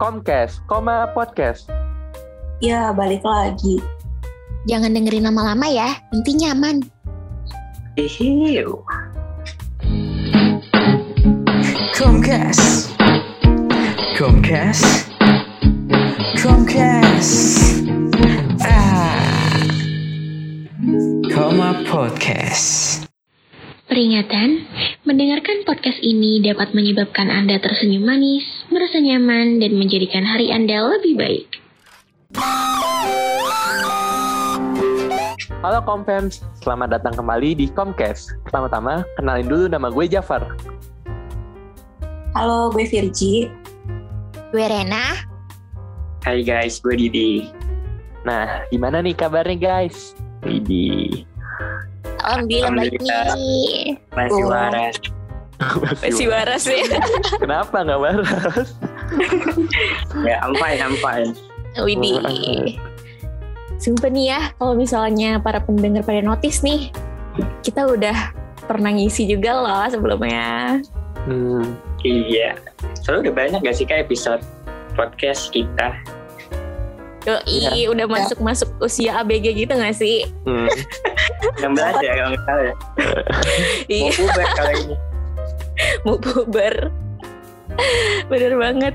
Comcast, 0.00 0.64
koma 0.64 1.12
podcast. 1.12 1.68
Ya, 2.64 2.88
balik 2.88 3.20
lagi. 3.20 3.84
Jangan 4.64 4.96
dengerin 4.96 5.28
lama-lama 5.28 5.68
ya, 5.68 5.92
intinya 6.16 6.56
aman. 6.56 6.80
Ihiu. 8.00 8.80
Comcast. 11.92 12.96
Comcast. 14.16 15.12
Comcast. 16.40 17.36
Ah. 18.64 19.20
Koma 21.28 21.76
Podcast. 21.84 23.04
Peringatan, 23.84 24.64
mendengarkan 25.04 25.68
podcast 25.68 26.00
ini 26.00 26.40
dapat 26.40 26.72
menyebabkan 26.72 27.28
Anda 27.28 27.60
tersenyum 27.60 28.08
manis, 28.08 28.59
merasa 28.70 29.02
nyaman, 29.02 29.58
dan 29.58 29.74
menjadikan 29.74 30.22
hari 30.22 30.54
Anda 30.54 30.80
lebih 30.86 31.14
baik. 31.18 31.48
Halo 35.60 35.84
Kompems, 35.84 36.40
selamat 36.64 36.96
datang 36.96 37.18
kembali 37.20 37.52
di 37.52 37.66
Comcast. 37.68 38.32
Pertama-tama, 38.48 39.04
kenalin 39.20 39.46
dulu 39.50 39.64
nama 39.68 39.92
gue 39.92 40.08
Jafar. 40.08 40.56
Halo, 42.32 42.70
gue 42.72 42.86
Virgi. 42.86 43.50
Gue 44.50 44.64
Rena, 44.66 45.30
Hai 46.20 46.44
guys, 46.44 46.84
gue 46.84 46.94
Didi. 47.00 47.48
Nah, 48.28 48.68
gimana 48.68 49.00
nih 49.00 49.16
kabarnya 49.16 49.56
guys? 49.56 50.12
Widih. 50.44 51.24
Alhamdulillah 52.20 52.72
baik 52.76 53.00
Alhamdulillah. 53.00 53.36
nih. 53.40 53.80
Masih 54.12 54.44
waras. 54.44 54.96
Masih 56.00 56.26
waras 56.26 56.64
sih. 56.64 56.80
Kenapa 57.36 57.84
nggak 57.84 58.00
waras? 58.00 58.68
Ya, 60.24 60.40
I'm 60.40 60.54
fine, 60.56 60.80
I'm 60.80 60.96
fine. 60.98 61.30
Widih. 61.76 62.20
Sumpah 63.76 64.08
nih 64.08 64.24
ya, 64.28 64.40
kalau 64.56 64.74
misalnya 64.74 65.36
para 65.38 65.56
pendengar 65.58 66.02
pada 66.02 66.20
notice 66.20 66.60
nih, 66.60 66.92
kita 67.60 67.84
udah 67.84 68.32
pernah 68.64 68.92
ngisi 68.92 69.24
juga 69.24 69.56
loh 69.56 69.84
sebelumnya. 69.88 70.80
Hmm, 71.24 71.76
Iya. 72.00 72.56
Soalnya 73.00 73.28
udah 73.28 73.34
banyak 73.34 73.60
gak 73.60 73.76
sih 73.76 73.84
kak 73.84 74.04
episode 74.04 74.40
podcast 74.92 75.52
kita? 75.52 75.96
Yoi, 77.28 77.84
udah 77.84 78.08
masuk-masuk 78.08 78.68
usia 78.80 79.20
ABG 79.20 79.52
gitu 79.54 79.72
gak 79.72 79.92
sih? 79.92 80.24
hmm. 80.48 80.68
16 81.60 81.76
ya 82.00 82.12
kalau 82.16 82.28
nggak 82.32 82.44
salah 82.48 82.64
ya. 82.64 82.74
Mau 82.74 82.80
Iya, 83.86 84.10
puber 84.16 84.48
kali 84.56 84.74
ini. 84.80 84.96
mau 86.04 86.16
puber. 86.16 86.90
Bener 88.28 88.54
banget. 88.56 88.94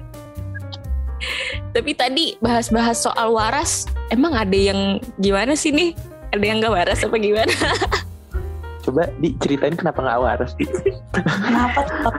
Tapi 1.71 1.91
tadi 1.91 2.25
bahas-bahas 2.39 3.01
soal 3.01 3.33
waras, 3.33 3.87
emang 4.07 4.35
ada 4.35 4.55
yang 4.55 4.99
gimana 5.19 5.55
sih 5.55 5.71
nih? 5.71 5.91
Ada 6.31 6.43
yang 6.43 6.57
gak 6.63 6.75
waras 6.75 7.03
apa 7.03 7.15
gimana? 7.19 7.51
Coba 8.85 9.09
diceritain 9.17 9.73
kenapa 9.73 9.97
nggak 9.97 10.21
waras 10.21 10.51
di? 10.61 10.69
Kenapa 11.17 11.79
tuh? 11.89 12.13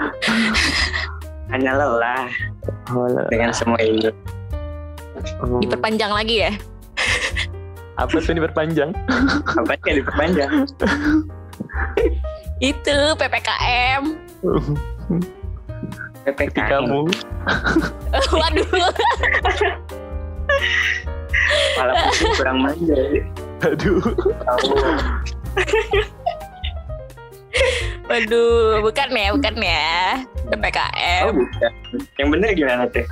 Hanya 1.54 1.78
lelah 1.78 2.26
Oh, 2.90 3.06
dengan 3.30 3.54
semua 3.54 3.78
ini. 3.78 4.10
oh. 5.38 5.62
Diperpanjang 5.62 6.10
lagi 6.10 6.42
ya? 6.42 6.52
Apa 8.02 8.18
tuh 8.18 8.34
diperpanjang? 8.34 8.90
Apa 9.56 9.78
yang 9.86 10.02
diperpanjang? 10.02 10.50
Itu 12.58 12.96
PPKM. 13.14 14.25
PPKM. 16.26 16.66
kamu. 16.66 17.00
Waduh. 18.42 18.66
Malah 21.78 21.94
kurang 22.34 22.58
manja. 22.66 22.98
Aduh. 23.62 24.02
Waduh, 28.06 28.82
bukan 28.82 29.08
ya, 29.10 29.28
bukan 29.34 29.54
ya. 29.58 30.22
Oh 30.46 30.50
PPKM. 30.50 31.22
bukan. 31.34 31.72
Yang 32.18 32.28
bener 32.34 32.50
gimana 32.54 32.84
tuh? 32.90 33.06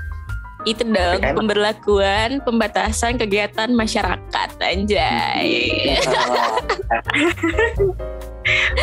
Itu 0.64 0.80
dong 0.86 1.20
PPKM. 1.20 1.36
pemberlakuan 1.36 2.30
pembatasan 2.42 3.20
kegiatan 3.20 3.70
masyarakat 3.74 4.50
anjay. 4.64 5.98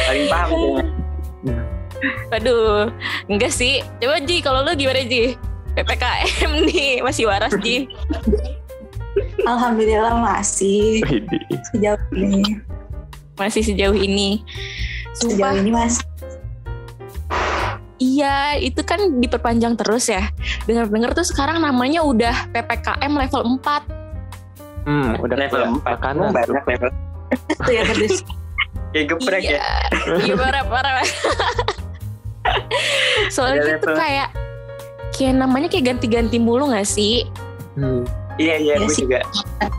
Paling 0.07 0.27
paham. 0.29 0.85
Waduh, 2.29 2.89
enggak 3.27 3.51
sih. 3.51 3.85
Coba 3.99 4.17
Ji, 4.21 4.41
kalau 4.41 4.65
lu 4.65 4.73
gimana 4.73 5.01
Ji? 5.03 5.37
PPKM 5.71 6.51
nih, 6.67 6.99
masih 6.99 7.29
waras 7.29 7.53
Ji. 7.61 7.87
Alhamdulillah 9.43 10.15
masih 10.15 11.01
sejauh 11.71 11.99
ini. 12.13 12.59
Masih 13.35 13.63
sejauh 13.65 13.95
ini. 13.95 14.43
Sejauh 15.17 15.35
Sumpah, 15.35 15.53
ini 15.57 15.71
masih. 15.71 16.03
iya 17.97 18.57
itu 18.57 18.81
kan 18.81 19.21
diperpanjang 19.21 19.77
terus 19.77 20.09
ya. 20.09 20.29
Dengar-dengar 20.65 21.13
tuh 21.13 21.25
sekarang 21.25 21.61
namanya 21.61 22.01
udah 22.01 22.49
PPKM 22.49 23.11
level 23.13 23.41
4. 23.61 24.01
Hmm, 24.81 25.13
udah 25.21 25.37
Level 25.37 25.61
kayak 25.61 25.77
4. 25.77 25.85
makanan. 25.85 26.17
Emang 26.17 26.33
banyak 26.33 26.63
level. 26.65 26.89
Itu 27.47 27.71
ya. 27.71 27.83
Kayak 28.91 29.05
geprek 29.07 29.43
ya. 29.45 29.51
Iya, 29.55 29.65
iya 30.25 30.35
parah 30.35 30.63
parah. 30.67 31.05
Soalnya 33.35 33.77
itu 33.77 33.89
kayak 33.89 34.29
kayak 35.11 35.33
namanya 35.35 35.67
kayak 35.67 35.85
ganti-ganti 35.91 36.37
mulu 36.37 36.69
gak 36.69 36.85
sih? 36.85 37.27
Hmm. 37.75 38.03
Iya 38.35 38.55
iya, 38.57 38.73
Iya 38.75 38.81
gue 38.81 38.89
sih. 38.89 39.03
juga 39.05 39.19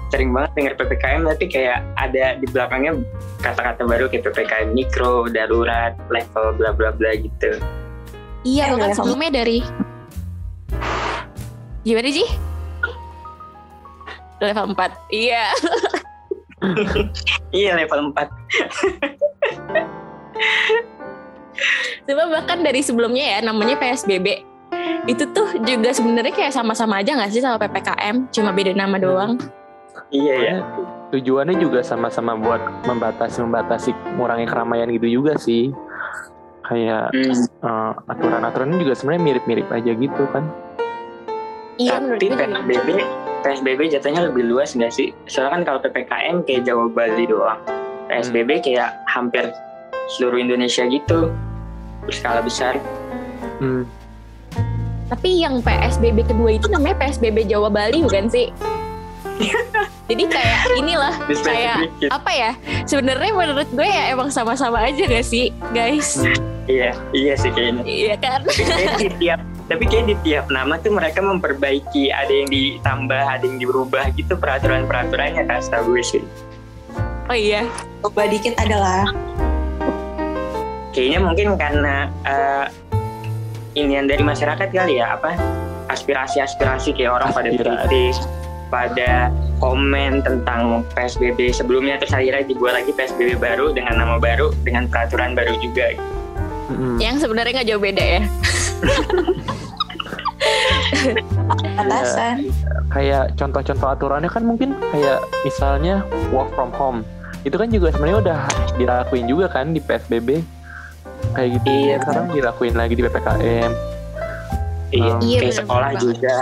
sering 0.08 0.28
banget 0.30 0.50
dengar 0.54 0.74
ppkm 0.76 1.24
tapi 1.26 1.44
kayak 1.48 1.80
ada 1.96 2.36
di 2.36 2.46
belakangnya 2.46 2.92
kata-kata 3.40 3.82
baru 3.82 4.06
kayak 4.06 4.24
ppkm 4.24 4.68
mikro, 4.70 5.24
darurat, 5.26 5.96
level 6.06 6.52
bla 6.54 6.70
bla 6.70 6.92
bla 6.92 7.16
gitu. 7.16 7.56
Iya, 8.42 8.68
Eh, 8.68 8.70
bahkan 8.70 8.82
level- 8.86 8.96
sebelumnya 8.98 9.30
dari 9.34 9.58
Gimana 11.82 12.08
Ji? 12.08 12.26
Level 14.38 14.66
4 14.70 14.90
Iya 15.08 15.44
Iya 17.56 17.70
level 17.74 18.10
4 18.10 18.30
Cuma 22.08 22.24
bahkan 22.32 22.64
dari 22.64 22.80
sebelumnya 22.80 23.38
ya 23.38 23.38
Namanya 23.44 23.76
PSBB 23.76 24.44
Itu 25.04 25.28
tuh 25.36 25.60
juga 25.66 25.92
sebenarnya 25.92 26.32
kayak 26.32 26.52
sama-sama 26.54 27.04
aja 27.04 27.12
gak 27.18 27.32
sih 27.32 27.42
sama 27.42 27.60
PPKM 27.60 28.32
Cuma 28.32 28.50
beda 28.54 28.72
nama 28.72 28.96
doang 28.96 29.36
Iya 30.12 30.34
ya. 30.36 30.56
Tujuannya 31.12 31.56
juga 31.60 31.80
sama-sama 31.84 32.36
buat 32.36 32.60
membatasi 32.84 33.44
membatasi 33.44 33.90
mengurangi 34.16 34.46
keramaian 34.48 34.88
gitu 34.92 35.08
juga 35.20 35.36
sih. 35.36 35.72
Kayak 36.68 37.12
Hmm, 37.12 37.32
eh, 37.42 37.92
aturan-aturannya 38.08 38.78
juga 38.80 38.94
sebenarnya 38.96 39.22
mirip-mirip 39.24 39.68
aja 39.72 39.92
gitu 39.92 40.24
kan. 40.32 40.44
Iya 41.80 41.98
menurut 42.04 42.20
tapi 42.20 42.36
PSBB 42.68 43.00
PSBB 43.42 43.80
jatanya 43.90 44.28
lebih 44.28 44.44
luas 44.52 44.76
nggak 44.76 44.92
sih? 44.92 45.10
Soalnya 45.26 45.58
kan 45.58 45.62
kalau 45.66 45.78
PPKM 45.82 46.36
kayak 46.46 46.62
Jawa 46.68 46.86
Bali 46.92 47.24
doang. 47.26 47.58
PSBB 48.12 48.60
kayak 48.60 49.02
hampir 49.08 49.48
seluruh 50.10 50.38
Indonesia 50.40 50.82
gitu. 50.86 51.30
Berskala 52.06 52.42
besar. 52.42 52.78
Hmm. 53.62 53.86
Tapi 55.12 55.44
yang 55.44 55.60
PSBB 55.60 56.24
kedua 56.24 56.56
itu 56.56 56.66
namanya 56.72 56.96
PSBB 57.04 57.46
Jawa 57.46 57.68
Bali 57.68 58.02
bukan 58.02 58.26
sih? 58.32 58.48
Jadi 60.10 60.24
kayak 60.28 60.60
inilah 60.76 61.14
kayak 61.40 61.88
apa 62.10 62.30
ya? 62.32 62.50
Sebenarnya 62.84 63.32
menurut 63.32 63.68
gue 63.70 63.86
ya 63.86 64.12
emang 64.12 64.28
sama-sama 64.28 64.84
aja 64.84 65.08
gak 65.08 65.24
sih, 65.24 65.54
guys? 65.72 66.20
Iya, 66.68 66.92
iya 67.16 67.34
sih 67.38 67.50
kayaknya. 67.54 67.82
Iya 67.86 68.14
kan? 68.20 68.40
Tapi 68.44 68.62
kayak 68.66 68.96
di 68.98 69.08
tiap 69.20 69.40
tapi 69.70 69.88
kayak 69.88 70.06
di 70.10 70.16
tiap 70.26 70.52
nama 70.52 70.76
tuh 70.76 70.92
mereka 70.92 71.24
memperbaiki 71.24 72.12
ada 72.12 72.28
yang 72.28 72.50
ditambah 72.50 73.22
ada 73.24 73.40
yang 73.40 73.56
dirubah 73.56 74.10
gitu 74.12 74.36
peraturan 74.36 74.84
peraturannya 74.84 75.48
kan 75.48 75.64
setahu 75.64 75.96
gue 75.96 76.04
sih 76.04 76.24
Oh 77.30 77.38
iya. 77.38 77.64
Coba 78.04 78.28
dikit 78.28 78.52
adalah. 78.60 79.08
Kayaknya 80.92 81.18
mungkin 81.24 81.56
karena 81.56 82.08
eh, 82.24 82.66
inian 83.74 84.06
dari 84.06 84.20
masyarakat 84.20 84.68
kali 84.68 85.00
ya 85.00 85.16
apa 85.16 85.36
aspirasi-aspirasi 85.88 86.96
kayak 86.96 87.20
orang 87.20 87.30
pada 87.32 87.50
kritik 87.52 88.16
pada 88.72 89.28
komen 89.60 90.24
tentang 90.24 90.80
PSBB 90.96 91.52
sebelumnya 91.52 92.00
terus 92.00 92.16
akhirnya 92.16 92.48
dibuat 92.48 92.80
lagi 92.80 92.88
PSBB 92.96 93.36
baru 93.36 93.76
dengan 93.76 94.00
nama 94.00 94.16
baru 94.16 94.56
dengan 94.64 94.88
peraturan 94.88 95.36
baru 95.36 95.60
juga. 95.60 95.92
Yang 96.96 97.28
sebenarnya 97.28 97.52
nggak 97.60 97.68
jauh 97.68 97.82
beda 97.84 98.00
ya. 98.00 98.22
Batasan. 101.76 102.48
Kayak 102.88 103.36
contoh-contoh 103.36 103.88
aturannya 103.92 104.30
kan 104.32 104.42
mungkin 104.44 104.72
kayak 104.88 105.20
misalnya 105.44 106.00
work 106.32 106.48
from 106.56 106.72
home. 106.72 107.04
Itu 107.44 107.60
kan 107.60 107.68
juga 107.68 107.92
sebenarnya 107.92 108.18
udah 108.24 108.38
dilakuin 108.80 109.28
juga 109.28 109.52
kan 109.52 109.76
di 109.76 109.84
PSBB. 109.84 110.40
Kayak 111.32 111.48
gitu. 111.56 111.66
Iya, 111.66 111.96
Sekarang 111.98 112.26
dilakuin 112.30 112.74
lagi 112.74 112.94
di 112.94 113.02
PPKM. 113.02 113.70
iya 114.90 115.08
Oh. 115.08 115.18
Iya, 115.18 115.38
kayak 115.40 115.56
sekolah 115.56 115.88
banget. 115.90 116.02
juga. 116.02 116.36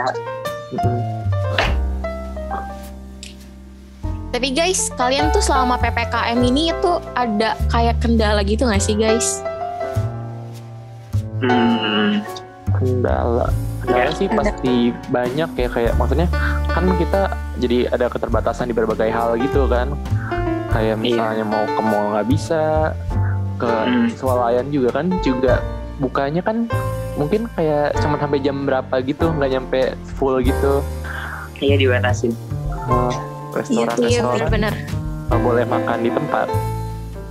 Tapi 4.30 4.48
guys, 4.50 4.90
kalian 4.94 5.30
tuh 5.30 5.38
selama 5.40 5.74
PPKM 5.76 6.38
ini 6.40 6.70
tuh 6.78 7.02
ada 7.12 7.58
kayak 7.66 7.98
kendala 7.98 8.42
gitu 8.42 8.62
gak 8.64 8.78
sih 8.78 8.94
guys? 8.94 9.42
Hmm, 11.40 12.22
kendala 12.70 13.50
kendala 13.80 14.06
Ya. 14.06 14.12
sih 14.12 14.28
pasti 14.28 14.74
banyak 15.08 15.50
ya 15.56 15.68
kayak 15.68 15.92
maksudnya 15.96 16.28
kan 16.68 16.84
kita 16.94 17.32
jadi 17.56 17.88
ada 17.88 18.06
keterbatasan 18.06 18.68
di 18.68 18.74
berbagai 18.76 19.08
hal 19.08 19.34
gitu 19.36 19.64
kan 19.64 19.96
kayak 20.68 20.94
Iya. 20.94 21.00
misalnya 21.00 21.44
mau 21.44 21.64
ke 21.64 21.80
mall 21.80 22.12
nggak 22.12 22.28
bisa 22.28 22.92
ke 23.60 23.68
Hmm. 23.68 24.08
swalayan 24.10 24.66
juga 24.68 24.88
kan 24.90 25.12
juga 25.20 25.60
bukanya 25.96 26.40
kan 26.40 26.64
mungkin 27.14 27.44
kayak 27.52 27.92
cuma 28.00 28.16
sampai 28.16 28.40
jam 28.40 28.64
berapa 28.64 29.04
gitu 29.04 29.28
nggak 29.30 29.50
nyampe 29.50 29.80
full 30.10 30.40
gitu 30.40 30.80
iya 31.60 31.76
dibatasin. 31.76 32.32
Eh, 32.80 33.14
restoran 33.52 33.94
Iya 34.00 34.24
restoran 34.24 34.48
bener-bener. 34.48 34.74
nggak 35.28 35.40
boleh 35.40 35.64
makan 35.64 35.98
di 36.00 36.10
tempat 36.10 36.48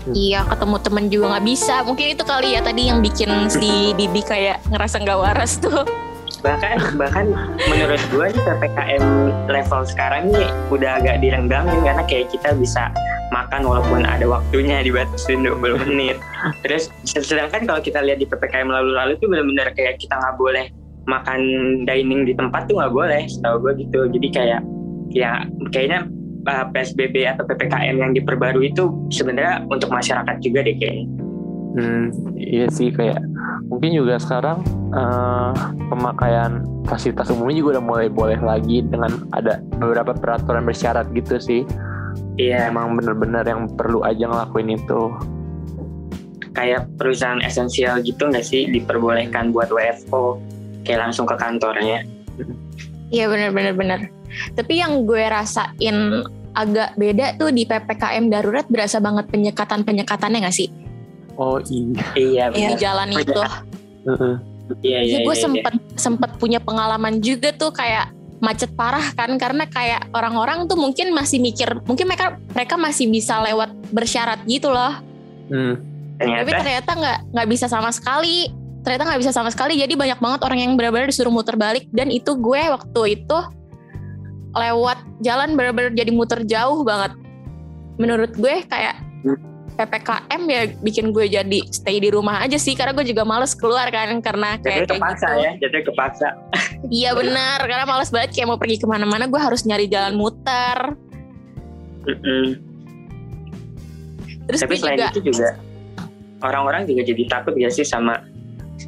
Iya 0.10 0.42
ketemu 0.44 0.76
temen 0.80 1.06
juga 1.08 1.26
nggak 1.30 1.46
bisa. 1.46 1.76
Mungkin 1.84 2.08
itu 2.10 2.24
kali 2.24 2.54
ya 2.54 2.62
tadi 2.62 2.90
yang 2.90 2.98
bikin 2.98 3.30
si 3.46 3.94
Didi 3.94 4.22
kayak 4.22 4.64
ngerasa 4.66 4.96
nggak 5.00 5.20
waras 5.20 5.58
tuh. 5.58 5.86
Bahkan 6.40 6.96
bahkan 6.96 7.30
menurut 7.60 8.00
gue 8.10 8.26
nih 8.32 8.42
ppkm 8.42 9.04
level 9.46 9.82
sekarang 9.84 10.32
nih 10.32 10.50
udah 10.70 10.98
agak 10.98 11.20
direnggangin 11.20 11.84
karena 11.84 12.02
kayak 12.06 12.32
kita 12.32 12.56
bisa 12.56 12.90
makan 13.30 13.62
walaupun 13.66 14.06
ada 14.06 14.26
waktunya 14.26 14.82
dibatasin 14.82 15.46
20 15.46 15.86
menit. 15.86 16.18
Terus 16.66 16.90
sedangkan 17.06 17.70
kalau 17.70 17.82
kita 17.82 18.02
lihat 18.02 18.22
di 18.22 18.28
ppkm 18.28 18.70
lalu-lalu 18.70 19.18
tuh 19.22 19.28
benar-benar 19.30 19.74
kayak 19.78 20.02
kita 20.02 20.18
nggak 20.18 20.36
boleh 20.38 20.66
makan 21.10 21.40
dining 21.90 22.26
di 22.26 22.34
tempat 22.38 22.70
tuh 22.70 22.78
nggak 22.78 22.94
boleh, 22.94 23.26
setahu 23.26 23.66
gue 23.66 23.74
gitu. 23.86 24.00
Jadi 24.10 24.28
kayak 24.34 24.62
ya 25.10 25.46
kayaknya 25.74 26.06
uh, 26.46 26.66
PSBB 26.70 27.26
atau 27.26 27.44
PPKM 27.46 27.96
yang 27.98 28.12
diperbarui 28.14 28.74
itu 28.74 28.94
sebenarnya 29.10 29.66
untuk 29.70 29.90
masyarakat 29.90 30.36
juga 30.42 30.66
deh 30.66 30.76
kayaknya. 30.78 31.08
Hmm, 31.70 32.10
iya 32.34 32.66
sih 32.74 32.90
kayak 32.90 33.22
mungkin 33.70 33.94
juga 33.94 34.18
sekarang 34.18 34.66
eh, 34.90 35.54
pemakaian 35.94 36.66
fasilitas 36.90 37.30
umumnya 37.30 37.62
juga 37.62 37.70
udah 37.78 37.84
mulai 37.86 38.08
boleh 38.10 38.40
lagi 38.42 38.82
dengan 38.82 39.22
ada 39.38 39.62
beberapa 39.78 40.18
peraturan 40.18 40.66
bersyarat 40.66 41.14
gitu 41.14 41.38
sih. 41.38 41.62
Iya, 42.36 42.72
Emang 42.72 42.96
bener-bener 42.96 43.44
yang 43.44 43.68
perlu 43.74 44.02
aja 44.04 44.26
ngelakuin 44.26 44.76
itu. 44.76 45.02
kayak 46.50 46.90
perusahaan 46.98 47.40
esensial 47.46 48.02
gitu 48.04 48.26
nggak 48.26 48.44
sih 48.44 48.68
diperbolehkan 48.68 49.54
buat 49.54 49.70
WFO 49.70 50.42
kayak 50.84 51.08
langsung 51.08 51.24
ke 51.30 51.38
kantornya. 51.38 52.04
Iya 53.14 53.30
bener-bener 53.30 53.74
bener. 53.78 54.00
Tapi 54.58 54.82
yang 54.82 55.06
gue 55.06 55.24
rasain 55.30 55.98
agak 56.52 56.98
beda 56.98 57.38
tuh 57.38 57.54
di 57.54 57.64
PPKM 57.64 58.28
darurat 58.28 58.66
berasa 58.68 58.98
banget 58.98 59.30
penyekatan-penyekatannya 59.30 60.42
gak 60.44 60.58
sih? 60.58 60.68
Oh 61.38 61.62
iya. 61.70 61.96
Iya, 62.18 62.44
Di 62.52 62.76
jalan 62.76 63.10
itu. 63.14 63.42
Heeh. 64.10 64.36
Iya, 64.84 65.00
iya, 65.02 65.02
Iya 65.06 65.18
gue 65.24 65.36
iya, 65.38 65.44
sempet 65.46 65.74
sempet 65.96 66.30
punya 66.38 66.60
pengalaman 66.60 67.22
juga 67.22 67.50
tuh 67.54 67.72
kayak 67.72 68.10
macet 68.40 68.72
parah 68.72 69.12
kan 69.16 69.36
karena 69.36 69.68
kayak 69.68 70.08
orang-orang 70.16 70.64
tuh 70.66 70.80
mungkin 70.80 71.12
masih 71.12 71.44
mikir 71.44 71.76
mungkin 71.84 72.08
mereka 72.08 72.40
mereka 72.56 72.76
masih 72.80 73.12
bisa 73.12 73.40
lewat 73.44 73.76
bersyarat 73.92 74.40
gitu 74.48 74.72
loh. 74.72 74.96
Hmm. 75.52 75.76
iya. 76.24 76.44
tapi 76.44 76.52
Ternyata 76.56 76.62
ternyata 76.64 76.92
nggak 76.96 77.20
nggak 77.36 77.48
bisa 77.52 77.66
sama 77.68 77.92
sekali. 77.92 78.48
Ternyata 78.80 79.04
nggak 79.12 79.22
bisa 79.22 79.32
sama 79.36 79.52
sekali. 79.52 79.76
Jadi 79.76 79.94
banyak 80.00 80.20
banget 80.24 80.40
orang 80.48 80.60
yang 80.64 80.72
benar-benar 80.80 81.12
disuruh 81.12 81.32
muter 81.32 81.60
balik. 81.60 81.92
Dan 81.92 82.08
itu 82.08 82.32
gue 82.40 82.62
waktu 82.72 83.02
itu 83.20 83.38
lewat 84.56 85.00
jalan 85.20 85.54
benar-benar 85.60 85.92
jadi 85.92 86.12
muter 86.16 86.40
jauh 86.48 86.88
banget. 86.88 87.12
Menurut 88.00 88.32
gue 88.40 88.64
kayak 88.72 89.09
PPKM 89.80 90.42
ya 90.52 90.62
bikin 90.84 91.16
gue 91.16 91.26
jadi 91.32 91.60
stay 91.72 92.04
di 92.04 92.12
rumah 92.12 92.44
aja 92.44 92.60
sih 92.60 92.76
karena 92.76 92.92
gue 92.92 93.08
juga 93.08 93.24
males 93.24 93.56
keluar 93.56 93.88
kan 93.88 94.20
karena 94.20 94.60
jadi 94.60 94.84
kayak, 94.84 94.92
kayak 94.92 95.00
kepaksa 95.00 95.28
gitu. 95.32 95.40
ya, 95.40 95.52
jadi 95.64 95.78
kepaksa. 95.88 96.28
Iya 96.92 97.12
benar 97.16 97.60
karena 97.64 97.86
males 97.88 98.12
banget 98.12 98.36
kayak 98.36 98.48
mau 98.52 98.60
pergi 98.60 98.78
ke 98.84 98.88
mana-mana 98.88 99.32
gue 99.32 99.40
harus 99.40 99.64
nyari 99.64 99.88
jalan 99.88 100.20
muter 100.20 100.78
Mm-mm. 102.08 102.60
terus 104.52 104.60
Tapi 104.64 104.76
selain 104.76 105.00
juga 105.00 105.12
itu 105.16 105.22
juga 105.32 105.50
orang-orang 106.44 106.84
juga 106.88 107.02
jadi 107.08 107.24
takut 107.32 107.56
ya 107.56 107.72
sih 107.72 107.88
sama 107.88 108.20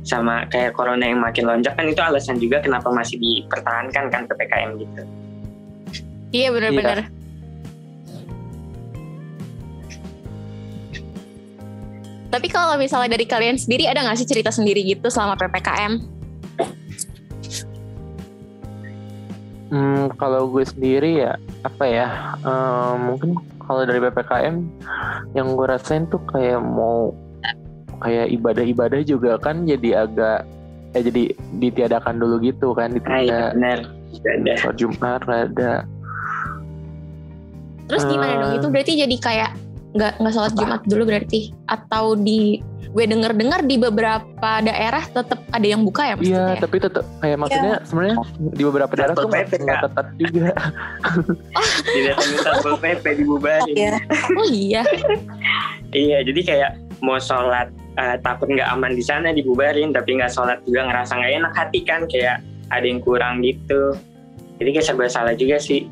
sama 0.08 0.48
kayak 0.48 0.76
corona 0.76 1.04
yang 1.04 1.20
makin 1.20 1.48
lonjak 1.48 1.76
kan 1.76 1.88
itu 1.88 2.00
alasan 2.00 2.40
juga 2.40 2.64
kenapa 2.64 2.88
masih 2.92 3.20
dipertahankan 3.20 4.08
kan 4.08 4.24
ppkm 4.28 4.70
gitu. 4.80 5.02
iya 6.32 6.48
benar-benar 6.48 7.12
tapi 12.32 12.48
kalau 12.48 12.80
misalnya 12.80 13.12
dari 13.12 13.28
kalian 13.28 13.60
sendiri 13.60 13.86
ada 13.86 14.02
nggak 14.02 14.18
sih 14.18 14.26
cerita 14.26 14.50
sendiri 14.50 14.82
gitu 14.82 15.12
selama 15.12 15.36
ppkm 15.36 16.00
Hmm, 19.72 20.12
kalau 20.20 20.52
gue 20.52 20.68
sendiri 20.68 21.24
ya 21.24 21.40
apa 21.64 21.86
ya? 21.88 22.36
eh, 22.44 22.94
mungkin 23.00 23.40
kalau 23.64 23.88
dari 23.88 24.04
ppkm 24.04 24.56
yang 25.32 25.56
gue 25.56 25.64
rasain 25.64 26.04
tuh 26.12 26.20
kayak 26.28 26.60
mau 26.60 27.16
kayak 28.04 28.36
ibadah-ibadah 28.36 29.00
juga 29.08 29.40
kan 29.40 29.64
jadi 29.64 30.04
agak 30.04 30.44
eh 30.92 31.00
jadi 31.00 31.24
ditiadakan 31.56 32.20
dulu 32.20 32.44
gitu 32.44 32.76
kan 32.76 32.92
ditunda 32.92 33.56
sholat 34.60 34.76
Jumat 34.76 35.24
nggak 35.24 35.42
ada 35.56 35.74
terus 37.88 38.04
gimana 38.04 38.28
Eh. 38.28 38.38
dong 38.44 38.54
itu 38.60 38.68
berarti 38.68 38.94
jadi 39.00 39.16
kayak 39.24 39.52
nggak 39.92 40.24
nggak 40.24 40.34
sholat 40.34 40.54
jumat 40.56 40.82
dulu 40.88 41.04
berarti 41.04 41.52
atau 41.68 42.16
di 42.16 42.64
gue 42.92 43.06
denger-dengar 43.08 43.64
di 43.64 43.80
beberapa 43.80 44.52
daerah 44.60 45.00
tetap 45.08 45.40
ada 45.56 45.64
yang 45.64 45.88
buka 45.88 46.12
ya 46.12 46.16
maksudnya 46.20 46.44
Iya, 46.44 46.52
ya? 46.52 46.60
tapi 46.60 46.76
tetap 46.84 47.06
kayak 47.24 47.38
maksudnya 47.40 47.74
sebenarnya 47.88 48.16
di 48.52 48.64
beberapa 48.68 48.94
daerah 49.00 49.14
tuh 49.16 49.32
Satpol 49.32 49.60
nggak 49.64 49.80
ketat 49.88 50.08
juga. 50.20 50.50
Didatengin 51.96 52.38
satpol 52.44 52.76
pp 52.84 53.06
dibubarin. 53.16 53.76
ya 53.80 53.96
oh 54.36 54.48
iya 54.52 54.84
Iya, 55.92 56.24
jadi 56.24 56.42
kayak 56.44 56.72
mau 57.04 57.20
sholat 57.20 57.68
eh, 58.00 58.16
takut 58.24 58.48
nggak 58.48 58.68
aman 58.72 58.96
di 58.96 59.04
sana 59.04 59.36
dibubarin, 59.36 59.92
tapi 59.92 60.20
nggak 60.20 60.32
sholat 60.32 60.60
juga 60.64 60.88
ngerasa 60.88 61.20
nggak 61.20 61.34
enak 61.44 61.54
hati 61.56 61.80
kan 61.84 62.08
kayak 62.08 62.40
ada 62.72 62.86
yang 62.88 63.04
kurang 63.04 63.44
gitu. 63.44 63.96
Jadi 64.60 64.70
kayak 64.72 64.86
serba 64.88 65.12
salah 65.12 65.36
juga 65.36 65.60
sih. 65.60 65.88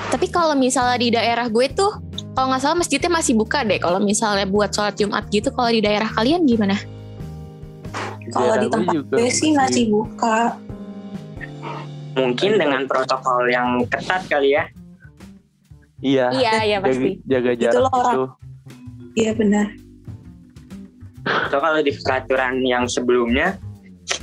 Tapi 0.00 0.32
kalau 0.32 0.56
misalnya 0.56 0.96
di 0.96 1.08
daerah 1.12 1.44
gue 1.52 1.66
tuh, 1.76 1.92
kalau 2.40 2.56
nggak 2.56 2.64
salah 2.64 2.78
masjidnya 2.80 3.12
masih 3.12 3.36
buka 3.36 3.60
deh. 3.68 3.76
Kalau 3.76 4.00
misalnya 4.00 4.48
buat 4.48 4.72
sholat 4.72 4.96
Jumat 4.96 5.28
gitu, 5.28 5.52
kalau 5.52 5.68
di 5.68 5.84
daerah 5.84 6.08
kalian 6.08 6.48
gimana? 6.48 6.80
kalau 8.32 8.56
di 8.56 8.70
tempat 8.70 8.94
gue 9.10 9.26
sih 9.28 9.50
masih 9.58 9.90
buka 9.90 10.54
Mungkin 12.14 12.62
dengan 12.62 12.86
protokol 12.86 13.50
yang 13.50 13.82
ketat 13.90 14.22
kali 14.30 14.54
ya. 14.56 14.64
Iya. 16.00 16.26
Iya, 16.32 16.54
iya 16.64 16.78
Jaga, 16.80 16.86
pasti. 16.88 17.10
jaga 17.28 17.50
Itu 17.52 17.60
jarak 17.60 17.76
loh 17.76 17.90
orang. 17.92 18.14
gitu. 18.16 18.24
iya 19.20 19.32
benar 19.36 19.66
So 21.52 21.60
kalau 21.60 21.84
di 21.84 21.92
peraturan 21.92 22.64
yang 22.64 22.88
sebelumnya, 22.88 23.60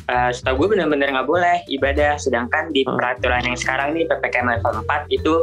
eh, 0.07 0.31
setahu 0.31 0.65
gue 0.65 0.77
benar-benar 0.77 1.13
nggak 1.13 1.27
boleh 1.27 1.57
ibadah. 1.67 2.15
Sedangkan 2.19 2.71
di 2.71 2.83
Hmm. 2.83 2.95
peraturan 2.95 3.43
yang 3.47 3.57
sekarang 3.57 3.95
nih 3.95 4.07
ppkm 4.07 4.47
level 4.59 4.83
4 4.85 5.07
itu 5.11 5.33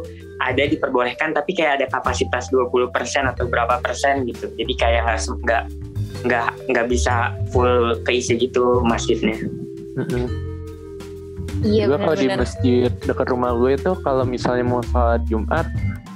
ada 0.42 0.62
diperbolehkan, 0.66 1.30
tapi 1.32 1.54
kayak 1.54 1.82
ada 1.82 1.86
kapasitas 1.88 2.50
20% 2.50 3.30
atau 3.30 3.46
berapa 3.46 3.78
persen 3.80 4.26
gitu. 4.28 4.50
Jadi 4.54 4.72
kayak 4.74 5.02
nggak 5.44 5.62
nggak 6.24 6.48
nggak 6.72 6.86
bisa 6.88 7.36
full 7.52 8.00
keisi 8.02 8.38
gitu 8.40 8.80
masjidnya. 8.82 9.36
Mm-mm. 9.94 10.26
Iya 11.64 11.88
juga 11.88 11.96
kalau 11.96 12.16
di 12.18 12.28
masjid 12.28 12.90
dekat 13.08 13.26
rumah 13.32 13.56
gue 13.56 13.72
itu 13.78 13.92
kalau 14.04 14.24
misalnya 14.28 14.64
mau 14.68 14.84
sholat 14.84 15.22
Jumat 15.30 15.64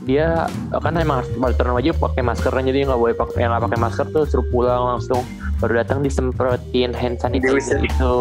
dia 0.09 0.49
kan 0.73 0.97
emang 0.97 1.21
harus 1.21 1.29
peraturan 1.31 1.77
wajib 1.77 2.01
pakai 2.01 2.25
maskernya 2.25 2.73
jadi 2.73 2.89
nggak 2.89 2.97
boleh 2.97 3.13
pakai 3.13 3.45
yang 3.45 3.53
nggak 3.53 3.65
pakai 3.69 3.79
masker 3.79 4.07
tuh 4.09 4.25
suruh 4.25 4.47
pulang 4.49 4.97
langsung 4.97 5.21
baru 5.59 5.83
datang 5.83 6.01
disemprotin 6.01 6.97
hand 6.97 7.19
sanitizer 7.19 7.77
Diusir. 7.77 7.83
itu 7.83 8.15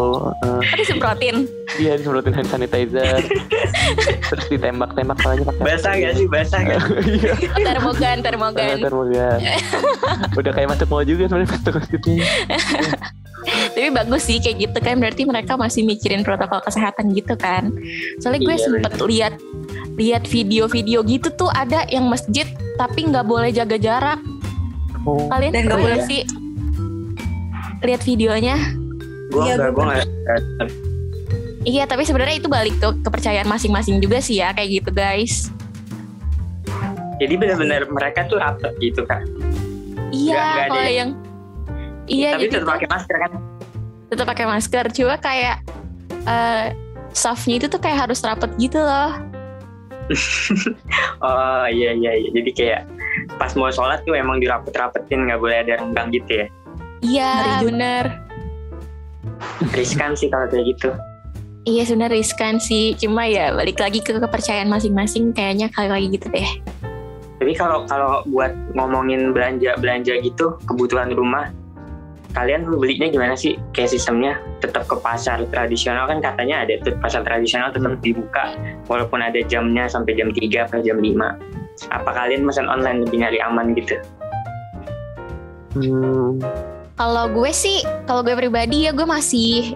Eh, 0.44 0.60
Tadi 0.68 0.84
semprotin. 0.84 1.36
dia 1.78 1.96
disemprotin 1.96 2.34
hand 2.34 2.50
sanitizer 2.50 3.24
terus 4.28 4.44
ditembak-tembak 4.52 5.16
palanya 5.16 5.48
pakai 5.48 5.62
Basah 5.64 5.92
gak 5.96 6.12
sih? 6.12 6.26
Basah 6.28 6.60
gak? 6.60 6.80
iya 7.08 7.32
Termogan, 7.56 8.16
termogan. 8.20 8.76
termogan 8.78 9.38
udah 10.34 10.52
kayak 10.52 10.68
masuk 10.68 10.86
mall 10.90 11.02
juga 11.02 11.24
sebenarnya 11.24 11.50
masuk 11.56 11.72
masjidnya 11.74 12.26
Tapi 13.48 13.88
bagus 13.88 14.22
sih 14.26 14.42
kayak 14.42 14.56
gitu 14.60 14.78
kan. 14.78 14.98
Berarti 14.98 15.22
mereka 15.24 15.54
masih 15.54 15.80
mikirin 15.80 16.20
protokol 16.20 16.60
kesehatan 16.60 17.14
gitu 17.14 17.32
kan. 17.32 17.70
Soalnya 18.18 18.44
gue 18.44 18.50
Iya, 18.50 18.60
sempet 18.60 18.92
lihat 19.00 19.32
lihat 19.98 20.24
video-video 20.24 21.02
gitu 21.02 21.28
tuh 21.30 21.50
ada 21.50 21.82
yang 21.86 22.06
masjid 22.06 22.46
tapi 22.74 23.04
nggak 23.04 23.22
boleh 23.22 23.50
jaga 23.50 23.74
jarak. 23.76 24.20
oh, 25.02 25.26
Kalian 25.28 25.52
Dan 25.52 25.62
nggak 25.66 25.76
pernah 25.76 25.98
boleh. 25.98 26.06
sih 26.06 26.22
lihat 27.80 28.02
videonya? 28.02 28.56
Gue 29.28 29.42
Iya, 29.44 29.54
nggak, 29.54 29.68
gue 29.68 29.76
gue 29.76 29.84
nggak. 29.84 30.06
Iya, 31.60 31.84
tapi 31.84 32.02
sebenarnya 32.02 32.38
itu 32.38 32.48
balik 32.48 32.74
ke 32.74 32.88
kepercayaan 33.02 33.44
masing-masing 33.44 33.98
juga 33.98 34.18
sih 34.18 34.38
ya, 34.38 34.50
kayak 34.50 34.80
gitu 34.80 34.90
guys. 34.90 35.50
Jadi 37.18 37.34
benar-benar 37.34 37.82
mereka 37.88 38.24
tuh 38.24 38.38
rapet 38.38 38.72
gitu 38.78 39.02
kak. 39.02 39.26
Iya, 40.08 40.32
Nggak- 40.32 40.46
nggak 40.46 40.54
ada 40.56 40.68
kalau 40.68 40.82
yang- 40.82 40.94
yang 40.94 41.10
Iya, 42.08 42.30
Tapi 42.32 42.40
jadi 42.40 42.52
tetap 42.56 42.68
pakai 42.70 42.88
masker 42.88 43.16
kan? 43.18 43.32
tetap 44.08 44.26
pakai 44.26 44.46
masker. 44.48 44.84
Cuma 44.88 45.14
kayak 45.18 45.56
eh 46.24 46.66
staffnya 47.10 47.54
itu 47.56 47.66
tuh 47.68 47.76
kayak 47.76 48.08
harus 48.08 48.22
rapet 48.22 48.48
gitu 48.56 48.80
loh. 48.80 49.12
Oh 51.24 51.66
iya 51.68 51.92
iya 51.94 52.12
iya. 52.14 52.28
Jadi 52.30 52.50
kayak 52.54 52.82
pas 53.36 53.52
mau 53.58 53.68
sholat 53.68 54.02
tuh 54.06 54.14
emang 54.14 54.38
dirapet-rapetin 54.38 55.28
nggak 55.28 55.40
boleh 55.40 55.56
ada 55.66 55.82
renggang 55.82 56.08
gitu 56.14 56.44
ya. 56.44 56.46
Iya, 57.02 57.32
bener. 57.62 58.04
Riskan 59.74 60.18
sih 60.18 60.30
kalau 60.30 60.50
kayak 60.50 60.66
gitu. 60.74 60.90
Iya 61.68 61.82
sebenarnya 61.84 62.16
riskan 62.22 62.56
sih. 62.62 62.96
Cuma 62.96 63.28
ya 63.28 63.52
balik 63.52 63.78
lagi 63.78 64.00
ke 64.00 64.16
kepercayaan 64.16 64.70
masing-masing 64.70 65.34
kayaknya 65.36 65.68
kali 65.68 65.88
lagi 65.90 66.06
gitu 66.16 66.26
deh. 66.32 66.48
Tapi 67.38 67.52
kalau 67.54 67.86
kalau 67.86 68.26
buat 68.26 68.50
ngomongin 68.74 69.30
belanja 69.30 69.78
belanja 69.78 70.18
gitu 70.24 70.58
kebutuhan 70.66 71.14
rumah, 71.14 71.54
kalian 72.38 72.70
belinya 72.70 73.10
gimana 73.10 73.34
sih? 73.34 73.58
Kayak 73.74 73.98
sistemnya 73.98 74.38
tetap 74.62 74.86
ke 74.86 74.94
pasar 75.02 75.42
tradisional 75.50 76.06
kan 76.06 76.22
katanya 76.22 76.62
ada 76.62 76.78
tuh 76.86 76.94
pasar 77.02 77.26
tradisional 77.26 77.74
tetap 77.74 77.98
dibuka 77.98 78.54
walaupun 78.86 79.18
ada 79.18 79.42
jamnya 79.42 79.90
sampai 79.90 80.14
jam 80.14 80.30
3 80.30 80.70
atau 80.70 80.78
jam 80.78 81.02
5. 81.02 81.90
Apa 81.90 82.10
kalian 82.14 82.46
pesan 82.46 82.70
online 82.70 83.02
lebih 83.02 83.18
nyari 83.26 83.38
aman 83.42 83.74
gitu? 83.74 83.98
Hmm, 85.74 86.38
Kalau 86.98 87.30
gue 87.30 87.50
sih, 87.54 87.82
kalau 88.06 88.22
gue 88.22 88.34
pribadi 88.34 88.86
ya 88.86 88.94
gue 88.94 89.06
masih 89.06 89.74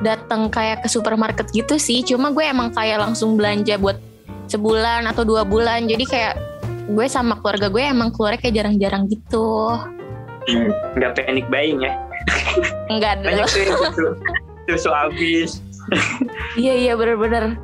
datang 0.00 0.48
kayak 0.48 0.84
ke 0.84 0.88
supermarket 0.88 1.48
gitu 1.52 1.76
sih. 1.76 2.00
Cuma 2.04 2.32
gue 2.32 2.44
emang 2.44 2.72
kayak 2.72 3.04
langsung 3.04 3.36
belanja 3.36 3.76
buat 3.76 4.00
sebulan 4.48 5.04
atau 5.08 5.24
dua 5.24 5.44
bulan. 5.44 5.88
Jadi 5.88 6.04
kayak 6.04 6.34
gue 6.88 7.06
sama 7.08 7.36
keluarga 7.40 7.68
gue 7.68 7.84
emang 7.84 8.12
keluarnya 8.12 8.40
kayak 8.40 8.54
jarang-jarang 8.60 9.08
gitu. 9.08 9.76
Nggak 10.96 11.10
panic 11.20 11.46
buying 11.52 11.84
ya? 11.84 11.92
Enggak 12.88 13.20
ada. 13.20 13.26
Banyak 13.32 13.46
tuh 13.52 13.60
yang 13.60 13.78
susu, 13.78 14.06
susu 14.68 14.90
habis. 14.92 15.50
Iya 16.56 16.74
iya 16.76 16.92
bener-bener 16.96 17.56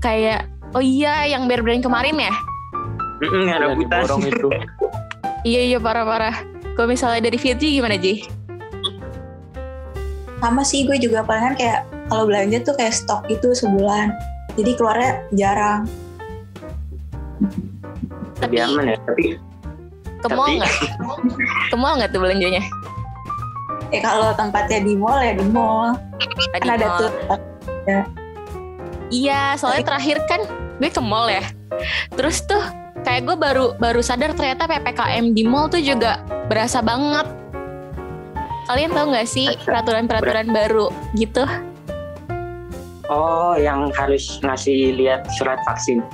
kayak 0.00 0.48
oh 0.72 0.80
iya 0.80 1.28
yang 1.28 1.48
bear 1.48 1.60
brand 1.60 1.84
kemarin 1.84 2.16
ya. 2.16 2.34
Yang 3.24 3.58
rebutan. 3.64 4.04
diborong 4.04 4.24
itu. 4.28 4.48
Iya 5.46 5.62
iya 5.70 5.78
parah-parah. 5.78 6.34
Kalau 6.74 6.90
misalnya 6.90 7.30
dari 7.30 7.38
Fitri 7.38 7.78
gimana 7.78 7.94
Ji? 7.94 8.26
Sama 10.42 10.66
sih 10.66 10.82
gue 10.82 10.98
juga 10.98 11.22
palingan 11.22 11.54
kayak 11.54 11.86
kalau 12.10 12.26
belanja 12.26 12.58
tuh 12.66 12.74
kayak 12.74 12.90
stok 12.90 13.22
itu 13.30 13.54
sebulan. 13.54 14.10
Jadi 14.58 14.74
keluarnya 14.74 15.22
jarang. 15.38 15.86
Lebih 18.42 18.42
Tapi 18.42 18.56
aman 18.66 18.84
ya. 18.90 18.96
Tapi 19.06 19.38
ke 20.22 20.28
mall 20.32 20.50
nggak? 20.58 20.74
Ke 21.70 21.76
mall 21.76 21.94
nggak 21.98 22.10
tuh 22.10 22.20
belanjanya? 22.22 22.62
Eh 23.88 24.00
kalau 24.04 24.34
tempatnya 24.36 24.84
di 24.84 24.94
mall 24.98 25.18
ya 25.22 25.32
di 25.36 25.46
mall. 25.48 25.96
Tadi 26.52 26.66
Kan 26.66 26.76
ada 26.76 26.86
mall. 26.86 26.98
tuh 27.00 27.10
Iya, 29.08 29.56
soalnya 29.56 29.88
terakhir 29.88 30.20
kan 30.28 30.44
gue 30.76 30.90
ke 30.92 31.00
mall 31.00 31.32
ya. 31.32 31.40
Terus 32.12 32.44
tuh 32.44 32.60
kayak 33.06 33.24
gue 33.24 33.36
baru 33.40 33.72
baru 33.80 34.04
sadar 34.04 34.36
ternyata 34.36 34.68
PPKM 34.68 35.32
di 35.32 35.42
mall 35.48 35.72
tuh 35.72 35.80
juga 35.80 36.20
berasa 36.52 36.84
banget. 36.84 37.24
Kalian 38.68 38.92
tahu 38.92 39.16
nggak 39.16 39.28
sih 39.28 39.48
peraturan-peraturan 39.64 40.52
baru 40.52 40.92
gitu? 41.16 41.48
oh 43.08 43.56
yang 43.56 43.88
harus 43.96 44.36
ngasih 44.44 44.92
lihat 44.96 45.24
surat 45.40 45.56
vaksin. 45.64 46.04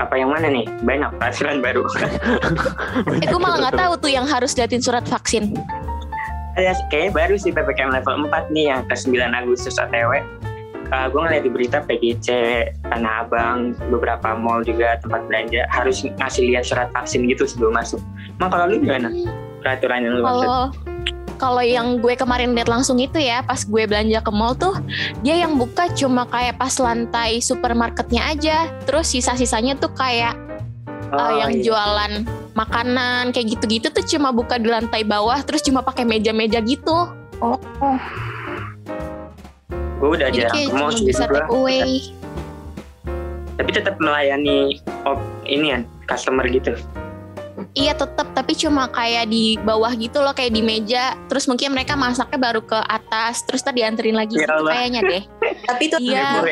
Apa 0.00 0.14
yang 0.16 0.32
mana 0.32 0.48
nih? 0.48 0.64
Banyak 0.84 1.20
peraturan 1.20 1.60
baru. 1.60 1.84
Eh 3.22 3.26
gue 3.28 3.40
malah 3.40 3.68
nggak 3.68 3.76
tahu 3.76 3.92
tuh 4.08 4.10
yang 4.12 4.24
harus 4.28 4.52
liatin 4.56 4.80
surat 4.80 5.04
vaksin. 5.08 5.56
Ada 6.56 6.76
kayaknya 6.92 7.12
baru 7.16 7.34
sih 7.40 7.50
PPKM 7.52 7.92
level 7.92 8.28
4 8.28 8.52
nih 8.52 8.64
yang 8.68 8.84
ke 8.84 8.94
9 8.96 9.16
Agustus 9.32 9.80
OTW. 9.80 10.20
Uh, 10.92 11.08
gue 11.08 11.20
ngeliat 11.24 11.44
di 11.48 11.50
berita 11.52 11.80
PGC, 11.88 12.28
Tanah 12.84 13.24
Abang, 13.24 13.72
beberapa 13.88 14.36
mall 14.36 14.60
juga 14.60 15.00
tempat 15.00 15.24
belanja 15.24 15.64
harus 15.72 16.04
ngasih 16.04 16.52
lihat 16.52 16.68
surat 16.68 16.92
vaksin 16.92 17.24
gitu 17.32 17.48
sebelum 17.48 17.72
masuk. 17.72 17.96
Emang 18.36 18.52
kalau 18.52 18.68
lu 18.68 18.76
gimana? 18.76 19.08
Peraturan 19.64 20.04
yang 20.04 20.20
lu 20.20 20.22
maksud? 20.22 20.91
Kalau 21.42 21.58
yang 21.58 21.98
gue 21.98 22.14
kemarin 22.14 22.54
lihat 22.54 22.70
langsung 22.70 23.02
itu 23.02 23.18
ya, 23.18 23.42
pas 23.42 23.66
gue 23.66 23.82
belanja 23.82 24.22
ke 24.22 24.30
mall 24.30 24.54
tuh, 24.54 24.78
dia 25.26 25.42
yang 25.42 25.58
buka 25.58 25.90
cuma 25.90 26.22
kayak 26.30 26.54
pas 26.54 26.70
lantai 26.78 27.42
supermarketnya 27.42 28.30
aja. 28.30 28.70
Terus 28.86 29.10
sisa-sisanya 29.10 29.74
tuh 29.74 29.90
kayak 29.90 30.38
Oh, 31.12 31.20
uh, 31.20 31.44
yang 31.44 31.52
iya. 31.60 31.62
jualan 31.68 32.12
makanan 32.56 33.36
kayak 33.36 33.52
gitu-gitu 33.52 33.92
tuh 33.92 34.00
cuma 34.16 34.32
buka 34.32 34.56
di 34.56 34.72
lantai 34.72 35.04
bawah, 35.04 35.44
terus 35.44 35.60
cuma 35.60 35.84
pakai 35.84 36.08
meja-meja 36.08 36.56
gitu. 36.64 37.04
oh, 37.44 37.60
Gue 40.00 40.16
udah 40.16 40.32
Jadi 40.32 40.48
jarang 40.48 40.56
ke 40.56 40.72
mall 40.72 40.90
sih 40.96 41.04
bisa 41.04 41.28
take 41.28 41.52
away. 41.52 42.16
Tapi 43.60 43.70
tetap 43.76 44.00
melayani 44.00 44.80
op, 45.04 45.20
ini 45.44 45.76
kan 45.76 45.82
customer 46.08 46.48
gitu. 46.48 46.80
Iya 47.72 47.96
tetap, 47.96 48.36
tapi 48.36 48.52
cuma 48.52 48.84
kayak 48.92 49.32
di 49.32 49.56
bawah 49.64 49.88
gitu 49.96 50.20
loh, 50.20 50.36
kayak 50.36 50.52
di 50.52 50.60
meja. 50.60 51.16
Terus 51.32 51.48
mungkin 51.48 51.72
mereka 51.72 51.96
masaknya 51.96 52.36
baru 52.36 52.60
ke 52.60 52.76
atas, 52.76 53.40
terus 53.48 53.64
tadi 53.64 53.80
dianterin 53.80 54.12
lagi 54.12 54.36
Ya 54.36 54.44
gitu 54.44 54.68
kayaknya 54.68 55.00
deh. 55.00 55.22
tapi 55.68 55.82
itu 55.88 55.96
Iya. 56.04 56.44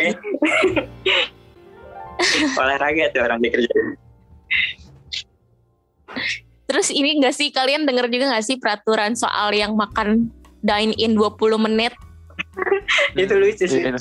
Olahraga 2.60 3.12
tuh 3.12 3.20
orang 3.20 3.40
dikerja. 3.44 3.68
Terus 6.64 6.88
ini 6.88 7.20
enggak 7.20 7.36
sih 7.36 7.52
kalian 7.52 7.84
denger 7.84 8.08
juga 8.08 8.32
nggak 8.32 8.46
sih 8.46 8.56
peraturan 8.56 9.12
soal 9.12 9.52
yang 9.52 9.76
makan 9.76 10.32
dine 10.64 10.96
in 10.96 11.20
20 11.20 11.36
menit? 11.60 11.92
Itu 13.20 13.36
lucu 13.36 13.64
sih. 13.68 13.80
Iya. 13.84 13.92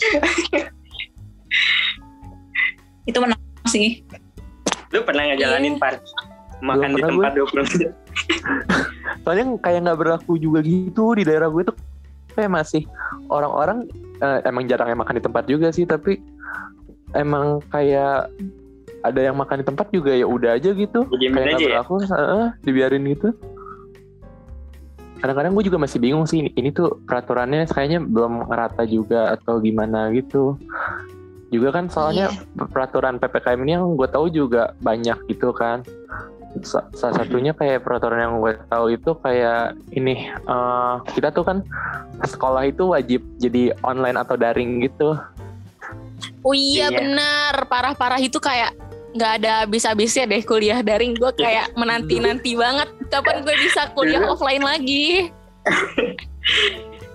itu 3.03 3.17
menang 3.17 3.41
sih. 3.65 4.05
Lu 4.93 5.01
pernah 5.01 5.25
ngejalanin 5.27 5.75
Iya. 5.75 5.81
par 5.81 5.97
makan 6.59 6.89
di 6.95 7.01
tempat 7.01 7.31
20 7.35 7.69
menit? 7.73 7.91
Soalnya 9.23 9.45
kayak 9.59 9.79
nggak 9.87 9.99
berlaku 9.99 10.39
juga 10.39 10.59
gitu 10.63 11.15
di 11.15 11.23
daerah 11.27 11.47
gue 11.51 11.63
tuh. 11.67 11.77
Kayak 12.37 12.51
masih 12.61 12.83
orang-orang 13.27 13.89
eh, 14.21 14.39
emang 14.47 14.63
jarang 14.69 14.89
yang 14.91 15.01
makan 15.01 15.17
di 15.19 15.23
tempat 15.23 15.43
juga 15.49 15.67
sih 15.73 15.83
tapi 15.83 16.21
emang 17.17 17.59
kayak 17.73 18.29
ada 18.99 19.19
yang 19.23 19.35
makan 19.39 19.63
di 19.63 19.65
tempat 19.65 19.87
juga 19.95 20.11
ya 20.11 20.27
udah 20.27 20.59
aja 20.59 20.75
gitu. 20.75 21.07
Kayak 21.07 21.55
nggak 21.55 21.61
ya? 21.63 21.67
berlaku 21.71 21.93
heeh, 22.03 22.45
dibiarin 22.63 23.03
gitu. 23.07 23.29
Kadang-kadang 25.19 25.51
gue 25.51 25.63
juga 25.67 25.79
masih 25.83 25.99
bingung 25.99 26.23
sih 26.23 26.39
ini, 26.39 26.51
ini 26.55 26.71
tuh 26.71 27.03
peraturannya 27.03 27.67
kayaknya 27.67 27.99
belum 27.99 28.47
rata 28.47 28.87
juga 28.87 29.35
atau 29.35 29.59
gimana 29.59 30.11
gitu. 30.15 30.55
Juga 31.51 31.75
kan 31.75 31.91
soalnya 31.91 32.31
peraturan 32.55 33.19
ppkm 33.19 33.59
ini 33.67 33.71
yang 33.75 33.97
gue 33.99 34.07
tahu 34.07 34.31
juga 34.31 34.77
banyak 34.79 35.17
gitu 35.27 35.51
kan 35.51 35.83
salah 36.63 37.15
satunya 37.15 37.53
kayak 37.53 37.81
peraturan 37.81 38.19
yang 38.19 38.33
gue 38.37 38.57
tahu 38.65 38.89
itu 38.89 39.11
kayak 39.15 39.77
ini 39.91 40.15
eh, 40.27 40.93
kita 41.09 41.29
tuh 41.29 41.43
kan 41.43 41.61
sekolah 42.21 42.65
itu 42.65 42.89
wajib 42.89 43.21
jadi 43.37 43.71
online 43.79 44.17
atau 44.17 44.33
daring 44.33 44.81
gitu 44.81 45.13
Oh 46.39 46.51
iya, 46.51 46.87
Iya. 46.87 46.99
benar, 46.99 47.53
parah-parah 47.65 48.19
itu 48.19 48.39
kayak 48.39 48.71
nggak 49.11 49.31
ada 49.39 49.51
habis-habisnya 49.63 50.23
deh 50.25 50.39
kuliah 50.41 50.79
daring. 50.79 51.11
Gue 51.13 51.31
kayak 51.33 51.71
menanti-nanti 51.73 52.55
banget 52.55 52.87
kapan 53.07 53.39
gue 53.41 53.55
bisa 53.57 53.91
kuliah 53.91 54.19
Dulu- 54.19 54.35
offline 54.35 54.63
lagi. 54.63 55.31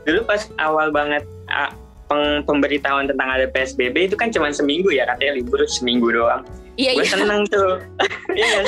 Dulu 0.05 0.21
pas 0.25 0.49
awal 0.59 0.89
banget 0.89 1.25
ah, 1.49 1.73
peng- 2.07 2.45
pemberitahuan 2.45 3.09
tentang 3.09 3.29
ada 3.31 3.45
PSBB 3.47 4.09
itu 4.09 4.17
kan 4.17 4.29
cuma 4.29 4.49
seminggu 4.51 4.89
ya 4.89 5.05
katanya 5.07 5.41
libur 5.41 5.61
seminggu 5.65 6.13
doang. 6.13 6.45
Iya 6.75 6.91
Gue 6.95 7.07
iya. 7.07 7.13
seneng 7.13 7.43
tuh. 7.49 7.73
Iya? 8.35 8.67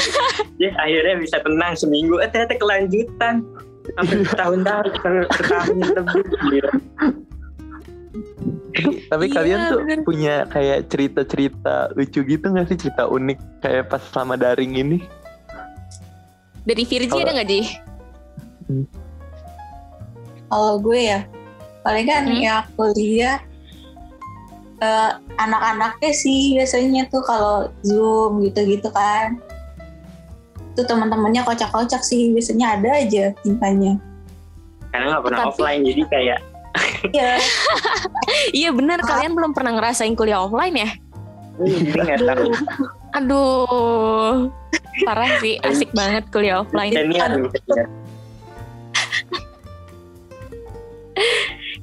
Ya, 0.62 0.70
akhirnya 0.78 1.14
bisa 1.18 1.42
tenang 1.42 1.75
seminggu. 1.75 2.22
Eh 2.22 2.28
ternyata 2.30 2.54
kelanjutan. 2.54 3.42
Sampai 3.98 4.22
setahun-tahun, 4.22 4.86
setahun 4.94 5.75
lebih. 5.75 6.22
Gila. 6.46 6.72
tapi 9.08 9.25
Iya, 9.26 9.34
kalian 9.34 9.58
tuh 9.72 9.80
bener. 9.82 9.98
punya 10.04 10.34
kayak 10.46 10.92
cerita-cerita 10.92 11.96
lucu 11.96 12.20
gitu 12.20 12.44
nggak 12.44 12.68
sih 12.68 12.76
cerita 12.76 13.08
unik 13.08 13.38
kayak 13.58 13.88
pas 13.88 14.04
selama 14.12 14.36
daring 14.36 14.76
ini 14.76 14.98
Dari 16.62 16.84
Virgi 16.84 17.16
ada 17.16 17.32
nggak 17.32 17.48
Ji? 17.48 17.60
Kalau 20.46 20.76
gue 20.76 21.00
ya, 21.00 21.20
paling 21.80 22.04
kan 22.04 22.22
Hmm. 22.26 22.36
ya 22.36 22.56
kuliah 22.75 23.38
eh, 24.83 25.11
anak-anaknya 25.40 26.12
sih 26.12 26.56
biasanya 26.56 27.09
tuh 27.09 27.23
kalau 27.25 27.68
zoom 27.85 28.45
gitu-gitu 28.45 28.88
kan. 28.92 29.40
Tuh 30.76 30.85
teman-temannya 30.85 31.40
kocak-kocak 31.45 32.04
sih 32.04 32.33
biasanya 32.37 32.76
ada 32.76 32.90
aja 33.00 33.33
tintanya. 33.40 33.97
Karena 34.92 35.16
nggak 35.16 35.25
pernah 35.25 35.38
Tapi- 35.45 35.50
offline 35.52 35.83
jadi 35.85 36.02
kayak 36.09 36.40
Iya, 37.09 37.40
Iya 38.61 38.71
benar 38.76 39.00
kalian 39.00 39.33
belum 39.33 39.56
pernah 39.56 39.73
ngerasain 39.80 40.12
kuliah 40.12 40.45
offline 40.45 40.76
ya? 40.76 40.90
Jadi 41.56 41.88
nggak 41.97 42.21
tahu. 42.21 42.52
Aduh, 43.16 44.52
parah 45.09 45.40
sih, 45.40 45.56
asik 45.64 45.88
banget 45.97 46.28
kuliah 46.28 46.61
offline. 46.61 46.92
Senior 46.92 47.49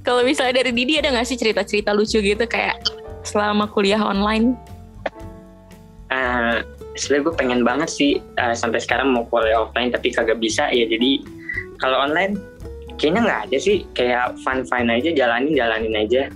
Kalau 0.03 0.19
misalnya 0.27 0.59
dari 0.59 0.75
Didi 0.75 0.99
ada 0.99 1.15
nggak 1.15 1.27
sih 1.27 1.39
cerita-cerita 1.39 1.95
lucu 1.95 2.19
gitu 2.19 2.43
kayak 2.43 2.75
selama 3.23 3.71
kuliah 3.71 4.03
online? 4.03 4.51
Eh, 6.11 6.59
sebenarnya 6.99 7.23
gue 7.31 7.35
pengen 7.39 7.61
banget 7.63 7.89
sih 7.89 8.11
eh, 8.19 8.53
sampai 8.53 8.83
sekarang 8.83 9.15
mau 9.15 9.23
kuliah 9.31 9.63
offline 9.63 9.95
tapi 9.95 10.11
kagak 10.11 10.43
bisa. 10.43 10.67
Ya 10.75 10.83
jadi 10.91 11.23
kalau 11.79 12.03
online 12.03 12.35
kayaknya 12.99 13.23
nggak 13.23 13.41
ada 13.49 13.57
sih. 13.57 13.87
Kayak 13.95 14.35
fun 14.43 14.67
fun 14.67 14.91
aja 14.91 15.15
jalanin 15.15 15.55
jalanin 15.55 15.95
aja. 15.95 16.27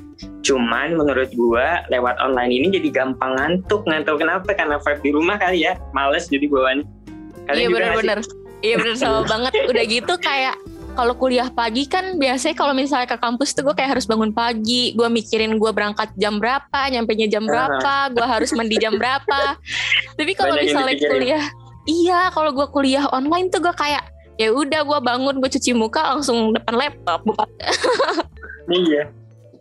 Cuman 0.48 0.96
menurut 0.96 1.28
gue 1.36 1.68
lewat 1.92 2.16
online 2.24 2.56
ini 2.56 2.72
jadi 2.72 3.04
gampang 3.04 3.36
ngantuk. 3.36 3.84
Tahu 3.84 4.16
kenapa 4.16 4.48
karena 4.56 4.80
vibe 4.80 5.04
di 5.04 5.12
rumah 5.12 5.36
kali 5.36 5.68
ya. 5.68 5.76
Males 5.92 6.32
jadi 6.32 6.48
bawaannya 6.48 6.88
Kalian 7.48 7.64
iya 7.64 7.68
benar-benar. 7.72 8.20
Iya 8.64 8.76
benar 8.80 8.96
sama 8.96 9.22
banget. 9.32 9.54
Udah 9.68 9.84
gitu 9.84 10.14
kayak 10.24 10.56
kalau 10.98 11.14
kuliah 11.14 11.54
pagi 11.54 11.86
kan 11.86 12.18
biasanya 12.18 12.58
kalau 12.58 12.74
misalnya 12.74 13.06
ke 13.06 13.22
kampus 13.22 13.54
tuh 13.54 13.62
gue 13.70 13.78
kayak 13.78 14.02
harus 14.02 14.10
bangun 14.10 14.34
pagi, 14.34 14.98
gue 14.98 15.06
mikirin 15.06 15.62
gue 15.62 15.70
berangkat 15.70 16.10
jam 16.18 16.42
berapa, 16.42 16.90
nyampe 16.90 17.14
nya 17.14 17.30
jam 17.30 17.46
berapa, 17.46 18.10
gue 18.18 18.26
harus 18.26 18.50
mandi 18.58 18.82
jam 18.82 18.98
berapa. 19.02 19.62
Tapi 20.18 20.32
kalau 20.34 20.58
misalnya 20.58 20.98
kuliah, 20.98 21.46
iya 21.86 22.34
kalau 22.34 22.50
gue 22.50 22.66
kuliah 22.74 23.06
online 23.14 23.54
tuh 23.54 23.62
gue 23.62 23.74
kayak 23.78 24.02
ya 24.42 24.50
udah 24.50 24.82
gue 24.82 25.00
bangun 25.06 25.38
gue 25.38 25.50
cuci 25.54 25.78
muka 25.78 26.18
langsung 26.18 26.58
depan 26.58 26.74
laptop. 26.74 27.22
Buka 27.22 27.46
iya 28.68 29.08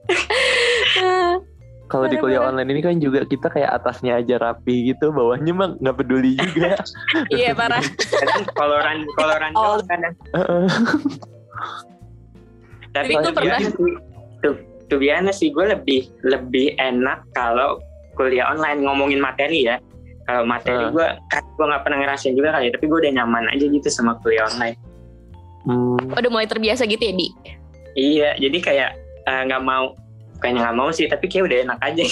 Kalau 1.87 2.11
di 2.11 2.19
kuliah 2.19 2.43
online 2.43 2.71
ini 2.75 2.81
kan 2.83 2.99
juga 2.99 3.23
kita 3.23 3.47
kayak 3.47 3.71
atasnya 3.79 4.19
aja 4.19 4.43
rapi 4.43 4.91
gitu, 4.91 5.15
bawahnya 5.15 5.55
mah 5.55 5.69
nggak 5.79 5.97
peduli 6.03 6.35
juga. 6.35 6.75
iya 7.39 7.55
parah. 7.55 7.83
kadang 8.11 8.43
koloran 8.59 8.99
koloran 9.15 9.53
Oh. 9.55 9.79
Heeh. 10.35 10.67
Tapi 12.91 13.13
gue 13.15 13.31
be 13.31 13.37
pernah- 13.39 13.61
be 14.99 15.07
honest 15.11 15.43
sih 15.43 15.51
gue 15.51 15.67
lebih 15.67 16.11
lebih 16.27 16.75
enak 16.79 17.23
kalau 17.35 17.79
kuliah 18.19 18.51
online 18.51 18.83
ngomongin 18.83 19.23
materi 19.23 19.71
ya. 19.71 19.79
Kalau 20.27 20.43
materi 20.43 20.91
gue 20.91 21.07
kan 21.31 21.43
gue 21.55 21.65
nggak 21.71 21.83
pernah 21.87 21.99
ngerasain 22.03 22.35
juga 22.35 22.51
kali 22.59 22.67
ya, 22.67 22.73
tapi 22.75 22.85
gue 22.91 22.99
udah 22.99 23.13
nyaman 23.15 23.47
aja 23.47 23.63
gitu 23.63 23.87
sama 23.87 24.19
kuliah 24.27 24.43
online. 24.51 24.75
Hmm, 25.67 25.99
udah 25.99 26.31
mulai 26.31 26.51
terbiasa 26.51 26.83
gitu 26.87 27.03
ya 27.03 27.15
di? 27.15 27.29
Iya 27.95 28.31
jadi 28.43 28.59
kayak 28.59 28.91
eh, 29.27 29.43
nggak 29.47 29.63
mau 29.63 29.95
kayaknya 30.39 30.69
nggak 30.69 30.77
mau 30.77 30.91
sih 30.93 31.07
tapi 31.09 31.25
kayak 31.29 31.45
udah 31.49 31.59
enak 31.67 31.79
aja 31.83 32.05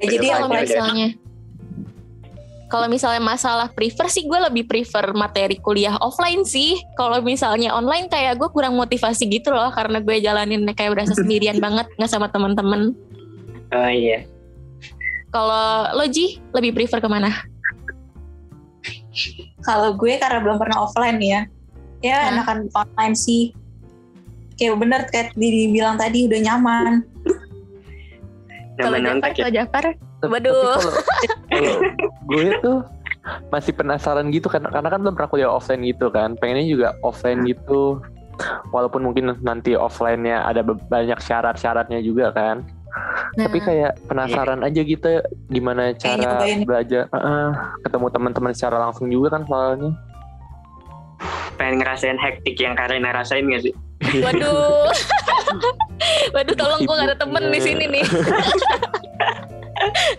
Ya, 0.00 0.16
jadi 0.16 0.26
Udah 0.32 0.36
kalau 0.36 0.48
misalnya 0.56 1.08
kalau 2.70 2.86
misalnya 2.86 3.18
masalah 3.18 3.66
prefer 3.74 4.06
sih 4.06 4.30
gue 4.30 4.38
lebih 4.38 4.70
prefer 4.70 5.10
materi 5.10 5.58
kuliah 5.58 5.98
offline 5.98 6.46
sih. 6.46 6.78
Kalau 6.94 7.18
misalnya 7.18 7.74
online 7.74 8.06
kayak 8.06 8.38
gue 8.38 8.46
kurang 8.54 8.78
motivasi 8.78 9.26
gitu 9.26 9.50
loh 9.50 9.74
karena 9.74 9.98
gue 9.98 10.22
jalanin 10.22 10.62
kayak 10.70 10.94
berasa 10.94 11.18
sendirian 11.18 11.58
banget 11.64 11.90
nggak 11.98 12.06
sama 12.06 12.30
teman-teman. 12.30 12.94
Oh 13.74 13.90
iya. 13.90 14.22
Kalau 15.34 15.98
lo 15.98 16.06
Ji 16.06 16.38
lebih 16.54 16.78
prefer 16.78 17.02
ke 17.02 17.10
mana? 17.10 17.42
Kalau 19.66 19.98
gue 19.98 20.14
karena 20.22 20.38
belum 20.38 20.62
pernah 20.62 20.86
offline 20.86 21.18
ya, 21.18 21.50
ya 22.06 22.16
Hah? 22.22 22.30
enakan 22.38 22.70
online 22.70 23.18
sih. 23.18 23.50
Kayak 24.60 24.76
bener 24.76 25.00
kayak 25.08 25.32
Didi 25.32 25.72
bilang 25.72 25.96
tadi 25.96 26.28
udah 26.28 26.40
nyaman. 26.44 26.92
kalau 28.76 28.96
nyaman 29.00 29.20
Jafar 29.24 29.32
ya 29.32 29.40
kalau 29.40 29.52
Jafar 29.56 29.84
Waduh. 30.20 30.52
kalau 30.52 30.92
kalau 31.48 31.74
gue 32.28 32.44
tuh 32.60 32.78
masih 33.48 33.72
penasaran 33.72 34.28
gitu 34.32 34.48
karena 34.52 34.68
karena 34.68 34.88
kan 34.92 35.00
belum 35.00 35.16
pernah 35.16 35.30
kuliah 35.32 35.48
offline 35.48 35.80
gitu 35.88 36.12
kan. 36.12 36.36
Pengennya 36.36 36.68
juga 36.68 36.88
offline 37.00 37.40
gitu. 37.48 38.04
Walaupun 38.72 39.04
mungkin 39.04 39.36
nanti 39.40 39.76
offline-nya 39.76 40.44
ada 40.44 40.60
banyak 40.64 41.20
syarat-syaratnya 41.20 42.00
juga 42.00 42.32
kan. 42.32 42.64
nah, 43.36 43.44
Tapi 43.48 43.60
kayak 43.60 44.00
penasaran 44.08 44.64
aja 44.64 44.80
gitu 44.80 45.20
gimana 45.48 45.92
cara 45.96 46.40
nyobain. 46.40 46.64
belajar 46.64 47.02
Heeh, 47.12 47.48
ketemu 47.84 48.06
teman-teman 48.10 48.52
secara 48.56 48.76
langsung 48.80 49.08
juga 49.08 49.40
kan 49.40 49.44
soalnya. 49.48 49.92
pengen 51.60 51.84
ngerasain 51.84 52.16
hektik 52.16 52.56
yang 52.56 52.72
Karina 52.72 53.12
rasain 53.12 53.44
gak 53.44 53.60
sih 53.68 53.76
waduh. 54.24 54.88
Waduh 56.34 56.56
tolong 56.56 56.80
gue 56.88 56.94
gak 56.94 57.08
ada 57.12 57.16
temen 57.18 57.42
di 57.52 57.60
sini 57.60 57.84
nih. 57.90 58.04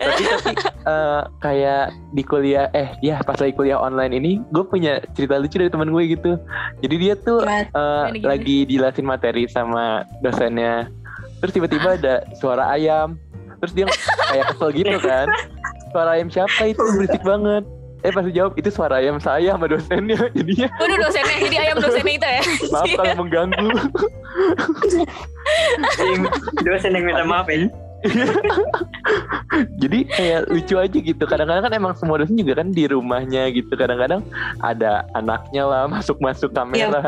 Tapi 0.02 0.26
tapi 0.26 0.52
eh, 0.90 1.22
kayak 1.38 1.94
di 2.18 2.26
kuliah 2.26 2.66
eh 2.74 2.98
ya 2.98 3.22
pas 3.22 3.38
lagi 3.38 3.54
kuliah 3.54 3.78
online 3.78 4.18
ini 4.18 4.32
gue 4.50 4.66
punya 4.66 4.98
cerita 5.14 5.38
lucu 5.38 5.54
dari 5.54 5.70
teman 5.70 5.94
gue 5.94 6.02
gitu. 6.18 6.34
Jadi 6.82 6.94
dia 6.98 7.14
tuh 7.14 7.46
gimana? 7.46 8.10
lagi 8.26 8.66
dijelasin 8.66 9.06
materi 9.06 9.46
sama 9.46 10.02
dosennya. 10.18 10.90
Terus 11.38 11.54
tiba-tiba 11.54 11.94
ada 11.94 12.26
suara 12.34 12.74
ayam. 12.74 13.14
Terus 13.62 13.72
dia 13.74 13.86
kayak 14.34 14.50
kesel 14.50 14.70
gitu 14.74 14.98
kan. 14.98 15.26
Suara 15.94 16.10
ayam 16.18 16.26
siapa 16.26 16.62
itu? 16.66 16.82
Berisik 16.98 17.22
banget 17.22 17.62
eh 18.02 18.10
pas 18.10 18.26
dijawab 18.26 18.58
itu 18.58 18.68
suara 18.74 18.98
ayam 18.98 19.22
saya 19.22 19.54
sama 19.54 19.70
dosennya 19.70 20.18
jadinya. 20.36 20.68
Waduh 20.78 20.98
dosennya 21.06 21.36
jadi 21.46 21.56
ayam 21.68 21.76
dosennya 21.78 22.14
itu 22.18 22.28
ya? 22.28 22.42
Maaf 22.74 22.88
kalau 22.98 23.14
mengganggu. 23.22 23.68
Dosen 26.66 26.90
yang 26.94 27.04
minta 27.06 27.24
maaf 27.26 27.46
ya 27.46 27.70
jadi 29.82 29.98
kayak 30.10 30.40
lucu 30.50 30.74
aja 30.74 30.98
gitu. 30.98 31.22
Kadang-kadang 31.22 31.64
kan 31.70 31.72
emang 31.74 31.92
semua 31.94 32.18
dosen 32.18 32.34
juga 32.34 32.58
kan 32.58 32.74
di 32.74 32.90
rumahnya 32.90 33.46
gitu. 33.54 33.72
Kadang-kadang 33.78 34.26
ada 34.58 35.06
anaknya 35.14 35.62
lah 35.66 35.82
masuk-masuk 35.86 36.50
Iya, 36.50 36.90
kamera. 36.90 36.98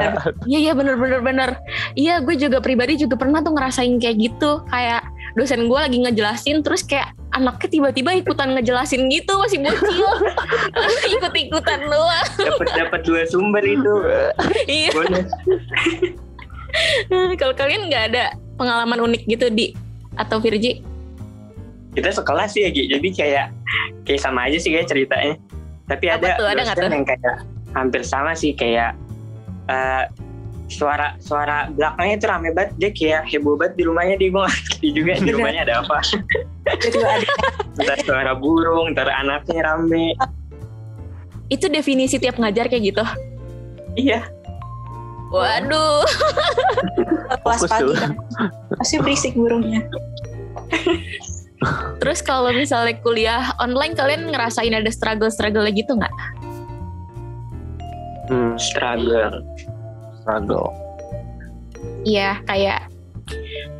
Iya 0.46 0.58
iya 0.70 0.72
bener 0.72 0.94
bener 0.94 1.20
bener. 1.22 1.50
Iya 1.98 2.22
gue 2.22 2.38
juga 2.38 2.62
pribadi 2.62 2.94
juga 2.94 3.18
pernah 3.18 3.42
tuh 3.42 3.58
ngerasain 3.58 3.98
kayak 3.98 4.16
gitu. 4.22 4.62
Kayak 4.70 5.02
dosen 5.34 5.66
gue 5.66 5.78
lagi 5.78 5.98
ngejelasin 5.98 6.62
terus 6.62 6.82
kayak 6.82 7.14
anaknya 7.34 7.68
tiba-tiba 7.68 8.10
ikutan 8.14 8.54
ngejelasin 8.54 9.10
gitu 9.10 9.34
masih 9.34 9.58
bocil. 9.58 10.06
Ikut-ikutan 11.18 11.80
doang. 11.90 12.26
dapat 12.38 12.68
dapat 12.78 13.00
dua 13.02 13.22
sumber 13.26 13.62
itu 13.62 13.94
Iya. 14.70 14.90
Kalau 17.38 17.54
kalian 17.54 17.86
nggak 17.86 18.04
ada 18.14 18.24
pengalaman 18.54 18.98
unik 19.02 19.22
gitu 19.26 19.46
di 19.50 19.74
atau 20.14 20.38
Virgi? 20.38 20.94
kita 21.94 22.10
sekelas 22.10 22.50
sih 22.50 22.66
ya 22.66 22.74
Gi. 22.74 22.90
jadi 22.90 23.08
kayak 23.14 23.46
kayak 24.02 24.18
sama 24.18 24.50
aja 24.50 24.58
sih 24.58 24.74
kayak 24.74 24.90
ceritanya 24.90 25.38
tapi 25.86 26.10
Apa 26.10 26.26
ada 26.26 26.28
tuh? 26.34 26.46
Ada 26.50 26.62
dosen 26.66 26.82
tuh? 26.82 26.90
yang 26.90 27.06
kayak 27.06 27.36
hampir 27.70 28.02
sama 28.02 28.34
sih 28.34 28.50
kayak 28.50 28.98
eh, 29.70 30.02
suara 30.64 31.14
suara 31.20 31.68
belakangnya 31.68 32.14
itu 32.16 32.26
rame 32.26 32.48
banget 32.56 32.70
dia 32.80 32.90
kayak 32.90 33.22
heboh 33.28 33.54
banget 33.54 33.76
di 33.76 33.84
rumahnya 33.84 34.16
dia 34.16 34.28
gue 34.32 34.42
ngerti 34.42 34.86
juga 34.96 35.12
di 35.20 35.30
rumahnya 35.36 35.60
ada 35.68 35.74
apa 35.84 35.98
Jadi 36.64 36.98
ada 37.04 37.28
ntar 37.84 37.98
suara 38.00 38.32
burung 38.32 38.96
ntar 38.96 39.12
anaknya 39.12 39.60
rame 39.60 40.16
Itu 41.52 41.68
definisi 41.68 42.16
tiap 42.16 42.40
ngajar 42.40 42.72
kayak 42.72 42.96
gitu. 42.96 43.04
iya 44.00 44.24
Waduh. 45.28 46.06
kelas 47.42 47.66
pagi 47.66 47.90
kan. 47.98 48.14
Pasti 48.78 49.02
berisik 49.02 49.34
burungnya. 49.34 49.82
Terus 51.98 52.22
kalau 52.22 52.54
misalnya 52.54 52.94
kuliah 53.02 53.50
online 53.58 53.98
kalian 53.98 54.30
ngerasain 54.30 54.70
ada 54.70 54.86
struggle-struggle 54.94 55.66
gitu 55.74 55.98
nggak? 55.98 56.14
hmm, 58.28 58.56
struggle 58.56 59.44
struggle 60.24 60.72
Iya 62.04 62.40
kayak 62.44 62.80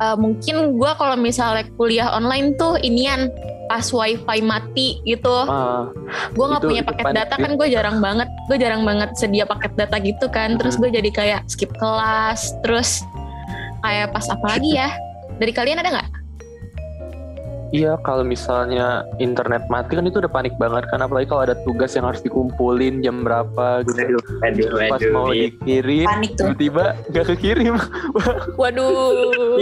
eh, 0.01 0.17
mungkin 0.17 0.77
gue 0.77 0.91
kalau 0.97 1.17
misalnya 1.17 1.65
kuliah 1.77 2.09
online 2.13 2.57
tuh 2.57 2.77
inian 2.81 3.29
pas 3.65 3.89
wifi 3.89 4.45
mati 4.45 5.01
gitu. 5.09 5.33
Ah, 5.49 5.89
gue 6.33 6.45
nggak 6.45 6.61
punya 6.61 6.83
paket 6.85 7.07
data 7.17 7.35
kan 7.37 7.57
gue 7.57 7.67
jarang 7.69 7.97
banget 7.97 8.29
gue 8.45 8.57
jarang 8.61 8.85
banget 8.85 9.17
sedia 9.17 9.45
paket 9.45 9.73
data 9.73 9.97
gitu 10.01 10.25
kan. 10.29 10.57
Terus 10.57 10.77
gue 10.77 10.89
jadi 10.89 11.09
kayak 11.09 11.41
skip 11.49 11.73
kelas 11.77 12.53
terus 12.61 13.01
kayak 13.81 14.13
pas 14.13 14.25
apa 14.29 14.45
lagi 14.57 14.77
ya? 14.77 14.89
Dari 15.41 15.51
kalian 15.51 15.81
ada 15.81 15.89
nggak 16.01 16.09
iya 17.75 17.93
kalau 18.07 18.23
misalnya 18.23 19.03
internet 19.19 19.67
mati 19.67 19.99
kan 19.99 20.07
itu 20.07 20.23
udah 20.23 20.31
panik 20.31 20.55
banget 20.55 20.87
kan 20.87 21.03
apalagi 21.03 21.27
kalau 21.27 21.43
ada 21.43 21.55
tugas 21.67 21.91
yang 21.99 22.07
harus 22.07 22.23
dikumpulin 22.23 23.03
jam 23.03 23.27
berapa 23.27 23.83
gitu 23.83 23.99
aduh 23.99 24.23
aduh 24.47 24.67
pas 24.87 25.01
aduh 25.03 25.11
mau 25.11 25.29
iya. 25.35 25.51
dikirim 25.51 26.07
Panik 26.07 26.31
tuh. 26.39 26.55
tiba-tiba 26.55 26.83
nggak 27.11 27.25
kekirim 27.35 27.75
waduh 28.61 29.59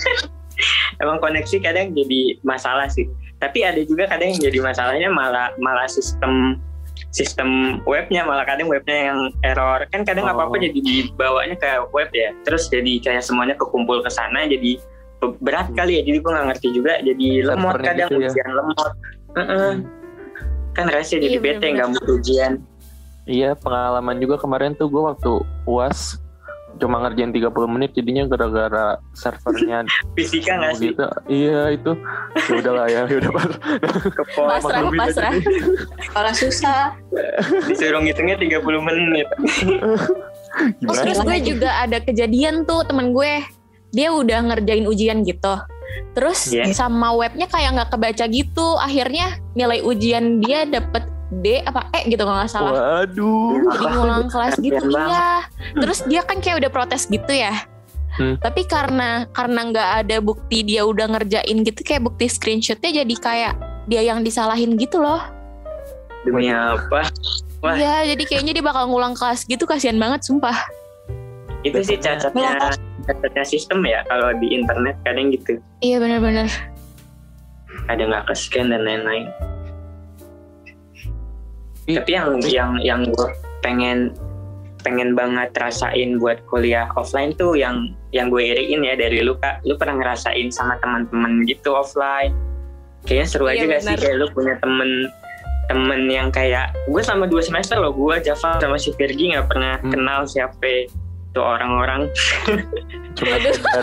emang 1.02 1.18
koneksi 1.20 1.56
kadang 1.60 1.92
jadi 1.92 2.40
masalah 2.40 2.88
sih 2.88 3.04
tapi 3.40 3.64
ada 3.64 3.80
juga 3.84 4.08
kadang 4.08 4.36
yang 4.36 4.40
jadi 4.52 4.58
masalahnya 4.64 5.08
malah 5.12 5.52
malah 5.60 5.88
sistem 5.88 6.60
sistem 7.10 7.80
webnya 7.88 8.22
malah 8.22 8.44
kadang 8.44 8.68
webnya 8.68 9.10
yang 9.10 9.18
error 9.42 9.82
kan 9.90 10.04
kadang 10.06 10.28
Oh. 10.28 10.36
apa 10.36 10.52
apa 10.52 10.56
jadi 10.60 10.78
dibawanya 10.78 11.56
ke 11.56 11.70
web 11.90 12.10
ya 12.12 12.30
terus 12.44 12.68
jadi 12.68 13.00
kayak 13.02 13.24
semuanya 13.24 13.56
kekumpul 13.56 14.04
ke 14.04 14.10
sana 14.12 14.46
jadi 14.46 14.78
berat 15.38 15.68
kali 15.72 15.92
ya 15.96 16.02
jadi 16.02 16.18
gue 16.18 16.30
nggak 16.30 16.46
ngerti 16.48 16.68
juga 16.72 16.92
jadi 17.00 17.28
lemot 17.44 17.72
Servernya 17.72 17.86
kadang 17.86 18.08
gitu 18.08 18.16
ya. 18.16 18.28
ujian 18.28 18.48
lemot 18.50 18.90
Heeh. 19.30 19.72
kan 20.70 20.86
rasanya 20.86 21.20
jadi 21.20 21.26
Iya, 21.30 21.40
bete 21.40 21.66
nggak 21.70 21.88
mau 21.88 22.04
ujian 22.10 22.52
Iya 23.24 23.50
pengalaman 23.54 24.16
juga 24.18 24.36
kemarin 24.36 24.72
tuh 24.74 24.88
gue 24.88 25.02
waktu 25.04 25.32
uas 25.64 26.18
cuma 26.78 26.98
ngerjain 26.98 27.30
30 27.30 27.50
menit 27.68 27.90
jadinya 27.92 28.24
gara-gara 28.26 28.86
servernya 29.12 29.84
fisika 30.16 30.56
nggak 30.56 30.72
sih 30.74 30.90
gitu. 30.90 31.04
Iya 31.26 31.76
itu. 31.76 31.92
Ya 32.40 32.52
udahlah 32.56 32.86
ya, 32.86 33.00
ya 33.04 33.16
udah 33.20 33.30
Pasrah, 34.32 34.82
pasrah. 34.88 35.32
Sekolah 36.00 36.34
susah. 36.42 36.80
disuruh 37.68 38.00
ngitungnya 38.00 38.38
30 38.38 38.62
menit 38.80 39.26
Terus, 39.28 40.02
Gimana? 40.80 41.02
terus 41.04 41.18
gue 41.20 41.38
juga 41.44 41.70
ada 41.76 41.98
kejadian 42.00 42.64
tuh 42.64 42.82
temen 42.82 43.12
gue 43.12 43.44
dia 43.90 44.08
udah 44.14 44.38
ngerjain 44.50 44.86
ujian 44.86 45.22
gitu. 45.26 45.54
Terus 46.14 46.50
Iya. 46.50 46.70
sama 46.74 47.14
webnya 47.14 47.50
kayak 47.50 47.74
nggak 47.74 47.90
kebaca 47.94 48.24
gitu. 48.30 48.66
Akhirnya 48.78 49.38
nilai 49.58 49.82
ujian 49.82 50.38
dia 50.42 50.66
dapet 50.66 51.06
D 51.30 51.62
apa 51.62 51.86
E 51.94 52.10
gitu 52.10 52.22
kalau 52.26 52.42
nggak 52.42 52.50
salah. 52.50 52.72
Waduh. 52.74 53.70
jadi 53.70 53.86
ngulang 53.94 54.26
kelas 54.26 54.54
gitu 54.58 54.82
iya. 54.90 55.46
Terus 55.78 55.98
dia 56.06 56.22
kan 56.26 56.42
kayak 56.42 56.66
udah 56.66 56.70
protes 56.70 57.06
gitu 57.06 57.30
ya. 57.30 57.54
Hmm. 58.10 58.34
tapi 58.42 58.66
karena 58.66 59.30
karena 59.30 59.70
nggak 59.70 59.90
ada 60.02 60.16
bukti 60.18 60.66
dia 60.66 60.82
udah 60.82 61.14
ngerjain 61.14 61.62
gitu 61.62 61.80
kayak 61.86 62.02
bukti 62.02 62.26
screenshotnya 62.26 63.06
jadi 63.06 63.14
kayak 63.14 63.54
dia 63.86 64.02
yang 64.02 64.26
disalahin 64.26 64.74
gitu 64.74 64.98
loh. 64.98 65.22
Demi 66.26 66.50
apa? 66.50 67.06
Wah. 67.62 67.76
iya 67.78 68.02
jadi 68.10 68.22
kayaknya 68.26 68.52
dia 68.58 68.64
bakal 68.66 68.90
ngulang 68.90 69.14
kelas 69.14 69.46
gitu 69.46 69.62
kasihan 69.62 69.94
banget 69.94 70.26
sumpah. 70.26 70.58
Itu 71.62 71.78
sih 71.86 72.02
cacatnya 72.02 72.74
cacatnya 73.10 73.44
sistem 73.44 73.82
ya 73.82 74.06
kalau 74.06 74.30
di 74.38 74.54
internet 74.54 74.94
kadang 75.02 75.34
gitu. 75.34 75.58
Iya 75.82 75.98
benar-benar. 75.98 76.46
Ada 77.90 78.02
nggak 78.06 78.24
ke 78.30 78.34
scan 78.38 78.70
dan 78.70 78.86
lain-lain. 78.86 79.26
Ih. 81.88 81.98
tapi 81.98 82.14
yang 82.14 82.38
yang 82.46 82.72
yang 82.78 83.00
gue 83.10 83.28
pengen 83.66 84.14
pengen 84.80 85.12
banget 85.18 85.50
rasain 85.58 86.16
buat 86.22 86.38
kuliah 86.46 86.86
offline 86.94 87.34
tuh 87.34 87.58
yang 87.58 87.90
yang 88.14 88.30
gue 88.30 88.40
iriin 88.40 88.80
ya 88.80 88.94
dari 88.94 89.20
lu 89.20 89.34
kak. 89.36 89.60
Lu 89.66 89.74
pernah 89.74 89.98
ngerasain 89.98 90.48
sama 90.54 90.78
teman-teman 90.78 91.42
gitu 91.50 91.74
offline? 91.74 92.32
Kayaknya 93.04 93.26
seru 93.26 93.44
Iya, 93.48 93.52
aja 93.52 93.64
gak 93.66 93.80
sih 93.82 93.96
kayak 94.06 94.16
lu 94.22 94.26
punya 94.30 94.54
temen 94.60 95.08
temen 95.66 96.10
yang 96.10 96.28
kayak 96.34 96.74
gue 96.90 96.98
selama 96.98 97.30
dua 97.30 97.42
semester 97.46 97.78
loh 97.78 97.94
gue 97.94 98.18
Java 98.26 98.58
sama 98.58 98.74
si 98.74 98.90
Virgi 98.98 99.30
nggak 99.30 99.46
pernah 99.46 99.78
Hmm. 99.78 99.90
kenal 99.94 100.20
siapa 100.26 100.90
tuh 101.30 101.42
orang-orang 101.42 102.10
Cuma 103.16 103.36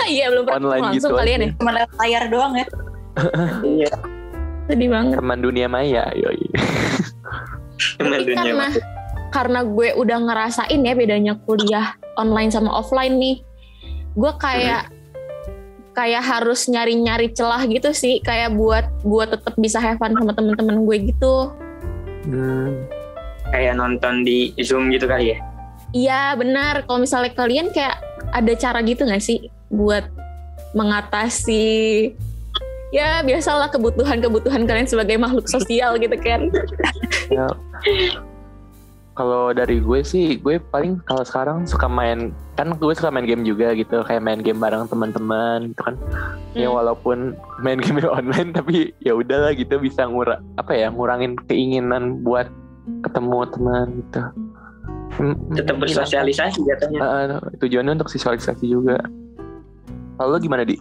iya 0.07 0.31
belum 0.31 0.43
pernah 0.43 0.59
Online 0.71 0.83
langsung 0.83 1.11
gitu 1.11 1.19
kalian 1.19 1.39
aja. 1.39 1.45
ya 1.45 1.55
Cuma 1.55 1.71
lewat 1.71 1.91
layar 1.97 2.23
doang 2.27 2.53
ya. 2.53 2.65
iya 3.63 3.91
sedih 4.67 4.89
banget 4.91 5.15
teman 5.15 5.39
dunia 5.39 5.67
maya, 5.67 6.03
yoi. 6.11 6.43
teman 7.97 8.19
Tapi 8.19 8.25
dunia 8.25 8.35
karena 8.35 8.67
karena 9.27 9.59
gue 9.63 9.89
udah 9.95 10.17
ngerasain 10.21 10.79
ya 10.79 10.93
bedanya 10.93 11.33
kuliah 11.41 11.95
online 12.15 12.49
sama 12.49 12.71
offline 12.71 13.15
nih 13.15 13.43
gue 14.13 14.31
kayak 14.35 14.89
kayak 15.91 16.21
harus 16.21 16.65
nyari-nyari 16.65 17.31
celah 17.31 17.63
gitu 17.63 17.89
sih 17.89 18.19
kayak 18.19 18.53
buat 18.53 18.85
buat 19.01 19.29
tetap 19.29 19.53
bisa 19.55 19.77
have 19.77 19.97
fun 19.97 20.13
sama 20.13 20.31
temen-temen 20.31 20.83
gue 20.83 20.97
gitu 21.09 21.53
Hmm. 22.21 22.83
kayak 23.47 23.79
nonton 23.79 24.21
di 24.21 24.51
zoom 24.59 24.91
gitu 24.91 25.07
kali 25.07 25.31
ya 25.31 25.39
iya 25.91 26.33
benar 26.35 26.83
kalau 26.83 27.03
misalnya 27.03 27.31
kalian 27.31 27.71
kayak 27.71 27.99
ada 28.33 28.51
cara 28.55 28.79
gitu 28.83 29.07
nggak 29.07 29.23
sih 29.23 29.47
buat 29.71 30.07
mengatasi 30.75 32.11
ya 32.91 33.19
biasalah 33.23 33.67
kebutuhan-kebutuhan 33.71 34.63
kalian 34.63 34.87
sebagai 34.87 35.19
makhluk 35.19 35.47
sosial 35.47 35.99
gitu 35.99 36.15
kan 36.19 36.47
Ya. 37.27 37.47
Kalau 39.11 39.49
dari 39.49 39.81
gue 39.81 40.05
sih, 40.05 40.37
gue 40.37 40.61
paling 40.69 41.01
kalau 41.01 41.25
sekarang 41.25 41.65
suka 41.65 41.89
main 41.89 42.29
kan 42.53 42.69
gue 42.77 42.93
suka 42.93 43.09
main 43.09 43.25
game 43.25 43.41
juga 43.41 43.73
gitu, 43.73 44.05
kayak 44.05 44.21
main 44.21 44.45
game 44.45 44.61
bareng 44.61 44.85
teman-teman 44.85 45.73
gitu 45.73 45.81
kan. 45.81 45.95
Ya 46.53 46.69
Hmm. 46.69 46.77
walaupun 46.77 47.17
main 47.65 47.81
game 47.81 47.97
online 48.13 48.53
tapi 48.53 48.93
ya 49.01 49.17
udahlah 49.17 49.57
gitu 49.57 49.81
bisa 49.81 50.05
ngura 50.05 50.37
apa 50.61 50.77
ya 50.77 50.93
ngurangin 50.93 51.33
keinginan 51.49 52.21
buat 52.21 52.45
ketemu 53.01 53.39
teman 53.51 53.85
gitu. 54.05 54.21
Tetap 55.55 55.75
hmm, 55.79 55.83
bersosialisasi 55.87 56.59
jatuhnya. 56.67 56.99
Ah, 57.01 57.39
tujuannya 57.57 57.97
untuk 57.97 58.11
sosialisasi 58.11 58.67
juga. 58.67 58.99
Kalau 60.17 60.35
lo 60.35 60.37
gimana 60.41 60.67
di? 60.67 60.77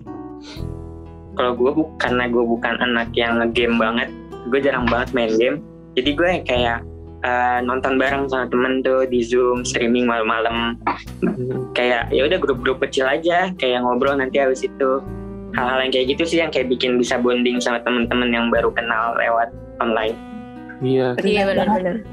kalau 1.37 1.53
gue 1.53 1.71
bu 1.71 1.85
karena 2.01 2.25
gue 2.33 2.41
bukan 2.41 2.75
anak 2.81 3.13
yang 3.13 3.39
ngegame 3.39 3.77
banget 3.77 4.09
gue 4.49 4.61
jarang 4.63 4.87
banget 4.89 5.11
main 5.13 5.33
game. 5.37 5.57
Jadi 5.99 6.11
gue 6.15 6.31
kayak 6.47 6.81
eh, 7.27 7.59
nonton 7.67 7.99
bareng 7.99 8.31
sama 8.31 8.47
temen 8.49 8.81
tuh 8.81 9.05
di 9.11 9.21
zoom 9.27 9.67
streaming 9.67 10.07
malam-malam. 10.07 10.79
Hmm, 11.23 11.71
kayak 11.75 12.09
ya 12.15 12.25
udah 12.25 12.39
grup-grup 12.39 12.79
kecil 12.79 13.11
aja 13.11 13.51
kayak 13.59 13.83
ngobrol 13.83 14.17
nanti 14.17 14.39
habis 14.39 14.63
itu. 14.65 15.03
Hal-hal 15.57 15.89
yang 15.89 15.93
kayak 15.93 16.07
gitu 16.15 16.23
sih 16.29 16.39
yang 16.45 16.53
kayak 16.53 16.69
bikin 16.69 17.01
bisa 17.01 17.17
bonding 17.17 17.59
sama 17.59 17.81
temen-temen 17.83 18.29
yang 18.29 18.47
baru 18.53 18.71
kenal 18.71 19.17
lewat 19.17 19.51
online. 19.81 20.17
Iya. 20.85 21.17
iya 21.25 21.43
benar-benar 21.49 22.05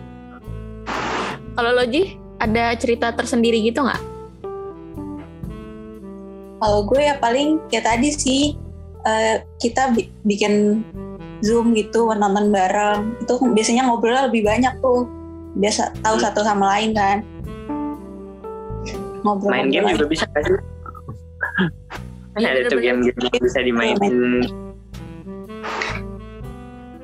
kalau 1.53 1.71
lo 1.73 1.85
Ji 1.85 2.17
ada 2.41 2.73
cerita 2.75 3.13
tersendiri 3.13 3.61
gitu 3.63 3.85
nggak? 3.85 4.01
Kalau 6.63 6.79
gue 6.87 7.01
ya 7.03 7.15
paling 7.19 7.59
kayak 7.67 7.85
tadi 7.85 8.09
sih 8.11 8.41
eh, 9.03 9.43
kita 9.59 9.91
bi- 9.91 10.11
bikin 10.23 10.83
zoom 11.43 11.75
gitu 11.75 12.07
nonton 12.07 12.49
bareng. 12.49 13.19
Itu 13.19 13.35
biasanya 13.51 13.87
ngobrol 13.87 14.31
lebih 14.31 14.47
banyak 14.47 14.79
tuh. 14.79 15.05
Biasa 15.59 15.91
tahu 16.01 16.17
satu 16.17 16.41
sama 16.41 16.79
lain 16.79 16.95
kan. 16.95 17.21
Ngobrol 19.23 19.51
main 19.51 19.69
game 19.71 19.91
juga 19.91 20.07
bisa 20.07 20.25
kan 20.31 20.41
sih? 20.43 20.55
Kan 22.33 22.39
Iya, 22.41 22.49
ada 22.49 22.61
tuh 22.65 22.81
game-game 22.81 23.29
yang 23.29 23.43
bisa 23.45 23.59
dimainin. 23.61 24.15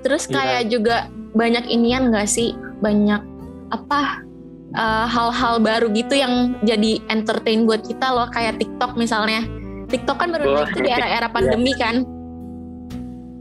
Terus 0.01 0.23
Iya. 0.25 0.33
kayak 0.33 0.63
juga 0.73 0.95
banyak 1.37 1.69
inian 1.69 2.09
gak 2.09 2.25
sih? 2.25 2.57
Banyak 2.81 3.21
apa 3.69 4.25
uh, 4.75 5.05
hal-hal 5.09 5.57
baru 5.61 5.87
gitu 5.93 6.13
yang 6.17 6.57
jadi 6.65 6.99
entertain 7.09 7.63
buat 7.65 7.81
kita 7.85 8.09
loh 8.11 8.27
kayak 8.29 8.57
TikTok 8.59 8.97
misalnya. 8.97 9.45
TikTok 9.89 10.21
kan 10.21 10.29
baru 10.29 10.53
naik 10.53 10.69
tuh 10.77 10.81
di 10.85 10.91
era-era 10.93 11.27
pandemi 11.29 11.73
kan. 11.73 12.05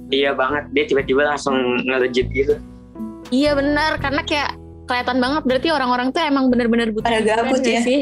iya 0.09 0.33
banget 0.33 0.65
dia 0.73 0.89
tiba-tiba 0.89 1.21
langsung 1.21 1.53
nge-legit 1.85 2.33
gitu 2.33 2.57
Iya 3.29 3.53
benar 3.53 4.01
karena 4.01 4.25
kayak 4.25 4.57
kelihatan 4.89 5.21
banget 5.21 5.43
berarti 5.45 5.69
orang-orang 5.69 6.09
tuh 6.17 6.25
emang 6.25 6.49
bener-bener 6.49 6.89
butuh 6.97 7.05
Pada 7.13 7.21
hiburan 7.21 7.45
gabut 7.45 7.61
ya. 7.61 7.81
sih? 7.85 8.01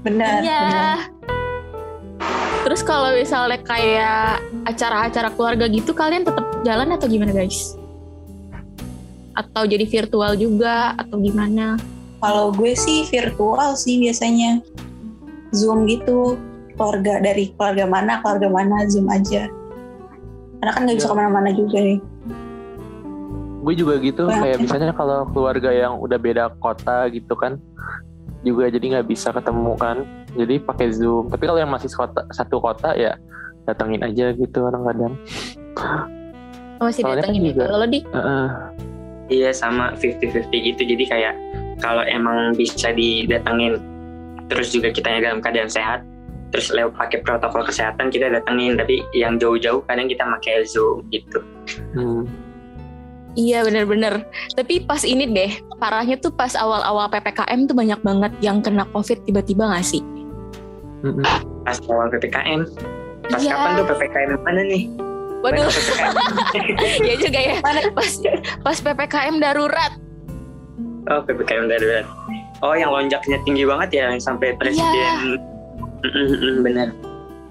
benar 0.00 0.40
Iya. 0.40 0.60
benar. 0.64 0.98
Terus 2.64 2.80
kalau 2.82 3.12
misalnya 3.12 3.60
kayak 3.62 4.40
acara-acara 4.64 5.28
keluarga 5.36 5.68
gitu 5.68 5.92
kalian 5.92 6.24
tetap 6.24 6.46
jalan 6.64 6.88
atau 6.96 7.06
gimana 7.06 7.36
guys? 7.36 7.76
Atau 9.36 9.68
jadi 9.68 9.84
virtual 9.84 10.40
juga 10.40 10.96
atau 10.96 11.20
gimana? 11.20 11.76
Kalau 12.18 12.50
gue 12.50 12.72
sih 12.72 13.04
virtual 13.06 13.74
sih 13.74 13.98
biasanya. 13.98 14.60
Zoom 15.50 15.86
gitu. 15.86 16.36
Keluarga 16.76 17.18
dari 17.18 17.56
keluarga 17.56 17.84
mana 17.84 18.20
keluarga 18.20 18.48
mana 18.48 18.84
zoom 18.86 19.08
aja. 19.08 19.48
Karena 20.56 20.72
kan 20.72 20.80
nggak 20.84 20.96
bisa 20.96 21.08
Iya. 21.08 21.12
ke 21.12 21.18
mana-mana 21.18 21.50
juga 21.50 21.78
nih. 21.80 21.98
Gue 23.60 23.74
juga 23.74 23.94
gitu 23.98 24.28
Wah. 24.28 24.38
kayak 24.38 24.58
misalnya 24.60 24.92
kalau 24.92 25.26
keluarga 25.32 25.70
yang 25.70 25.98
udah 25.98 26.16
beda 26.16 26.54
kota 26.60 27.08
gitu 27.10 27.34
kan 27.34 27.58
juga 28.40 28.68
jadi 28.68 28.84
nggak 28.94 29.08
bisa 29.08 29.32
ketemu 29.32 29.72
kan. 29.74 29.96
Jadi 30.36 30.60
pakai 30.60 30.92
zoom. 30.92 31.32
Tapi 31.32 31.44
kalau 31.44 31.58
yang 31.58 31.72
masih 31.72 31.88
kota, 31.90 32.22
satu 32.30 32.60
kota 32.60 32.92
ya 32.92 33.16
datengin 33.64 34.04
aja 34.04 34.30
gitu 34.30 34.58
kadang-kadang. 34.62 35.16
Oh, 36.76 36.86
masih 36.86 37.02
Soalnya 37.02 37.24
kan 37.24 37.32
datengin 37.32 37.42
juga- 37.50 37.64
itu. 37.64 37.72
Kalau 37.72 37.86
di 37.88 37.98
Heeh. 38.04 38.46
Iya 39.26 39.50
sama 39.50 39.90
50-50 39.98 40.60
gitu. 40.62 40.82
Jadi 40.86 41.04
kayak 41.08 41.34
kalau 41.78 42.02
emang 42.02 42.54
bisa 42.54 42.90
didatengin 42.90 43.78
terus 44.46 44.70
juga 44.70 44.90
kitanya 44.90 45.30
dalam 45.30 45.40
keadaan 45.40 45.68
sehat 45.68 46.00
terus 46.48 46.70
lewat 46.70 46.94
pakai 46.94 47.20
protokol 47.20 47.62
kesehatan 47.62 48.08
kita 48.08 48.30
datengin 48.30 48.78
tapi 48.78 49.02
yang 49.12 49.36
jauh-jauh 49.36 49.82
kadang 49.84 50.06
kita 50.06 50.22
pakai 50.22 50.62
zoom 50.64 51.04
gitu 51.10 51.42
Hmm. 51.92 52.24
Iya 53.36 53.68
bener-bener. 53.68 54.24
Tapi 54.56 54.80
pas 54.80 55.04
ini 55.04 55.28
deh, 55.28 55.52
parahnya 55.76 56.16
tuh 56.16 56.32
pas 56.32 56.56
awal-awal 56.56 57.04
PPKM 57.12 57.68
tuh 57.68 57.76
banyak 57.76 58.00
banget 58.00 58.32
yang 58.40 58.64
kena 58.64 58.88
COVID 58.88 59.28
tiba-tiba 59.28 59.68
gak 59.68 59.84
sih? 59.84 60.00
Mm-mm. 61.04 61.20
pas 61.60 61.76
awal 61.86 62.08
ppkm 62.08 62.64
pas 63.28 63.36
Iya. 63.36 63.52
kapan 63.52 63.70
tuh 63.76 63.86
ppkm 63.92 64.30
mana 64.40 64.62
nih 64.64 64.84
Waduh, 65.44 65.62
Mana 65.62 65.68
PPKM? 65.68 66.14
ya 67.12 67.14
juga 67.20 67.38
ya. 67.38 67.54
Pas 67.92 68.12
pas 68.64 68.78
PPKM 68.80 69.36
darurat. 69.36 69.92
Oh 71.06 71.22
ppkm 71.22 71.70
darurat. 71.70 72.06
Oh 72.64 72.74
yang 72.74 72.90
lonjaknya 72.90 73.38
tinggi 73.46 73.62
banget 73.62 73.88
ya 73.94 74.02
yang 74.10 74.18
sampai 74.18 74.56
presiden. 74.58 75.38
Mm, 76.02 76.08
mm, 76.08 76.28
mm, 76.34 76.56
bener. 76.66 76.88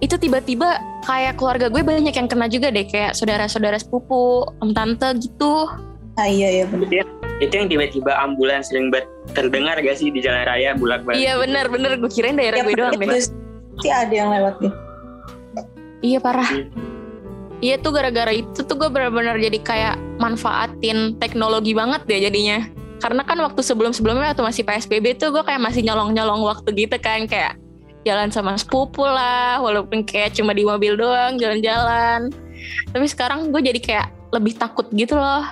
Itu 0.04 0.20
tiba-tiba 0.20 0.76
kayak 1.08 1.40
keluarga 1.40 1.72
gue 1.72 1.80
banyak 1.80 2.12
yang 2.12 2.28
kena 2.28 2.52
juga 2.52 2.68
deh 2.68 2.84
kayak 2.84 3.16
saudara-saudara 3.16 3.80
sepupu, 3.80 4.44
om 4.60 4.76
tante 4.76 5.08
gitu. 5.24 5.72
Ah 6.20 6.28
iya 6.28 6.62
iya 6.62 6.66
benar. 6.68 7.08
Itu 7.40 7.54
yang 7.56 7.68
tiba-tiba 7.72 8.12
ambulans 8.16 8.72
sering 8.72 8.92
ber- 8.92 9.08
terdengar 9.36 9.80
gak 9.80 10.00
sih 10.00 10.12
di 10.12 10.20
jalan 10.20 10.44
raya 10.48 10.76
bulak 10.76 11.04
balik. 11.08 11.20
Iya 11.20 11.40
bener-bener 11.40 11.96
gue 12.00 12.12
kirain 12.12 12.36
daerah 12.36 12.64
gue 12.64 12.76
doang 12.76 12.96
deh. 13.00 13.08
Pasti 13.08 13.90
ada 13.92 14.12
yang 14.12 14.32
lewat 14.32 14.56
deh. 14.60 14.74
Iya 16.04 16.20
parah. 16.20 16.48
Hmm. 16.48 16.68
Iya 17.64 17.80
tuh 17.80 17.96
gara-gara 17.96 18.36
itu 18.36 18.60
tuh 18.68 18.76
gue 18.76 18.90
benar-benar 18.92 19.40
jadi 19.40 19.60
kayak 19.64 19.96
manfaatin 20.20 21.16
teknologi 21.24 21.72
banget 21.72 22.04
deh 22.04 22.20
jadinya. 22.20 22.68
Karena 23.06 23.22
kan 23.22 23.38
waktu 23.38 23.62
sebelum-sebelumnya 23.62 24.34
waktu 24.34 24.42
masih 24.42 24.66
PSBB 24.66 25.22
tuh 25.22 25.30
gue 25.30 25.46
kayak 25.46 25.62
masih 25.62 25.86
nyolong-nyolong 25.86 26.42
waktu 26.42 26.74
gitu 26.74 26.98
kan 26.98 27.30
kayak 27.30 27.54
jalan 28.02 28.34
sama 28.34 28.58
sepupu 28.58 29.06
lah 29.06 29.62
walaupun 29.62 30.02
kayak 30.02 30.34
cuma 30.34 30.58
di 30.58 30.66
mobil 30.66 30.98
doang 30.98 31.38
jalan-jalan. 31.38 32.34
Tapi 32.90 33.06
sekarang 33.06 33.54
gue 33.54 33.62
jadi 33.62 33.78
kayak 33.78 34.08
lebih 34.34 34.58
takut 34.58 34.90
gitu 34.90 35.22
loh. 35.22 35.46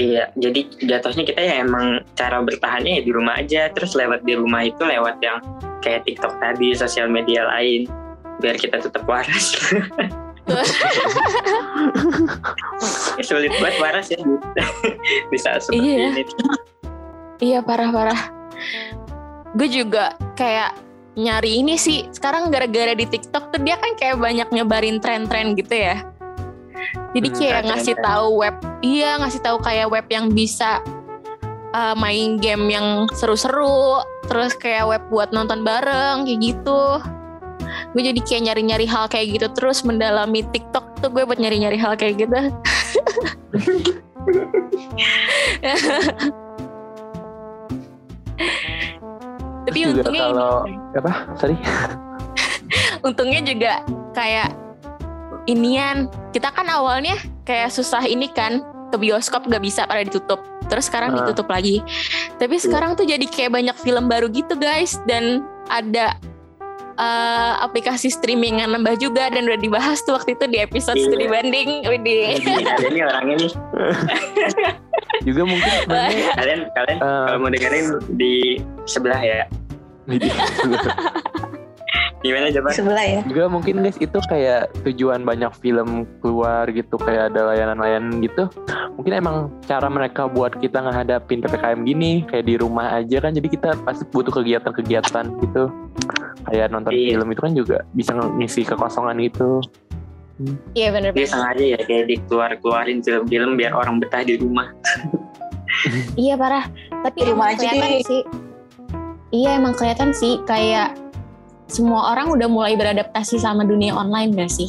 Iya, 0.00 0.32
jadi 0.40 0.72
jatuhnya 0.88 1.24
kita 1.28 1.40
ya 1.42 1.54
emang 1.60 2.00
cara 2.16 2.40
bertahannya 2.40 3.02
ya 3.02 3.02
di 3.04 3.12
rumah 3.12 3.36
aja, 3.36 3.68
terus 3.68 3.92
lewat 3.92 4.24
di 4.24 4.40
rumah 4.40 4.64
itu 4.64 4.80
lewat 4.80 5.20
yang 5.20 5.44
kayak 5.84 6.08
TikTok 6.08 6.40
tadi, 6.40 6.72
sosial 6.72 7.12
media 7.12 7.44
lain, 7.44 7.84
biar 8.40 8.56
kita 8.56 8.80
tetap 8.80 9.04
waras. 9.04 9.52
Ya, 13.18 13.22
Sulit 13.24 13.52
banget 13.58 13.76
waras 13.78 14.06
ya 14.08 14.18
saat 15.36 15.60
seperti 15.66 15.78
Iya. 15.82 15.96
ini. 16.08 16.22
Iya 17.38 17.58
parah-parah. 17.62 18.20
Gue 19.54 19.68
juga 19.68 20.14
kayak 20.34 20.74
nyari 21.14 21.62
ini 21.62 21.74
sih. 21.74 22.06
Sekarang 22.10 22.50
gara-gara 22.50 22.94
di 22.94 23.06
TikTok 23.06 23.50
tuh 23.50 23.60
dia 23.62 23.78
kan 23.78 23.94
kayak 23.94 24.18
banyak 24.18 24.48
nyebarin 24.50 24.98
tren-tren 24.98 25.54
gitu 25.54 25.74
ya. 25.74 26.02
Jadi 27.10 27.28
Hmm, 27.28 27.36
kayak 27.36 27.60
ngasih 27.66 27.94
tren-tren. 27.96 28.06
tahu 28.06 28.26
web, 28.38 28.56
iya 28.80 29.10
ngasih 29.18 29.40
tahu 29.42 29.58
kayak 29.58 29.88
web 29.90 30.06
yang 30.06 30.30
bisa 30.30 30.78
uh, 31.74 31.94
main 31.98 32.38
game 32.38 32.70
yang 32.70 32.86
seru-seru, 33.12 33.98
terus 34.30 34.54
kayak 34.54 34.86
web 34.86 35.02
buat 35.10 35.34
nonton 35.34 35.66
bareng 35.66 36.22
kayak 36.24 36.38
gitu. 36.40 36.82
Gue 37.88 38.02
jadi 38.04 38.20
kayak 38.20 38.42
nyari-nyari 38.44 38.86
hal 38.86 39.08
kayak 39.08 39.26
gitu 39.34 39.46
terus 39.52 39.80
mendalami 39.80 40.44
TikTok 40.44 41.00
tuh 41.00 41.08
gue 41.08 41.24
buat 41.24 41.40
nyari-nyari 41.40 41.76
hal 41.76 41.96
kayak 41.96 42.20
gitu. 42.20 42.38
Tapi 49.68 49.78
juga 49.84 50.00
untungnya 50.00 50.24
ini- 50.32 50.96
apa? 50.96 51.12
Sorry. 51.36 51.56
Untungnya 53.06 53.40
juga 53.44 53.72
kayak 54.16 54.48
inian. 55.46 56.08
Kita 56.32 56.48
kan 56.52 56.66
awalnya 56.68 57.16
kayak 57.44 57.72
susah 57.72 58.04
ini 58.04 58.28
kan 58.32 58.64
ke 58.88 58.96
bioskop 58.96 59.44
gak 59.46 59.60
bisa 59.60 59.84
pada 59.84 60.00
ditutup. 60.00 60.40
Terus 60.68 60.88
sekarang 60.88 61.12
Ah. 61.12 61.16
ditutup 61.22 61.48
lagi. 61.48 61.84
Tapi 62.40 62.56
sekarang 62.56 62.96
tuh 62.96 63.04
jadi 63.04 63.24
kayak 63.28 63.52
banyak 63.52 63.76
film 63.76 64.08
baru 64.08 64.32
gitu 64.32 64.56
guys. 64.56 64.96
Dan 65.04 65.44
ada 65.68 66.16
eh, 66.98 67.52
aplikasi 67.60 68.10
streaming 68.10 68.58
yang 68.58 68.70
nambah 68.70 68.98
juga 68.98 69.30
dan 69.30 69.46
udah 69.46 69.56
dibahas 69.56 70.02
tuh 70.02 70.18
waktu 70.18 70.34
itu 70.34 70.44
di 70.46 70.58
episode 70.58 70.94
Iya. 70.94 71.06
studi 71.06 71.26
banding 71.26 71.70
Widih. 71.84 72.36
Ini 72.36 72.66
ada 72.66 72.88
nih 72.88 73.02
orangnya 73.06 73.36
nih. 73.38 73.52
juga 75.26 75.42
mungkin 75.46 75.70
sebenarnya 75.80 76.26
Kalian 76.38 76.60
kalian 76.74 76.98
eh, 76.98 77.24
kalau 77.24 77.38
mau 77.38 77.50
dengerin 77.50 77.86
di 78.14 78.34
sebelah 78.84 79.20
ya. 79.20 79.46
Gimana 82.18 82.50
coba? 82.50 82.68
Sebelah 82.74 83.06
ya. 83.06 83.20
juga 83.22 83.46
mungkin 83.46 83.78
guys 83.78 83.94
itu 83.96 84.18
kayak 84.20 84.74
tujuan 84.82 85.22
banyak 85.22 85.54
film 85.56 86.02
keluar 86.18 86.66
gitu 86.66 86.98
kayak 86.98 87.30
ada 87.30 87.46
layanan-layanan 87.48 88.18
gitu 88.18 88.50
mungkin 88.92 89.14
emang 89.14 89.36
cara 89.62 89.86
mereka 89.86 90.26
buat 90.26 90.58
kita 90.58 90.82
ngehadapin 90.82 91.38
ppkm 91.38 91.78
gini 91.84 92.26
kayak 92.26 92.44
di 92.44 92.58
rumah 92.58 92.90
aja 92.92 93.20
kan 93.20 93.30
jadi 93.30 93.46
kita 93.46 93.68
pasti 93.82 94.02
butuh 94.08 94.34
kegiatan-kegiatan 94.34 95.30
gitu 95.38 95.70
kayak 96.44 96.66
nonton 96.68 96.90
Iya. 96.90 97.14
film 97.14 97.28
itu 97.28 97.40
kan 97.40 97.52
juga 97.54 97.78
bisa 97.92 98.10
ngisi 98.16 98.66
kekosongan 98.66 99.14
gitu 99.22 99.62
iya 100.74 100.90
bener 100.90 101.10
Dia 101.10 101.22
banget 101.22 101.30
sengaja 101.30 101.64
ya 101.68 101.80
kayak 101.80 102.04
dikeluar-keluarin 102.08 102.98
film-film 102.98 103.54
biar 103.54 103.70
orang 103.72 103.98
betah 103.98 104.22
di 104.22 104.34
rumah. 104.34 104.74
iya 106.18 106.34
parah 106.34 106.66
tapi 107.00 107.18
Di 107.20 107.30
rumah 107.30 107.54
aja 107.54 107.70
deh. 107.70 108.02
sih 108.02 108.22
iya 109.30 109.54
emang 109.54 109.74
kelihatan 109.74 110.10
sih 110.10 110.42
kayak 110.42 110.98
semua 111.68 112.12
orang 112.12 112.32
udah 112.32 112.48
mulai 112.48 112.74
beradaptasi 112.74 113.36
sama 113.36 113.62
dunia 113.62 113.92
online 113.92 114.32
gak 114.34 114.52
sih. 114.52 114.68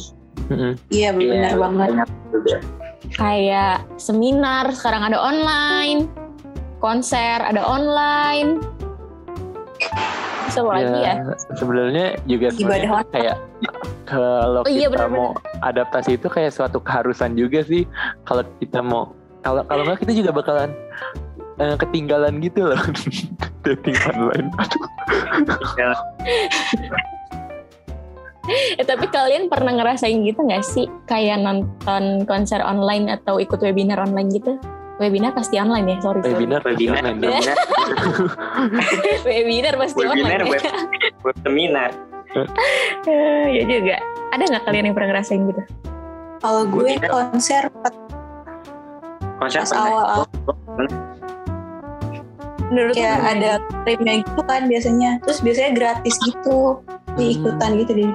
Iya 0.92 1.16
benar 1.16 1.56
banget. 1.56 1.88
banyak 1.96 2.08
juga. 2.30 2.56
kayak 3.10 3.82
seminar 3.98 4.70
sekarang 4.70 5.02
ada 5.02 5.18
online, 5.18 6.06
konser 6.78 7.40
ada 7.42 7.64
online. 7.64 8.60
Terus 10.46 10.56
apa 10.60 10.70
lagi 10.76 10.98
ya? 11.00 11.14
sebenarnya 11.56 12.06
juga 12.26 12.46
sebenarnya 12.50 12.90
kayak 13.10 13.36
kalau 14.04 14.62
Oh 14.66 14.70
iya, 14.70 14.90
kita 14.90 15.06
benar-benar. 15.06 15.14
mau 15.14 15.28
adaptasi 15.62 16.18
itu 16.18 16.26
kayak 16.26 16.50
suatu 16.50 16.82
keharusan 16.82 17.38
juga 17.38 17.62
sih 17.62 17.86
kalau 18.26 18.42
kita 18.58 18.82
mau 18.82 19.14
kalau 19.40 19.62
kalau 19.70 19.86
nggak 19.86 20.02
kita 20.02 20.12
juga 20.12 20.30
bakalan 20.34 20.70
eh, 21.60 21.76
ketinggalan 21.76 22.40
gitu 22.40 22.66
loh 22.66 22.80
dating 23.62 23.96
online 24.08 24.48
Ya, 25.76 25.92
Eh, 28.50 28.82
tapi 28.82 29.06
kalian 29.06 29.46
pernah 29.46 29.70
ngerasain 29.70 30.26
gitu 30.26 30.42
nggak 30.42 30.64
sih? 30.66 30.90
Kayak 31.06 31.38
nonton 31.38 32.26
konser 32.26 32.58
online 32.58 33.06
atau 33.06 33.38
ikut 33.38 33.62
webinar 33.62 34.02
online 34.02 34.26
gitu? 34.32 34.58
Webinar 34.98 35.30
pasti 35.32 35.54
online 35.56 35.86
ya, 35.86 35.96
sorry. 36.02 36.18
sorry. 36.20 36.34
webinar 36.34 36.60
webinar, 36.60 37.02
webinar, 37.06 37.56
webinar 39.22 39.74
pasti 39.78 40.02
webinar, 40.02 40.40
online. 40.42 40.50
web, 40.50 40.62
web 41.30 41.36
seminar. 41.40 41.90
Ya 43.06 43.62
juga. 43.64 43.96
Ada 44.30 44.42
nggak 44.50 44.64
kalian 44.66 44.84
yang 44.90 44.94
pernah 44.98 45.08
ngerasain 45.14 45.40
gitu? 45.46 45.62
Kalau 46.40 46.62
gue 46.66 46.82
Webinar. 46.82 47.10
konser 47.12 47.62
pas 47.70 47.94
Konser 49.38 49.62
pernah. 49.62 49.84
awal-awal 49.86 50.26
Menurut 52.70 52.94
kayak 52.94 53.18
gimana? 53.18 53.34
ada 53.34 53.50
tripnya 53.82 54.14
gitu 54.22 54.42
kan 54.46 54.62
biasanya. 54.70 55.10
Terus 55.26 55.42
biasanya 55.42 55.70
gratis 55.74 56.14
gitu. 56.22 56.78
Diikutan 57.18 57.70
gitu 57.76 57.92
deh. 57.98 58.14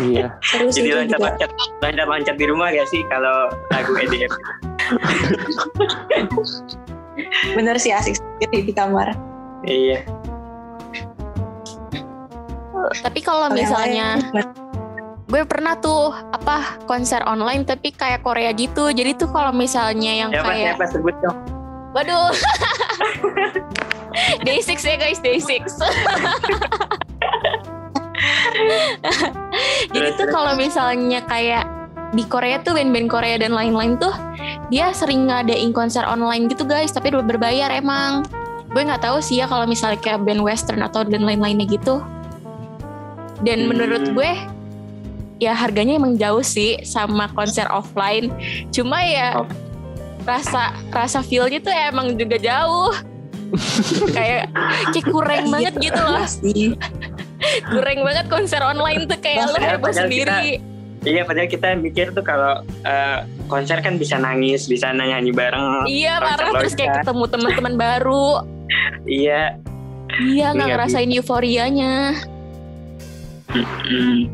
iya 0.00 0.32
Seru 0.40 0.72
sih 0.72 0.80
Jadi 0.80 0.88
itu 0.88 0.88
juga. 0.88 1.04
loncat-loncat, 1.20 1.50
loncat-loncat 1.84 2.36
di 2.40 2.46
rumah 2.48 2.72
gak 2.72 2.88
sih 2.88 3.04
kalau 3.12 3.52
lagu 3.68 3.92
EDM? 3.92 4.32
Bener 7.52 7.76
sih 7.76 7.92
asik 7.92 8.16
sendiri 8.16 8.64
di 8.64 8.72
kamar. 8.72 9.12
iya. 9.62 10.00
Tapi 13.04 13.20
kalau 13.20 13.52
misalnya 13.52 14.16
gue 15.28 15.42
pernah 15.44 15.76
tuh 15.76 16.12
apa 16.12 16.80
konser 16.84 17.20
online 17.28 17.64
tapi 17.68 17.92
kayak 17.92 18.24
Korea 18.24 18.52
gitu. 18.56 18.88
Jadi 18.90 19.12
tuh 19.16 19.28
kalau 19.28 19.52
misalnya 19.52 20.12
yang 20.24 20.30
Siapa, 20.32 20.48
kayak 20.48 20.76
siapa 20.76 20.84
sebut 20.88 21.14
dong? 21.20 21.36
Waduh. 21.92 22.32
Day 24.46 24.60
6 24.60 24.76
ya 24.84 24.96
guys, 25.00 25.18
Day 25.20 25.40
6. 25.40 25.64
Jadi 29.92 30.08
tuh 30.16 30.28
kalau 30.30 30.52
misalnya 30.54 31.20
kayak 31.26 31.64
di 32.12 32.28
Korea 32.28 32.60
tuh 32.60 32.76
band-band 32.76 33.08
Korea 33.08 33.40
dan 33.40 33.56
lain-lain 33.56 33.96
tuh 33.96 34.12
dia 34.68 34.92
sering 34.92 35.28
ngadain 35.32 35.72
konser 35.72 36.04
online 36.04 36.48
gitu 36.48 36.64
guys, 36.68 36.92
tapi 36.92 37.08
udah 37.12 37.24
berbayar 37.24 37.72
emang. 37.72 38.24
Gue 38.72 38.84
nggak 38.84 39.04
tahu 39.04 39.20
sih 39.20 39.40
ya 39.40 39.48
kalau 39.48 39.68
misalnya 39.68 40.00
kayak 40.00 40.24
band 40.24 40.40
western 40.44 40.80
atau 40.80 41.04
dan 41.04 41.24
lain-lainnya 41.24 41.68
gitu. 41.68 42.00
Dan 43.42 43.66
Hmm. 43.66 43.74
menurut 43.74 44.04
gue 44.12 44.30
ya 45.42 45.52
harganya 45.52 45.98
emang 45.98 46.14
jauh 46.14 46.44
sih 46.44 46.78
sama 46.86 47.26
konser 47.34 47.66
offline. 47.68 48.30
Cuma 48.70 49.02
ya 49.02 49.42
Oh. 49.42 49.48
Rasa 50.22 50.72
rasa 50.90 51.20
feel-nya 51.20 51.58
tuh 51.58 51.72
emang 51.72 52.14
juga 52.14 52.38
jauh. 52.38 52.92
kayak 54.16 54.48
kayak 54.96 55.06
kurang 55.12 55.44
Iya, 55.44 55.52
banget 55.52 55.74
gitu 55.76 56.00
loh. 56.00 56.24
Kurang 57.74 57.98
banget 58.06 58.26
konser 58.30 58.62
online 58.62 59.04
tuh 59.04 59.18
kayak 59.18 59.50
lo 59.50 59.58
heboh 59.58 59.92
sendiri. 59.92 60.62
Iya, 61.02 61.26
padahal 61.26 61.50
kita 61.50 61.74
mikir 61.76 62.14
tuh 62.14 62.22
kalau 62.22 62.62
eh, 62.86 63.26
konser 63.50 63.82
kan 63.82 63.98
bisa 63.98 64.16
nangis, 64.16 64.70
bisa 64.70 64.94
nyanyi 64.94 65.34
bareng. 65.34 65.84
Iya 65.90 66.22
parah 66.22 66.54
terus 66.62 66.78
kayak 66.78 67.02
ketemu 67.02 67.24
teman-teman 67.28 67.74
baru. 67.74 68.46
Iya. 69.04 69.58
Iya 70.22 70.46
nggak 70.54 70.68
Iya, 70.70 70.74
ngerasain 70.78 71.10
euforianya. 71.12 71.94
Hmm. 73.52 74.30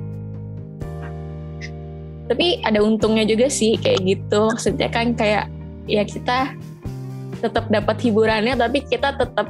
Tapi 2.28 2.60
ada 2.60 2.84
untungnya 2.84 3.24
juga 3.24 3.48
sih 3.48 3.80
kayak 3.80 4.04
gitu. 4.04 4.52
Maksudnya 4.52 4.88
kan 4.92 5.16
kayak 5.16 5.48
ya 5.88 6.04
kita 6.04 6.54
tetap 7.40 7.66
dapat 7.72 7.96
hiburannya 8.02 8.54
tapi 8.54 8.84
kita 8.84 9.16
tetap 9.16 9.48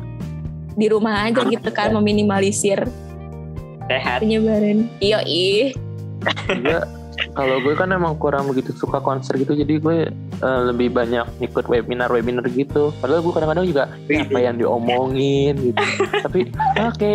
di 0.78 0.86
rumah 0.86 1.26
aja 1.26 1.42
gitu 1.42 1.68
kan 1.74 1.90
meminimalisir 1.90 2.86
sehat 3.88 4.22
penyebaran. 4.22 4.86
Iya 5.02 5.24
ih. 5.26 5.74
Kalau 7.34 7.58
gue 7.62 7.74
kan 7.74 7.90
emang 7.90 8.14
kurang 8.18 8.46
begitu 8.46 8.70
suka 8.74 9.02
konser 9.02 9.38
gitu 9.38 9.54
jadi 9.54 9.78
gue 9.82 9.98
eh, 10.42 10.60
lebih 10.70 10.94
banyak 10.94 11.26
ikut 11.42 11.66
webinar 11.66 12.10
webinar 12.10 12.46
gitu. 12.50 12.94
Padahal 13.02 13.20
gue 13.22 13.32
kadang-kadang 13.34 13.66
juga 13.66 13.84
"Ini 14.06 14.26
apa 14.30 14.38
yang 14.38 14.56
diomongin 14.58 15.54
gitu. 15.72 15.82
Tapi 16.24 16.40
oke. 16.78 17.14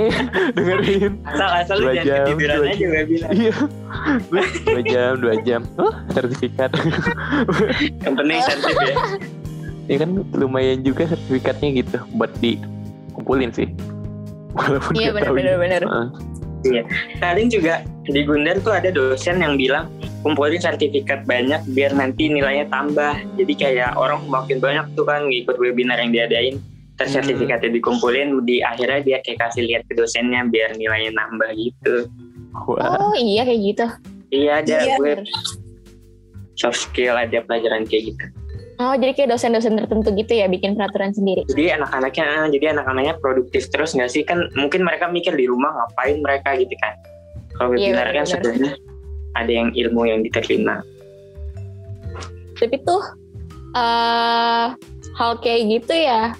Dengerin. 0.55 1.13
Asal 1.23 1.49
asal 1.63 1.75
Dua 1.83 1.93
jam, 1.99 2.25
dua 2.35 2.67
aja 2.67 2.85
gue 2.85 3.03
bilang 3.07 3.31
iya. 3.31 3.53
Dua 4.63 4.81
jam 4.83 5.11
dua 5.19 5.35
jam. 5.43 5.61
Oh 5.79 5.93
sertifikat. 6.11 6.71
Yang 8.05 8.13
penting 8.19 8.39
sensitif 8.43 8.77
ya. 8.83 8.95
Ini 9.83 9.97
kan 9.99 10.09
lumayan 10.35 10.79
juga 10.83 11.11
sertifikatnya 11.11 11.69
gitu. 11.83 11.97
Buat 12.15 12.31
dikumpulin 12.39 13.51
sih. 13.51 13.67
Walaupun 14.55 14.93
Iya 14.95 15.11
benar-benar. 15.11 15.81
Heeh. 15.83 16.07
kadang 17.19 17.51
juga 17.51 17.83
di 18.05 18.21
Gundar 18.21 18.59
tuh 18.59 18.73
ada 18.73 18.89
dosen 18.89 19.39
yang 19.39 19.55
bilang 19.55 19.87
kumpulin 20.19 20.57
sertifikat 20.57 21.23
banyak 21.23 21.63
biar 21.69 21.91
nanti 21.91 22.27
nilainya 22.27 22.67
tambah 22.67 23.15
jadi 23.35 23.53
kayak 23.53 23.91
orang 23.95 24.23
makin 24.25 24.59
banyak 24.59 24.85
tuh 24.93 25.03
kan 25.03 25.23
ngikut 25.23 25.55
webinar 25.55 25.95
yang 25.97 26.11
diadain 26.11 26.55
terus 26.93 27.09
Hmm. 27.09 27.19
sertifikatnya 27.21 27.71
dikumpulin 27.71 28.43
di 28.43 28.59
akhirnya 28.59 28.99
dia 29.01 29.17
kayak 29.19 29.39
kasih 29.41 29.65
lihat 29.65 29.83
ke 29.83 29.93
dosennya 29.93 30.45
biar 30.45 30.75
nilainya 30.75 31.11
nambah 31.11 31.49
gitu 31.53 32.07
Wah, 32.69 33.01
Oh 33.01 33.15
iya 33.15 33.41
kayak 33.41 33.61
gitu. 33.63 33.85
iya 34.31 34.51
ada 34.59 34.75
Iya. 34.79 34.95
gue 34.95 35.11
soft 36.53 36.79
skill 36.81 37.15
ada 37.15 37.39
pelajaran 37.41 37.83
kayak 37.83 38.13
gitu 38.13 38.25
Oh 38.77 38.93
jadi 38.93 39.13
kayak 39.13 39.29
dosen-dosen 39.31 39.77
tertentu 39.77 40.09
gitu 40.11 40.33
ya 40.33 40.45
bikin 40.45 40.73
peraturan 40.73 41.13
sendiri. 41.13 41.45
jadi 41.47 41.77
anak-anaknya 41.77 42.25
jadi 42.51 42.65
anak-anaknya 42.73 43.13
produktif 43.17 43.69
terus 43.69 43.93
nggak 43.93 44.09
sih 44.09 44.21
kan 44.21 44.49
mungkin 44.53 44.81
mereka 44.81 45.07
mikir 45.07 45.31
di 45.31 45.45
rumah 45.45 45.71
ngapain 45.71 46.19
mereka 46.19 46.57
gitu 46.57 46.73
kan 46.77 46.93
kalau 47.55 47.73
Iya, 47.73 47.93
webinar 47.93 48.05
kan 48.05 48.13
benar-benar. 48.13 48.27
sebenarnya 48.29 48.71
ada 49.33 49.51
yang 49.51 49.69
ilmu 49.71 50.01
yang 50.05 50.19
diterima 50.21 50.75
Tapi 52.53 52.75
tuh 52.81 53.03
eh 53.73 54.67
hal 55.13 55.31
kayak 55.37 55.61
gitu 55.67 55.93
ya. 55.93 56.31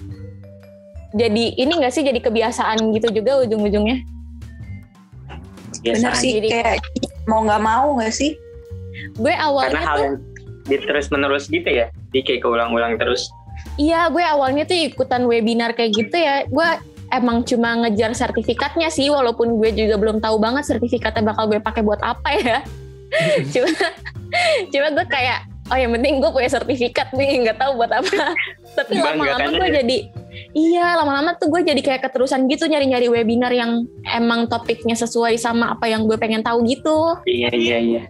Jadi 1.14 1.54
ini 1.54 1.72
gak 1.78 1.92
sih 1.92 2.02
jadi 2.02 2.18
kebiasaan 2.18 2.90
gitu 2.90 3.10
juga 3.12 3.38
ujung-ujungnya? 3.44 4.02
Bener 5.84 6.14
sih 6.16 6.40
Jadi- 6.40 6.50
kayak 6.50 6.80
mau 7.26 7.44
nggak 7.44 7.60
mau 7.60 7.94
nggak 7.94 8.10
sih? 8.10 8.34
Gue 9.14 9.30
karena 9.30 9.46
awalnya 9.46 9.82
hal 9.84 9.96
tuh 9.96 10.04
yang 10.06 10.16
di 10.64 10.76
terus 10.80 11.06
menerus 11.12 11.44
gitu 11.46 11.66
ya 11.66 11.86
di 12.08 12.24
kayak 12.24 12.40
keulang-ulang 12.40 12.96
terus 12.96 13.28
Iya, 13.76 14.06
gue 14.08 14.22
awalnya 14.22 14.64
tuh 14.64 14.78
ikutan 14.80 15.26
webinar 15.26 15.74
kayak 15.74 15.92
gitu 15.92 16.14
ya. 16.14 16.46
Gue 16.46 16.66
emang 17.12 17.44
cuma 17.44 17.84
ngejar 17.84 18.14
sertifikatnya 18.16 18.88
sih, 18.88 19.10
walaupun 19.10 19.58
gue 19.60 19.70
juga 19.74 19.98
belum 20.00 20.22
tahu 20.22 20.36
banget 20.40 20.64
sertifikatnya 20.68 21.34
bakal 21.34 21.50
gue 21.50 21.60
pakai 21.60 21.82
buat 21.84 22.00
apa 22.00 22.30
ya. 22.36 22.58
cuma, 23.52 23.70
cuma 24.72 24.86
gue 24.94 25.06
kayak, 25.10 25.38
oh 25.72 25.78
yang 25.78 25.92
penting 25.92 26.22
gue 26.22 26.30
punya 26.30 26.50
sertifikat 26.50 27.12
nih, 27.12 27.44
nggak 27.48 27.58
tahu 27.60 27.76
buat 27.76 27.92
apa. 27.92 28.34
Tapi 28.74 28.92
lama-lama 28.98 29.48
gue 29.54 29.68
aja. 29.68 29.74
jadi, 29.82 29.96
iya 30.56 30.98
lama-lama 30.98 31.36
tuh 31.38 31.50
gue 31.50 31.62
jadi 31.62 31.80
kayak 31.82 32.10
keterusan 32.10 32.46
gitu 32.50 32.66
nyari-nyari 32.66 33.06
webinar 33.06 33.52
yang 33.54 33.86
emang 34.10 34.50
topiknya 34.50 34.98
sesuai 34.98 35.38
sama 35.38 35.74
apa 35.74 35.86
yang 35.86 36.06
gue 36.08 36.18
pengen 36.18 36.42
tahu 36.42 36.64
gitu. 36.66 37.18
iya 37.28 37.50
iya 37.54 37.78
iya 37.78 38.02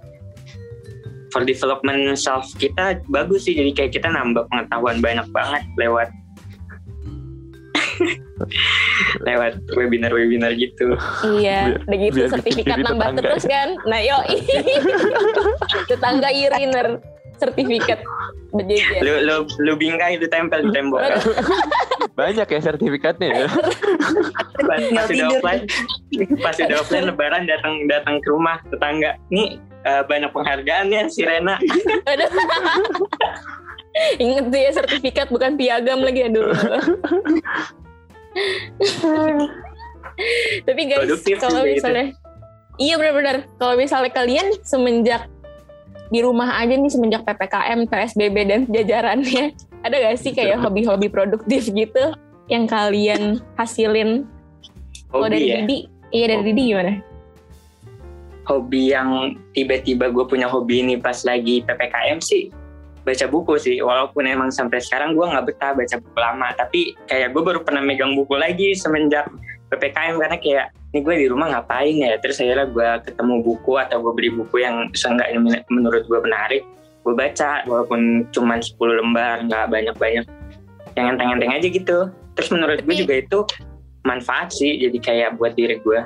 for 1.34 1.42
development 1.42 2.14
self 2.14 2.46
kita 2.62 3.02
bagus 3.10 3.50
sih 3.50 3.58
jadi 3.58 3.74
kayak 3.74 3.98
kita 3.98 4.06
nambah 4.06 4.46
pengetahuan 4.46 5.02
banyak 5.02 5.26
banget 5.34 5.66
lewat 5.74 6.06
lewat 9.26 9.52
webinar-webinar 9.72 10.54
gitu 10.54 10.94
Iya, 11.24 11.78
udah 11.80 11.98
gitu 12.00 12.16
biar 12.16 12.30
sertifikat 12.30 12.78
nambah 12.78 13.08
tetangga. 13.10 13.22
terus 13.22 13.44
kan. 13.44 13.68
Nah, 13.84 13.98
yo 13.98 14.16
tetangga 15.90 16.28
iriner 16.28 16.98
sertifikat 17.34 17.98
berjejer. 18.50 19.02
lu 19.02 19.14
lu 19.20 19.36
lu 19.58 19.72
bingkai 19.74 20.14
lu 20.14 20.30
tempel 20.30 20.62
di 20.62 20.70
tembok 20.70 21.02
banyak 22.18 22.46
ya 22.46 22.60
sertifikatnya 22.62 23.26
ya 23.26 23.46
pas, 24.62 24.78
pas 24.78 24.78
udah 24.78 25.06
tidur. 25.10 25.26
offline 25.34 25.62
pas 26.38 26.54
udah 26.54 26.76
offline 26.78 27.04
lebaran 27.04 27.42
datang 27.44 27.74
datang 27.90 28.22
ke 28.22 28.28
rumah 28.30 28.62
tetangga 28.70 29.18
nih 29.28 29.58
eh, 29.82 30.02
banyak 30.06 30.30
penghargaan 30.30 30.86
ya 30.88 31.02
si 31.10 31.26
Rena 31.26 31.58
Aduh. 32.06 32.30
Ingat 34.16 34.44
tuh 34.46 34.60
ya 34.60 34.70
sertifikat 34.72 35.26
bukan 35.28 35.54
piagam 35.54 35.98
lagi 36.00 36.22
aduh. 36.24 36.50
Tapi 40.66 40.82
guys, 40.86 41.26
kalau 41.42 41.66
gitu. 41.66 41.74
misalnya 41.74 42.14
Iya 42.74 42.98
benar-benar. 42.98 43.46
Kalau 43.58 43.74
misalnya 43.78 44.10
kalian 44.10 44.50
semenjak 44.66 45.30
di 46.10 46.20
rumah 46.22 46.58
aja 46.58 46.74
nih 46.74 46.90
semenjak 46.90 47.22
PPKM, 47.22 47.86
PSBB 47.86 48.36
dan 48.46 48.60
jajarannya, 48.66 49.54
ada 49.86 49.94
gak 49.94 50.18
sih 50.18 50.34
kayak 50.34 50.58
hobi-hobi 50.58 51.06
produktif 51.06 51.70
gitu 51.70 52.04
yang 52.50 52.66
kalian 52.66 53.38
hasilin? 53.54 54.26
Kalau 55.06 55.30
dari 55.30 55.46
hobi 55.46 55.54
ya 55.54 55.58
Didi, 55.62 55.78
iya 56.10 56.26
dari 56.34 56.42
Didi 56.50 56.62
gimana? 56.74 56.94
hobi 58.44 58.92
yang 58.92 59.40
tiba-tiba 59.56 60.12
gue 60.12 60.24
punya 60.28 60.48
hobi 60.48 60.84
ini 60.84 60.94
pas 61.00 61.24
lagi 61.24 61.64
PPKM 61.64 62.20
sih 62.20 62.52
baca 63.04 63.26
buku 63.28 63.54
sih. 63.60 63.76
Walaupun 63.84 64.24
emang 64.24 64.50
sampai 64.50 64.80
sekarang 64.80 65.14
gue 65.14 65.24
nggak 65.24 65.44
betah 65.46 65.72
baca 65.76 65.96
buku 66.00 66.18
lama. 66.18 66.48
Tapi 66.56 66.80
kayak 67.06 67.36
gue 67.36 67.42
baru 67.44 67.60
pernah 67.62 67.84
megang 67.84 68.16
buku 68.16 68.34
lagi 68.34 68.72
semenjak 68.74 69.28
PPKM 69.70 70.16
karena 70.18 70.36
kayak 70.40 70.66
ini 70.94 70.98
gue 71.04 71.14
di 71.20 71.26
rumah 71.28 71.46
ngapain 71.52 71.94
ya? 71.94 72.16
Terus 72.18 72.40
akhirnya 72.40 72.66
gue 72.72 72.88
ketemu 73.06 73.34
buku 73.44 73.72
atau 73.78 73.96
gue 74.00 74.12
beli 74.16 74.30
buku 74.32 74.56
yang 74.64 74.88
seenggaknya 74.96 75.62
menurut 75.68 76.02
gue 76.08 76.20
menarik 76.24 76.62
gue 77.04 77.14
baca. 77.14 77.62
Walaupun 77.68 78.26
cuma 78.32 78.58
10 78.58 78.74
lembar 78.80 79.44
nggak 79.44 79.68
banyak-banyak. 79.70 80.24
Yang 80.96 81.06
enteng-enteng 81.16 81.52
aja 81.52 81.68
gitu. 81.68 81.98
Terus 82.34 82.48
menurut 82.50 82.80
gue 82.82 82.94
juga 82.96 83.14
itu 83.20 83.38
manfaat 84.04 84.52
sih 84.52 84.76
jadi 84.80 84.98
kayak 85.00 85.30
buat 85.40 85.56
diri 85.56 85.80
gue 85.80 86.04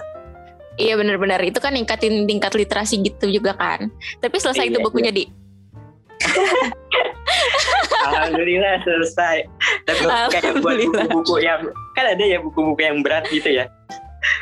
Iya 0.79 0.95
benar-benar 0.95 1.43
itu 1.43 1.59
kan 1.59 1.75
ningkatin 1.75 2.23
tingkat 2.31 2.55
literasi 2.55 3.03
gitu 3.03 3.27
juga 3.27 3.51
kan. 3.59 3.91
Tapi 4.23 4.37
selesai 4.39 4.71
itu 4.71 4.79
Iya, 4.79 4.87
bukunya 4.87 5.11
di. 5.11 5.27
Alhamdulillah 8.09 8.83
selesai. 8.83 9.37
Tapi 9.87 10.03
kayak 10.33 10.63
buat 10.65 10.77
buku-buku 10.81 11.45
yang 11.45 11.61
kan 11.95 12.05
ada 12.09 12.25
ya 12.25 12.39
buku-buku 12.41 12.81
yang 12.83 13.01
berat 13.05 13.27
gitu 13.31 13.49
ya. 13.51 13.67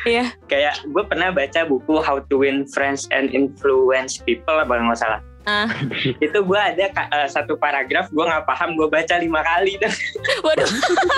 Iya. 0.07 0.33
Kayak 0.47 0.81
gue 0.87 1.03
pernah 1.05 1.29
baca 1.29 1.67
buku 1.67 1.99
How 2.01 2.23
to 2.31 2.41
Win 2.41 2.65
Friends 2.69 3.05
and 3.13 3.29
Influence 3.35 4.19
People 4.23 4.57
apa 4.57 4.73
nggak 4.73 4.99
salah. 4.99 5.21
Ah. 5.47 5.71
Itu 6.25 6.43
gue 6.43 6.59
ada 6.59 6.91
eh, 6.91 7.27
satu 7.31 7.55
paragraf 7.55 8.11
gue 8.11 8.19
nggak 8.19 8.43
paham 8.43 8.75
gue 8.75 8.87
baca 8.91 9.15
lima 9.15 9.39
kali 9.43 9.79
Waduh. 10.45 10.67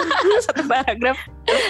Satu 0.46 0.62
paragraf. 0.70 1.18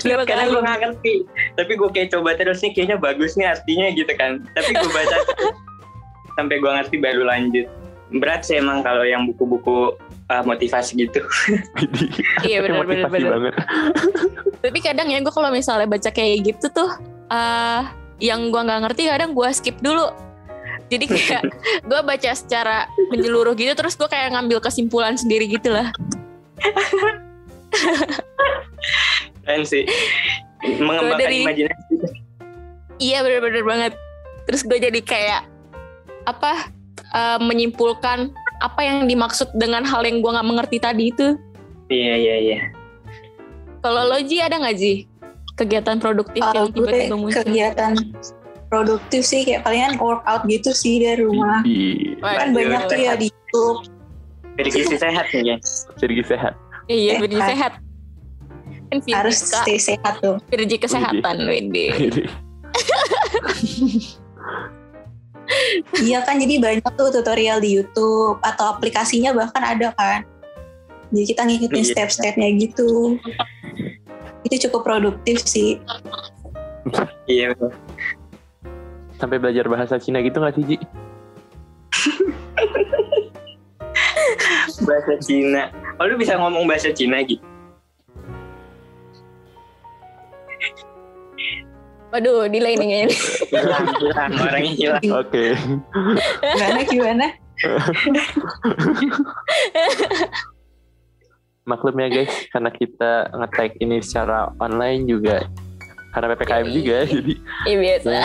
Lima 0.04 0.28
karena 0.28 0.52
gue 0.52 0.60
nggak 0.60 0.80
ngerti. 0.84 1.16
Tapi 1.56 1.72
gue 1.80 1.90
kayak 1.96 2.10
coba 2.12 2.36
terus 2.36 2.60
nih 2.60 2.72
kayaknya 2.76 2.98
bagus 3.00 3.40
nih 3.40 3.48
artinya 3.48 3.88
gitu 3.96 4.12
kan. 4.20 4.44
Tapi 4.56 4.72
gue 4.76 4.92
baca 4.92 5.18
sampai 6.36 6.56
gue 6.60 6.72
ngerti 6.72 6.96
baru 7.00 7.24
lanjut. 7.24 7.68
Berat 8.10 8.42
sih 8.42 8.58
emang 8.58 8.82
kalau 8.82 9.06
yang 9.06 9.30
buku-buku 9.30 9.94
eh, 10.30 10.44
motivasi 10.44 10.98
gitu. 10.98 11.22
Iya 12.48 12.66
benar 12.66 12.86
benar 12.90 13.54
Tapi 14.60 14.80
kadang 14.82 15.08
ya 15.14 15.22
gue 15.22 15.34
kalau 15.34 15.54
misalnya 15.54 15.86
baca 15.86 16.10
kayak 16.10 16.54
gitu 16.54 16.66
tuh 16.74 16.90
eh 17.30 17.84
yang 18.20 18.50
gue 18.50 18.62
nggak 18.62 18.90
ngerti 18.90 19.08
kadang 19.08 19.38
gue 19.38 19.50
skip 19.54 19.78
dulu. 19.80 20.10
Jadi 20.90 21.06
kayak 21.06 21.44
gue 21.90 22.00
baca 22.02 22.32
secara 22.34 22.90
menyeluruh 23.14 23.54
gitu 23.54 23.78
terus 23.78 23.94
gue 23.94 24.10
kayak 24.10 24.34
ngambil 24.34 24.58
kesimpulan 24.58 25.14
sendiri 25.14 25.46
gitu 25.46 25.70
lah. 25.70 25.94
Keren 29.46 29.64
sih. 29.66 29.86
Mengembangkan 30.66 31.20
dari- 31.22 31.46
imajinasi. 31.46 31.94
Iya 33.00 33.24
benar-benar 33.24 33.64
banget. 33.64 33.94
Terus 34.50 34.62
gue 34.66 34.78
jadi 34.82 35.00
kayak 35.06 35.42
apa 36.28 36.74
eh, 37.10 37.38
menyimpulkan 37.40 38.30
apa 38.60 38.80
yang 38.84 39.06
dimaksud 39.06 39.48
dengan 39.54 39.84
hal 39.84 40.04
yang 40.04 40.20
gue 40.20 40.30
nggak 40.30 40.48
mengerti 40.48 40.78
tadi 40.78 41.04
itu. 41.10 41.36
Iya 41.88 42.14
iya 42.16 42.36
iya. 42.38 42.60
Kalau 43.80 44.04
lo 44.06 44.20
Ji 44.20 44.38
ada 44.40 44.60
nggak 44.60 44.76
Ji 44.76 45.08
kegiatan 45.56 45.98
produktif 45.98 46.40
Uh, 46.40 46.52
yang 46.56 46.68
tiba-tiba 46.72 47.16
muncul? 47.16 47.36
kegiatan 47.44 47.92
produktif 48.70 49.22
sih 49.24 49.44
kayak 49.44 49.64
palingan 49.64 49.96
workout 49.98 50.44
gitu 50.46 50.72
sih 50.72 51.00
dari 51.00 51.24
rumah. 51.24 51.64
di 51.64 52.16
Kan 52.20 52.52
Waduh, 52.52 52.56
banyak 52.56 52.82
tuh 52.86 52.98
ya 52.98 53.14
di 53.16 53.28
YouTube. 53.28 53.80
Dari 54.56 54.70
gizi 54.70 54.96
sehat 54.96 55.26
nih 55.32 55.56
guys. 55.56 55.88
segi 55.96 56.22
sehat 56.22 56.54
Iya, 56.86 57.16
Sehat. 57.16 57.22
berji 57.24 57.40
sehat. 57.40 57.72
Kan 58.90 58.98
Harus 59.14 59.38
stay 59.40 59.78
sehat 59.78 60.14
tuh. 60.20 60.36
Firji 60.50 60.76
kesehatan, 60.76 61.36
Wede. 61.46 61.88
Iya 66.06 66.22
kan 66.24 66.38
jadi 66.38 66.62
banyak 66.62 66.94
tuh 66.94 67.10
tutorial 67.10 67.58
di 67.58 67.82
YouTube 67.82 68.38
atau 68.46 68.78
aplikasinya 68.78 69.34
bahkan 69.34 69.64
ada 69.66 69.90
kan. 69.98 70.22
Jadi 71.10 71.26
kita 71.34 71.42
ngikutin 71.46 71.84
Iya. 71.84 71.92
step-stepnya 71.94 72.50
gitu. 72.62 73.18
Itu 74.46 74.70
cukup 74.70 74.86
produktif 74.86 75.42
sih. 75.42 75.82
Iya 77.26 77.54
betul. 77.54 77.74
Sampai 79.20 79.38
belajar 79.42 79.66
bahasa 79.68 79.98
Cina 80.00 80.22
gitu 80.24 80.40
gak 80.40 80.56
sih 80.56 80.64
Ji? 80.64 80.78
bahasa 84.86 85.14
Cina. 85.20 85.74
Oh 86.00 86.08
lu 86.08 86.16
bisa 86.16 86.40
ngomong 86.40 86.64
bahasa 86.70 86.94
Cina 86.96 87.20
gitu? 87.26 87.44
Waduh, 92.10 92.50
delay 92.50 92.74
nih 92.74 92.88
kayaknya. 92.90 93.08
Hilang, 93.54 93.88
hilang, 94.02 94.32
orangnya 94.42 94.74
hilang. 94.74 95.04
Oke. 95.22 95.54
Gimana 96.42 96.80
gimana? 96.90 97.26
Maklum 101.70 102.02
ya 102.02 102.08
guys, 102.10 102.34
karena 102.50 102.74
kita 102.74 103.30
nge-tag 103.30 103.78
ini 103.78 104.02
secara 104.02 104.50
online 104.58 105.06
juga 105.06 105.46
karena 106.10 106.34
PPKM 106.34 106.68
juga 106.74 106.98
jadi 107.06 107.34
Iya 107.70 107.78
biasa. 107.78 108.16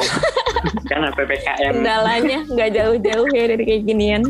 Kan 0.88 1.12
PPKM. 1.12 1.72
Kendalanya 1.76 2.38
nggak 2.48 2.70
jauh-jauh 2.72 3.28
ya 3.36 3.44
dari 3.52 3.64
kayak 3.68 3.84
ginian. 3.84 4.22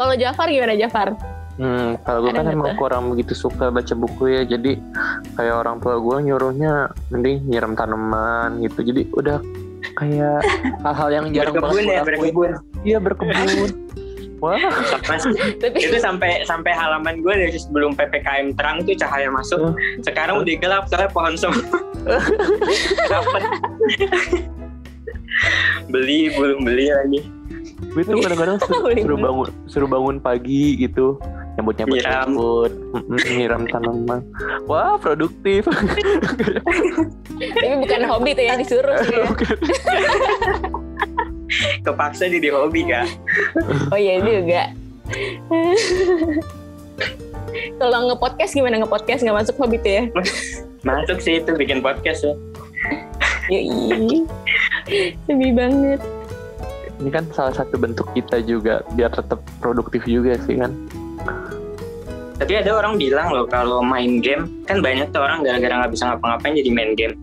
Kalau 0.00 0.16
Jafar 0.16 0.48
gimana 0.48 0.72
Jafar? 0.80 1.12
Hmm, 1.60 2.02
kalau 2.08 2.18
gue 2.24 2.32
kan 2.32 2.48
emang 2.48 2.72
tuh? 2.74 2.78
kurang 2.80 3.12
begitu 3.12 3.36
suka 3.36 3.68
baca 3.68 3.92
buku 3.92 4.32
ya 4.32 4.42
jadi 4.48 4.80
kayak 5.36 5.54
orang 5.60 5.76
tua 5.84 6.00
gue 6.00 6.16
nyuruhnya 6.32 6.88
mending 7.12 7.44
nyiram 7.44 7.76
tanaman 7.76 8.64
gitu. 8.64 8.80
Jadi 8.80 9.06
udah 9.12 9.38
kayak 10.00 10.40
hal-hal 10.84 11.08
yang 11.12 11.24
jarang 11.36 11.54
Berkebun 11.54 11.76
banget 11.76 11.92
ya, 11.92 12.02
berkebun. 12.02 12.50
iya 12.82 12.98
berkebun. 12.98 13.36
Wah. 14.40 14.56
Mas, 15.04 15.28
Tapi 15.60 15.76
itu 15.84 16.00
sampai 16.00 16.48
sampai 16.48 16.72
halaman 16.72 17.20
gue 17.20 17.28
dari 17.28 17.52
sebelum 17.60 17.92
ppkm 17.92 18.56
terang 18.56 18.80
tuh 18.88 18.96
cahaya 18.96 19.28
masuk. 19.28 19.76
Sekarang 20.00 20.40
udah 20.40 20.56
gelap 20.56 20.88
soalnya 20.88 21.12
pohon 21.12 21.36
semua. 21.36 21.60
Beli 25.92 26.32
belum 26.32 26.64
beli 26.64 26.88
lagi. 26.88 27.20
Gue 27.92 28.02
tuh 28.04 28.16
kadang-kadang 28.22 28.56
suruh, 28.64 28.92
suruh 28.92 29.18
bangun 29.18 29.48
suruh 29.68 29.88
bangun 29.88 30.16
pagi 30.20 30.76
gitu 30.78 31.20
nyambut 31.60 31.74
nyambut 31.76 31.96
Nyiram. 32.00 32.12
nyambut 32.32 32.72
nyiram 33.28 33.62
tanaman 33.68 34.20
wah 34.64 34.96
produktif 34.96 35.68
tapi 37.60 37.74
bukan 37.76 38.00
hobi 38.08 38.30
tuh 38.32 38.44
ya 38.44 38.56
disuruh 38.56 38.96
ya. 39.04 39.28
kepaksa 41.84 42.24
jadi 42.26 42.48
hobi 42.50 42.88
kak 42.88 43.04
Oh 43.90 43.98
iya 43.98 44.22
juga. 44.22 44.70
Kalau 47.76 47.98
nge-podcast 48.06 48.54
gimana 48.54 48.78
nge-podcast 48.78 49.20
nggak 49.20 49.38
masuk 49.42 49.56
hobi 49.58 49.76
tuh 49.82 49.92
ya? 49.92 50.02
masuk 50.80 51.18
sih 51.18 51.42
itu 51.42 51.50
bikin 51.52 51.82
podcast 51.82 52.24
ya 52.24 52.34
Yoi. 53.50 54.22
Sedih 55.26 55.52
banget. 55.52 56.00
ini 57.00 57.08
kan 57.08 57.24
salah 57.32 57.50
satu 57.50 57.74
bentuk 57.74 58.06
kita 58.12 58.44
juga 58.44 58.84
biar 58.94 59.10
tetap 59.10 59.40
produktif 59.58 60.04
juga 60.04 60.36
sih 60.44 60.60
kan 60.60 60.70
tapi 62.40 62.56
ada 62.56 62.72
orang 62.72 62.96
bilang 62.96 63.36
loh 63.36 63.44
kalau 63.44 63.84
main 63.84 64.24
game 64.24 64.48
kan 64.64 64.80
banyak 64.80 65.12
tuh 65.12 65.20
orang 65.20 65.44
gara-gara 65.44 65.84
nggak 65.84 65.92
bisa 65.92 66.08
ngapa-ngapain 66.08 66.56
jadi 66.56 66.70
main 66.72 66.92
game. 66.96 67.14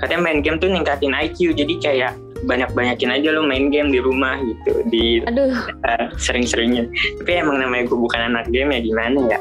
Katanya 0.00 0.20
main 0.24 0.40
game 0.40 0.56
tuh 0.56 0.72
ningkatin 0.72 1.12
IQ 1.12 1.52
jadi 1.52 1.74
kayak 1.84 2.12
banyak-banyakin 2.48 3.12
aja 3.12 3.28
lo 3.32 3.44
main 3.44 3.68
game 3.68 3.92
di 3.92 4.00
rumah 4.00 4.40
gitu 4.40 4.72
di 4.88 5.20
Aduh, 5.28 5.52
uh, 5.84 6.06
sering-seringnya. 6.16 6.88
Tapi 7.20 7.30
emang 7.44 7.60
namanya 7.60 7.92
gue 7.92 7.98
bukan 8.00 8.20
anak 8.32 8.48
game 8.48 8.72
ya 8.72 8.80
gimana 8.80 9.36
ya? 9.36 9.40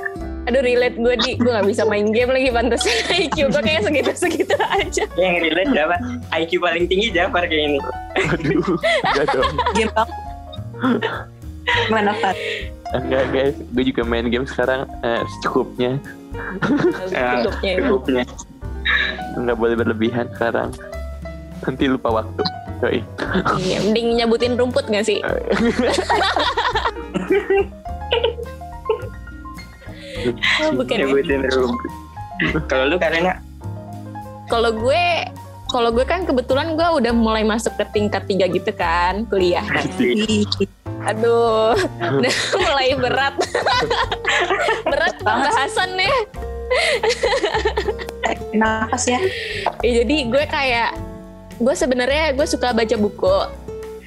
Aduh 0.52 0.60
relate 0.60 1.00
gue 1.00 1.16
di. 1.24 1.32
Gue 1.40 1.52
nggak 1.56 1.68
bisa 1.72 1.88
main 1.88 2.08
game 2.12 2.32
lagi 2.36 2.52
pantas 2.52 2.84
IQ 3.24 3.48
gue 3.48 3.64
kayak 3.64 3.82
segitu-segitu 3.88 4.56
aja. 4.60 5.04
yang 5.16 5.40
relate 5.40 5.72
siapa 5.72 5.96
IQ 6.36 6.52
paling 6.60 6.86
tinggi 6.92 7.08
Jafar 7.16 7.48
kayak 7.48 7.64
ini. 7.72 7.80
Aduh 8.20 8.76
enggak 9.08 9.26
dong. 9.32 9.56
Game. 9.72 9.92
Gimana 11.88 12.12
Pak? 12.20 12.36
Enggak 12.96 13.24
guys 13.30 13.56
gue 13.58 13.84
juga 13.86 14.02
main 14.04 14.26
game 14.26 14.46
sekarang 14.46 14.86
eh, 15.02 15.22
secukupnya 15.34 15.98
Eh, 17.14 17.34
Hidupnya. 17.40 17.74
cukupnya 17.80 18.24
nggak 19.36 19.58
boleh 19.58 19.76
berlebihan 19.76 20.26
sekarang 20.32 20.70
nanti 21.62 21.84
lupa 21.86 22.10
waktu 22.16 22.44
Yoi. 22.84 23.00
Iya, 23.64 23.80
mending 23.80 24.20
nyabutin 24.20 24.60
rumput 24.60 24.84
gak 24.86 25.08
sih? 25.08 25.24
Oh, 30.60 30.72
bukan 30.74 30.96
ya. 30.96 31.04
nyebutin 31.04 31.42
rumput 31.48 31.92
kalau 32.68 32.86
lu 32.88 32.96
karena 32.98 33.40
Kalau 34.48 34.72
gue 34.72 35.04
kalau 35.68 35.90
gue 35.90 36.06
kan 36.06 36.22
kebetulan 36.22 36.76
gue 36.76 36.86
udah 36.86 37.12
mulai 37.12 37.42
masuk 37.42 37.74
ke 37.74 37.86
tingkat 37.92 38.28
tiga 38.28 38.46
gitu 38.46 38.70
kan 38.72 39.26
kuliah. 39.26 39.64
asli 39.74 40.44
Aduh, 41.04 41.76
udah 42.20 42.36
mulai 42.56 42.90
berat. 42.96 43.36
berat 44.92 45.16
pembahasan 45.20 46.00
nih. 46.00 46.16
Napas 48.56 49.06
ya. 49.06 49.20
Ya, 49.84 49.92
jadi 50.04 50.16
gue 50.32 50.44
kayak 50.48 50.96
gue 51.60 51.76
sebenarnya 51.76 52.34
gue 52.34 52.48
suka 52.48 52.72
baca 52.72 52.96
buku. 52.96 53.38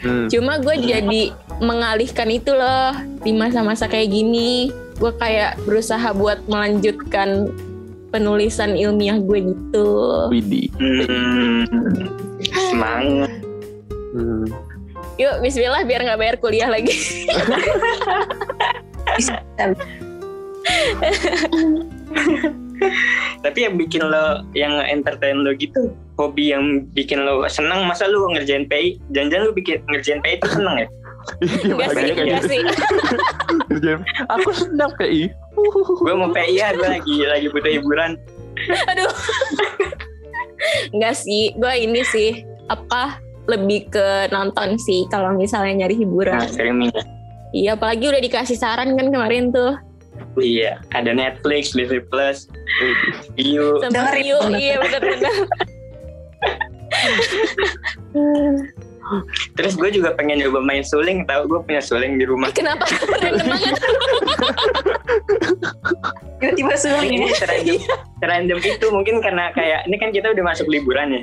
Hmm. 0.03 0.27
Cuma 0.33 0.61
gue 0.61 0.77
jadi 0.81 1.33
mengalihkan 1.61 2.29
itu 2.29 2.53
loh 2.53 2.97
di 3.23 3.33
masa-masa 3.37 3.89
kayak 3.89 4.13
gini. 4.13 4.73
Gue 4.97 5.13
kayak 5.21 5.61
berusaha 5.69 6.17
buat 6.17 6.41
melanjutkan 6.49 7.53
penulisan 8.09 8.73
ilmiah 8.73 9.21
gue 9.21 9.53
gitu. 9.53 9.91
Widih. 10.33 10.73
hmm, 10.81 11.65
semangat 12.73 13.33
Hmm. 14.17 14.49
Yuk, 15.17 15.41
Bismillah 15.41 15.83
biar 15.89 16.05
nggak 16.05 16.21
bayar 16.21 16.37
kuliah 16.37 16.69
lagi. 16.69 16.93
Tapi 23.41 23.59
yang 23.65 23.81
bikin 23.81 24.03
lo 24.05 24.45
yang 24.53 24.77
entertain 24.85 25.41
lo 25.41 25.57
gitu 25.57 25.97
hobi 26.21 26.53
yang 26.53 26.85
bikin 26.93 27.25
lo 27.25 27.49
seneng 27.49 27.89
masa 27.89 28.05
lu 28.05 28.29
ngerjain 28.37 28.69
PI 28.69 29.01
jangan-jangan 29.17 29.45
lu 29.49 29.55
bikin 29.57 29.81
ngerjain 29.89 30.21
PI 30.21 30.37
itu 30.37 30.49
seneng 30.53 30.77
ya 30.85 30.89
Iya, 31.43 31.75
Enggak 31.75 31.91
sih, 31.91 32.15
enggak 32.15 32.43
sih. 32.47 32.63
Aku 34.31 34.51
senang 34.55 34.95
kayak 34.95 35.35
gue 35.99 36.15
mau 36.15 36.31
PI 36.31 36.55
ya 36.55 36.71
gue 36.77 36.87
lagi 36.87 37.17
lagi 37.27 37.47
butuh 37.51 37.73
hiburan 37.73 38.15
Aduh. 38.95 39.13
Enggak 40.95 41.15
sih, 41.19 41.53
gue 41.57 41.73
ini 41.77 42.03
sih 42.07 42.47
apa 42.67 43.26
lebih 43.47 43.91
ke 43.91 44.29
nonton 44.35 44.79
sih 44.79 45.07
kalau 45.11 45.35
misalnya 45.35 45.87
nyari 45.87 45.95
nah, 45.95 46.03
hiburan. 46.03 46.41
streaming 46.51 46.91
ya. 46.91 47.05
Iya, 47.55 47.71
apalagi 47.79 48.11
udah 48.11 48.21
dikasih 48.21 48.59
saran 48.59 48.99
kan 48.99 49.09
kemarin 49.09 49.55
tuh. 49.55 49.79
iya 50.37 50.81
ada 50.93 51.17
Netflix 51.17 51.73
Disney 51.73 52.01
Plus 52.01 52.49
View 53.37 53.81
Sama. 53.81 54.13
Rio, 54.13 54.37
iya 54.53 54.77
benar-benar. 54.81 55.33
terus 59.55 59.79
gue 59.79 59.91
juga 59.95 60.11
pengen 60.19 60.43
coba 60.43 60.59
main 60.67 60.83
suling 60.83 61.23
tahu 61.31 61.47
gue 61.47 61.61
punya 61.63 61.79
suling 61.79 62.19
di 62.19 62.27
rumah 62.27 62.51
Kenapa 62.51 62.91
random 63.23 63.47
banget? 63.47 63.75
Tiba-tiba 66.43 66.75
suling 66.75 67.13
ini 67.15 67.31
ya. 67.31 67.37
serandom, 67.39 67.79
serandom 68.19 68.59
itu 68.59 68.87
mungkin 68.91 69.23
karena 69.23 69.55
kayak 69.55 69.87
ini 69.87 69.97
kan 70.03 70.11
kita 70.11 70.35
udah 70.35 70.45
masuk 70.45 70.67
liburan 70.67 71.23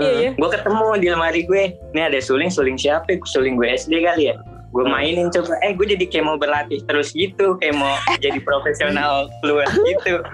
Iya, 0.00 0.12
iya. 0.16 0.30
gue 0.32 0.48
ketemu 0.48 0.86
di 1.00 1.06
lemari 1.12 1.42
gue. 1.44 1.76
Ini 1.92 2.00
ada 2.08 2.18
suling 2.22 2.48
suling 2.48 2.78
siapa? 2.80 3.12
Suling 3.28 3.60
gue 3.60 3.68
SD 3.68 4.04
kali 4.04 4.32
ya. 4.32 4.36
Gue 4.72 4.88
mainin 4.88 5.28
coba. 5.28 5.60
Eh 5.60 5.76
gue 5.76 5.84
jadi 5.84 6.04
kayak 6.08 6.24
mau 6.24 6.36
berlatih 6.40 6.80
terus 6.88 7.12
gitu. 7.12 7.60
Kayak 7.60 7.76
mau 7.76 7.92
jadi 8.24 8.40
profesional 8.40 9.28
luas 9.44 9.68
gitu. 9.84 10.24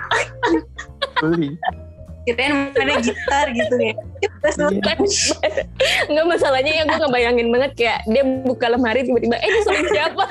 Beli. 1.18 1.58
Kirain 2.28 2.52
mana 2.68 3.00
gitar 3.00 3.46
gitu 3.50 3.74
ya. 3.80 3.94
Suling. 4.52 4.84
Enggak 6.06 6.26
masalahnya 6.28 6.72
ya 6.74 6.82
gue 6.84 6.98
ngebayangin 6.98 7.48
banget 7.48 7.72
kayak 7.74 7.98
dia 8.06 8.20
buka 8.42 8.68
lemari 8.68 9.00
tiba-tiba 9.02 9.34
eh 9.34 9.46
ini 9.46 9.60
suling 9.62 9.88
siapa? 9.88 10.24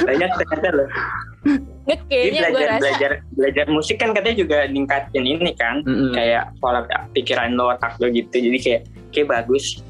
banyak 0.00 0.30
ternyata 0.30 0.68
loh 0.72 0.88
Nggak 1.82 1.98
Jadi 2.00 2.06
kayaknya 2.06 2.40
gue 2.40 2.52
belajar 2.52 2.68
rasa 2.70 2.80
belajar 2.80 3.10
belajar 3.32 3.64
musik 3.68 3.96
kan 3.96 4.10
katanya 4.12 4.36
juga 4.38 4.58
ningkatin 4.66 5.24
ini 5.24 5.50
kan 5.54 5.80
Mm-mm. 5.82 6.12
kayak 6.12 6.52
pola 6.58 6.84
pikiran 7.10 7.52
lo 7.52 7.72
otak 7.72 7.96
lo 7.98 8.06
gitu 8.08 8.36
jadi 8.36 8.58
kayak 8.58 8.80
kayak 9.10 9.26
bagus 9.30 9.80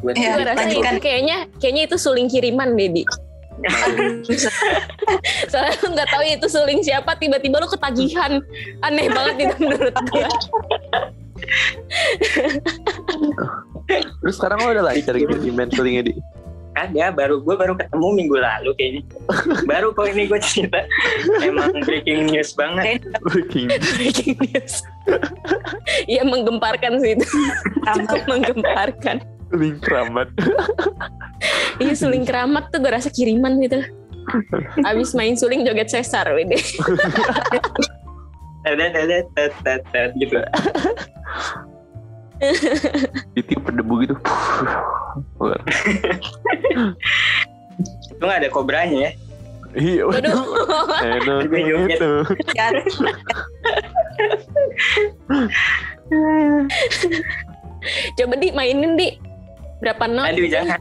buat 0.00 0.14
Iya. 0.14 0.32
gue 0.34 0.44
rasa 0.46 0.64
itu 0.68 0.78
kan- 0.80 1.00
kayaknya 1.02 1.36
kayaknya 1.58 1.82
itu 1.84 1.96
suling 1.96 2.28
kiriman 2.28 2.72
Dedi. 2.72 3.02
Soalnya 5.50 5.74
lu 5.80 5.88
nggak 5.94 6.08
tahu 6.10 6.22
itu 6.26 6.46
suling 6.50 6.80
siapa 6.82 7.16
tiba-tiba 7.16 7.62
lu 7.62 7.68
ketagihan. 7.70 8.42
Aneh 8.82 9.08
banget 9.08 9.48
itu 9.48 9.56
menurut 9.62 9.96
gue. 10.10 10.28
Terus 14.24 14.34
sekarang 14.36 14.58
lo 14.64 14.72
udah 14.72 14.84
lancar 14.84 15.14
gitu 15.16 15.34
di 15.38 15.50
main 15.52 15.70
sulingnya 15.70 16.10
di. 16.10 16.14
ada 16.74 17.14
baru 17.14 17.38
gue 17.38 17.54
baru 17.54 17.78
ketemu 17.78 18.08
minggu 18.18 18.34
lalu 18.34 18.74
kayaknya 18.74 19.02
baru 19.62 19.94
kok 19.94 20.10
ini 20.10 20.26
gue 20.26 20.42
cerita 20.42 20.82
emang 21.46 21.70
breaking 21.86 22.26
news 22.26 22.50
banget 22.58 22.98
Breaking. 23.30 23.70
breaking 23.94 24.34
news. 24.42 24.82
Iya 26.10 26.26
menggemparkan 26.26 26.98
sih 26.98 27.14
itu. 27.14 27.26
Cukup 27.94 28.22
menggemparkan. 28.26 29.22
Link 29.54 29.80
keramat. 29.82 30.28
Iya 31.82 31.92
suling 31.98 32.22
keramat 32.22 32.70
tuh 32.70 32.78
gue 32.78 32.88
rasa 32.88 33.10
kiriman 33.10 33.58
gitu. 33.58 33.82
Abis 34.86 35.12
main 35.12 35.34
suling 35.34 35.66
joget 35.66 35.90
sesar 35.90 36.24
wede. 36.32 36.56
gitu 40.16 40.38
Ditiup 43.36 43.62
berdebu 43.66 43.94
gitu. 44.06 44.14
Itu 48.14 48.22
nggak 48.22 48.38
ada 48.46 48.48
kobranya 48.48 49.10
ya 49.10 49.12
Iya. 49.74 50.06
Waduh. 50.06 50.38
Enak 51.02 51.50
joget. 51.50 51.98
gitu. 51.98 52.12
Ya, 52.54 52.70
Coba 58.14 58.34
di 58.38 58.48
mainin 58.54 58.94
di 58.94 59.18
berapa 59.84 60.04
not? 60.08 60.32
aduh 60.32 60.48
jangan 60.48 60.80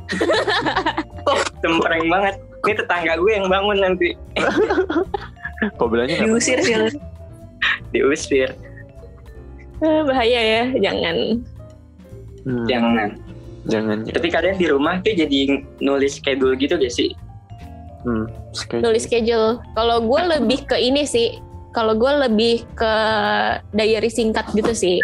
cempreng 1.61 2.07
banget 2.07 2.35
ini 2.63 2.73
tetangga 2.73 3.13
gue 3.19 3.31
yang 3.35 3.47
bangun 3.51 3.77
nanti 3.79 4.09
Kobranya 5.79 6.19
nggak 6.19 6.27
diusir 6.27 6.59
sih 6.59 6.75
lu. 6.75 6.87
diusir 7.91 8.49
Eh, 9.83 9.99
bahaya 10.07 10.39
ya, 10.39 10.63
jangan. 10.79 11.43
Hmm, 12.43 12.63
jangan 12.67 13.09
jangan. 13.67 13.97
tapi 14.07 14.27
kalian 14.27 14.55
di 14.55 14.67
rumah 14.67 14.99
tuh 14.99 15.11
jadi 15.11 15.59
nulis 15.79 16.19
schedule 16.19 16.55
gitu 16.55 16.75
gak 16.75 16.91
sih 16.91 17.11
Hmm, 18.03 18.27
schedule. 18.51 18.83
Nulis 18.83 19.07
schedule. 19.07 19.63
Kalau 19.79 20.03
gue 20.03 20.21
lebih 20.27 20.67
ke 20.67 20.75
ini 20.75 21.07
sih. 21.07 21.39
Kalau 21.71 21.95
gue 21.95 22.11
lebih 22.27 22.67
ke 22.75 22.93
diary 23.71 24.11
singkat 24.11 24.43
gitu 24.51 24.75
sih. 24.75 24.99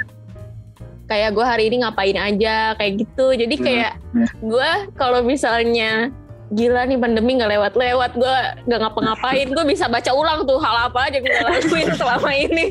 Kayak 1.10 1.34
gue 1.34 1.46
hari 1.46 1.64
ini 1.74 1.82
ngapain 1.82 2.16
aja, 2.16 2.78
kayak 2.78 3.02
gitu. 3.02 3.34
Jadi 3.34 3.56
Hmm. 3.58 3.66
kayak 3.66 3.92
Hmm. 4.14 4.28
gue 4.46 4.70
kalau 4.94 5.20
misalnya 5.26 6.14
gila 6.50 6.82
nih 6.86 6.98
pandemi 6.98 7.38
nggak 7.38 7.50
lewat-lewat, 7.50 8.18
gue 8.18 8.36
nggak 8.66 8.80
ngapa-ngapain, 8.82 9.48
gue 9.54 9.66
bisa 9.70 9.86
baca 9.86 10.10
ulang 10.14 10.50
tuh 10.50 10.58
hal 10.58 10.90
apa 10.90 11.06
aja 11.06 11.22
yang 11.22 11.26
gue 11.30 11.46
lakuin 11.46 11.90
selama 11.94 12.32
ini. 12.34 12.66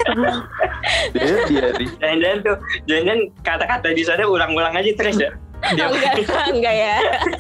Dia 1.15 1.47
diary. 1.47 1.87
jangan-jangan 2.03 2.39
tuh 2.43 2.57
jangan-jangan 2.87 3.21
kata-kata 3.43 3.89
di 3.95 4.03
sana 4.03 4.27
ulang-ulang 4.27 4.75
aja 4.75 4.91
terus 4.95 5.19
ya 5.19 5.31
Dia- 5.59 5.91
enggak, 5.91 6.15
enggak 6.55 6.75
ya. 6.75 6.95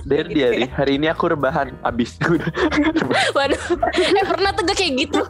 Dia 0.04 0.22
diary. 0.26 0.66
Hari 0.68 0.92
ini 0.98 1.06
aku 1.06 1.30
rebahan. 1.32 1.70
Abis. 1.86 2.18
Udah. 2.20 2.50
Waduh, 3.36 3.62
eh 3.94 4.26
pernah 4.26 4.50
tuh 4.52 4.62
gue 4.66 4.76
kayak 4.76 4.92
gitu. 5.06 5.20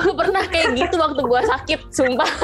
Gue 0.00 0.14
pernah 0.16 0.42
kayak 0.48 0.74
gitu 0.76 0.94
waktu 0.96 1.20
gue 1.20 1.42
sakit, 1.46 1.80
sumpah. 1.92 2.30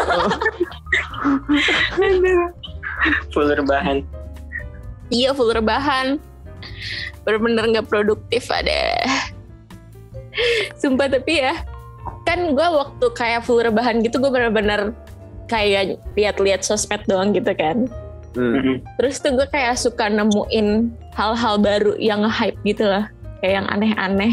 full 3.33 3.49
rebahan 3.53 4.01
Iya 5.13 5.37
full 5.37 5.53
rebahan 5.53 6.17
Bener-bener 7.29 7.77
gak 7.77 7.89
produktif 7.93 8.49
ada 8.49 8.97
Sumpah 10.81 11.13
tapi 11.13 11.45
ya 11.45 11.55
Kan 12.25 12.57
gue 12.57 12.69
waktu 12.73 13.07
kayak 13.13 13.45
full 13.45 13.61
rebahan 13.61 14.01
gitu 14.01 14.17
Gue 14.17 14.33
bener-bener 14.33 14.97
kayak 15.47 16.03
lihat-lihat 16.19 16.67
sosmed 16.67 17.07
doang 17.07 17.31
gitu 17.31 17.55
kan 17.55 17.87
Hmm. 18.37 18.85
Terus 19.01 19.17
tuh 19.19 19.33
gue 19.33 19.49
kayak 19.49 19.75
suka 19.75 20.07
nemuin 20.07 20.93
hal-hal 21.17 21.57
baru 21.57 21.97
yang 21.97 22.21
hype 22.23 22.57
gitu 22.63 22.85
lah. 22.85 23.09
Kayak 23.41 23.65
yang 23.65 23.67
aneh-aneh. 23.69 24.33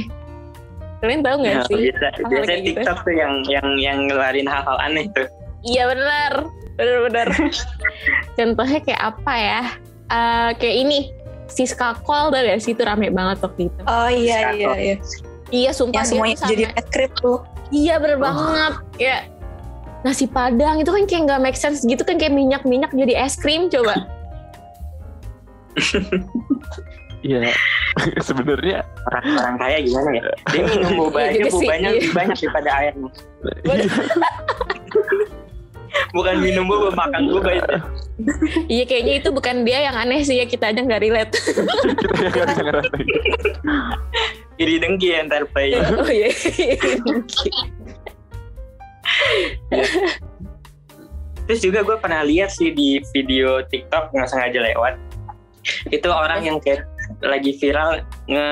Kalian 1.00 1.20
tahu 1.20 1.36
gak 1.42 1.54
Nah, 1.54 1.66
sih? 1.68 1.76
biasa 1.82 2.06
Hal-hal 2.06 2.30
biasa 2.30 2.48
kayak 2.48 2.62
gitu. 2.62 2.78
TikTok 2.80 2.98
tuh 3.02 3.14
yang 3.14 3.34
yang 3.48 3.68
yang 3.76 3.98
ngelarin 4.08 4.48
hal-hal 4.48 4.78
aneh 4.80 5.08
tuh. 5.12 5.28
Iya 5.64 5.88
bener 5.88 6.34
Bener-bener 6.76 7.28
Contohnya 8.38 8.80
kayak 8.82 9.02
apa 9.02 9.34
ya? 9.34 9.62
Eh, 10.08 10.50
Kayak 10.58 10.78
ini. 10.80 11.00
Siska 11.44 12.00
Call 12.02 12.32
tau 12.32 12.40
gak 12.40 12.60
sih? 12.60 12.72
Itu 12.74 12.82
rame 12.82 13.12
banget 13.12 13.44
waktu 13.44 13.68
itu. 13.70 13.82
Oh 13.86 14.10
iya 14.10 14.52
iya 14.52 14.72
iya. 14.74 14.96
Iya 15.54 15.70
sumpah 15.70 16.02
Yang 16.02 16.10
semuanya 16.10 16.36
jadi 16.50 16.64
krim 16.90 17.12
tuh. 17.16 17.40
Iya 17.70 18.00
bener 18.00 18.18
banget. 18.18 18.74
Kayak 18.98 19.22
nasi 20.04 20.28
padang 20.28 20.84
itu 20.84 20.92
kan 20.92 21.04
kayak 21.08 21.22
nggak 21.32 21.42
make 21.42 21.60
sense 21.60 21.88
gitu 21.88 22.04
kan 22.04 22.20
kayak 22.20 22.36
minyak-minyak 22.36 22.92
jadi 22.92 23.24
es 23.24 23.40
krim 23.40 23.72
coba. 23.72 24.04
Iya. 27.24 27.56
Sebenarnya 28.28 28.84
orang-orang 29.08 29.56
kaya 29.56 29.78
gimana 29.80 30.10
ya? 30.12 30.24
Dia 30.52 30.64
minum 30.68 31.08
boba 31.08 31.20
Iya 31.24 31.30
aja 31.32 31.40
juga 31.40 31.50
sih, 31.50 31.56
bobanya 31.56 31.88
iya. 31.88 31.96
lebih 31.96 32.12
banyak 32.12 32.38
daripada 32.38 32.70
airnya 32.84 33.10
bukan 36.18 36.36
minum 36.42 36.66
boba 36.66 36.90
makan 36.98 37.30
boba 37.30 37.52
itu 37.54 37.76
Iya 38.70 38.86
kayaknya 38.90 39.14
itu 39.22 39.30
bukan 39.34 39.66
dia 39.66 39.90
yang 39.90 39.96
aneh 39.98 40.22
sih 40.26 40.42
ya 40.42 40.46
kita 40.46 40.70
aja 40.70 40.86
nggak 40.86 41.02
relate. 41.02 41.34
Kita 41.38 42.14
yang 42.22 42.38
nggak 42.38 42.62
ngerasain. 42.62 43.08
iri 44.62 44.78
dengki 44.78 45.18
ya 45.18 45.26
ntar 45.26 45.50
play 45.50 45.74
Oh 45.98 46.06
iya 46.06 46.30
terus 51.48 51.60
juga 51.60 51.84
gue 51.84 51.98
pernah 52.00 52.24
lihat 52.24 52.56
sih 52.56 52.72
di 52.72 53.04
video 53.12 53.64
TikTok 53.68 54.16
nggak 54.16 54.30
sengaja 54.30 54.60
lewat. 54.64 54.96
Itu 55.92 56.08
orang 56.12 56.44
yang 56.44 56.58
kayak 56.60 56.88
lagi 57.24 57.56
viral 57.60 58.04
nge 58.28 58.48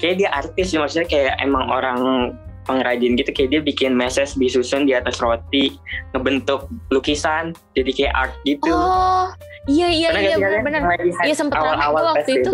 kayak 0.00 0.16
dia 0.20 0.28
artis 0.32 0.72
sih 0.72 0.78
maksudnya 0.80 1.06
kayak 1.08 1.34
emang 1.40 1.68
orang 1.70 2.32
pengrajin 2.64 3.14
gitu 3.14 3.30
kayak 3.30 3.50
dia 3.52 3.60
bikin 3.60 3.92
meses 3.92 4.34
disusun 4.34 4.88
di 4.88 4.96
atas 4.96 5.20
roti 5.20 5.76
ngebentuk 6.16 6.66
lukisan 6.88 7.52
jadi 7.76 7.90
kayak 7.92 8.12
art 8.16 8.34
gitu. 8.48 8.72
Oh 8.72 9.28
iya 9.68 9.88
iya 9.88 10.08
Pernah 10.12 10.22
iya 10.24 10.36
hype 10.80 11.24
Iya, 11.28 11.34
sempet 11.36 11.56
rame 11.56 11.68
awal-awal 11.76 12.02
gua 12.02 12.12
waktu 12.16 12.30
itu. 12.40 12.50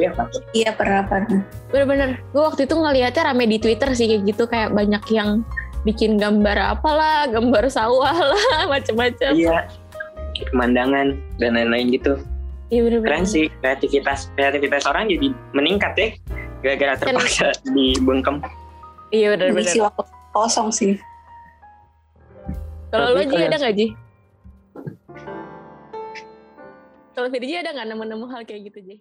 Iya 0.55 0.70
pernah 0.74 1.03
pernah. 1.07 1.42
bener-bener. 1.70 2.11
Gue 2.34 2.42
waktu 2.42 2.66
itu 2.66 2.74
ngeliatnya 2.74 3.22
rame 3.22 3.44
di 3.46 3.59
Twitter 3.62 3.88
sih 3.94 4.07
kayak 4.11 4.22
gitu 4.26 4.44
kayak 4.51 4.74
banyak 4.74 5.03
yang 5.14 5.46
bikin 5.85 6.20
gambar 6.20 6.76
apalah 6.76 7.24
gambar 7.31 7.64
sawah 7.72 8.12
lah 8.12 8.45
macem-macem 8.72 9.33
iya 9.33 9.64
pemandangan 10.53 11.20
dan 11.37 11.53
lain-lain 11.53 11.93
gitu. 11.93 12.16
Iya 12.70 12.87
bener-bener. 12.87 13.09
Keren 13.12 13.24
sih 13.26 13.45
kreativitas 13.61 14.31
kreativitas 14.39 14.87
orang 14.87 15.11
jadi 15.11 15.35
meningkat 15.53 15.93
ya 15.99 16.09
gara-gara 16.64 16.95
Kan- 16.97 17.16
terpaksa 17.18 17.49
dibungkem 17.74 18.41
iya 19.11 19.35
bener-bener. 19.35 19.66
Mengisi 19.66 19.83
waktu 19.83 20.03
kosong 20.31 20.70
sih. 20.70 20.97
Kalau 22.91 23.14
lo 23.14 23.22
Ji 23.26 23.37
ada 23.39 23.57
nggak 23.59 23.74
Ji? 23.74 23.87
Kalau 27.14 27.28
Firji 27.28 27.55
ada 27.59 27.74
nggak 27.74 27.89
nemu-nemu 27.91 28.26
hal 28.31 28.43
kayak 28.47 28.70
gitu 28.70 28.78
Ji? 28.81 28.97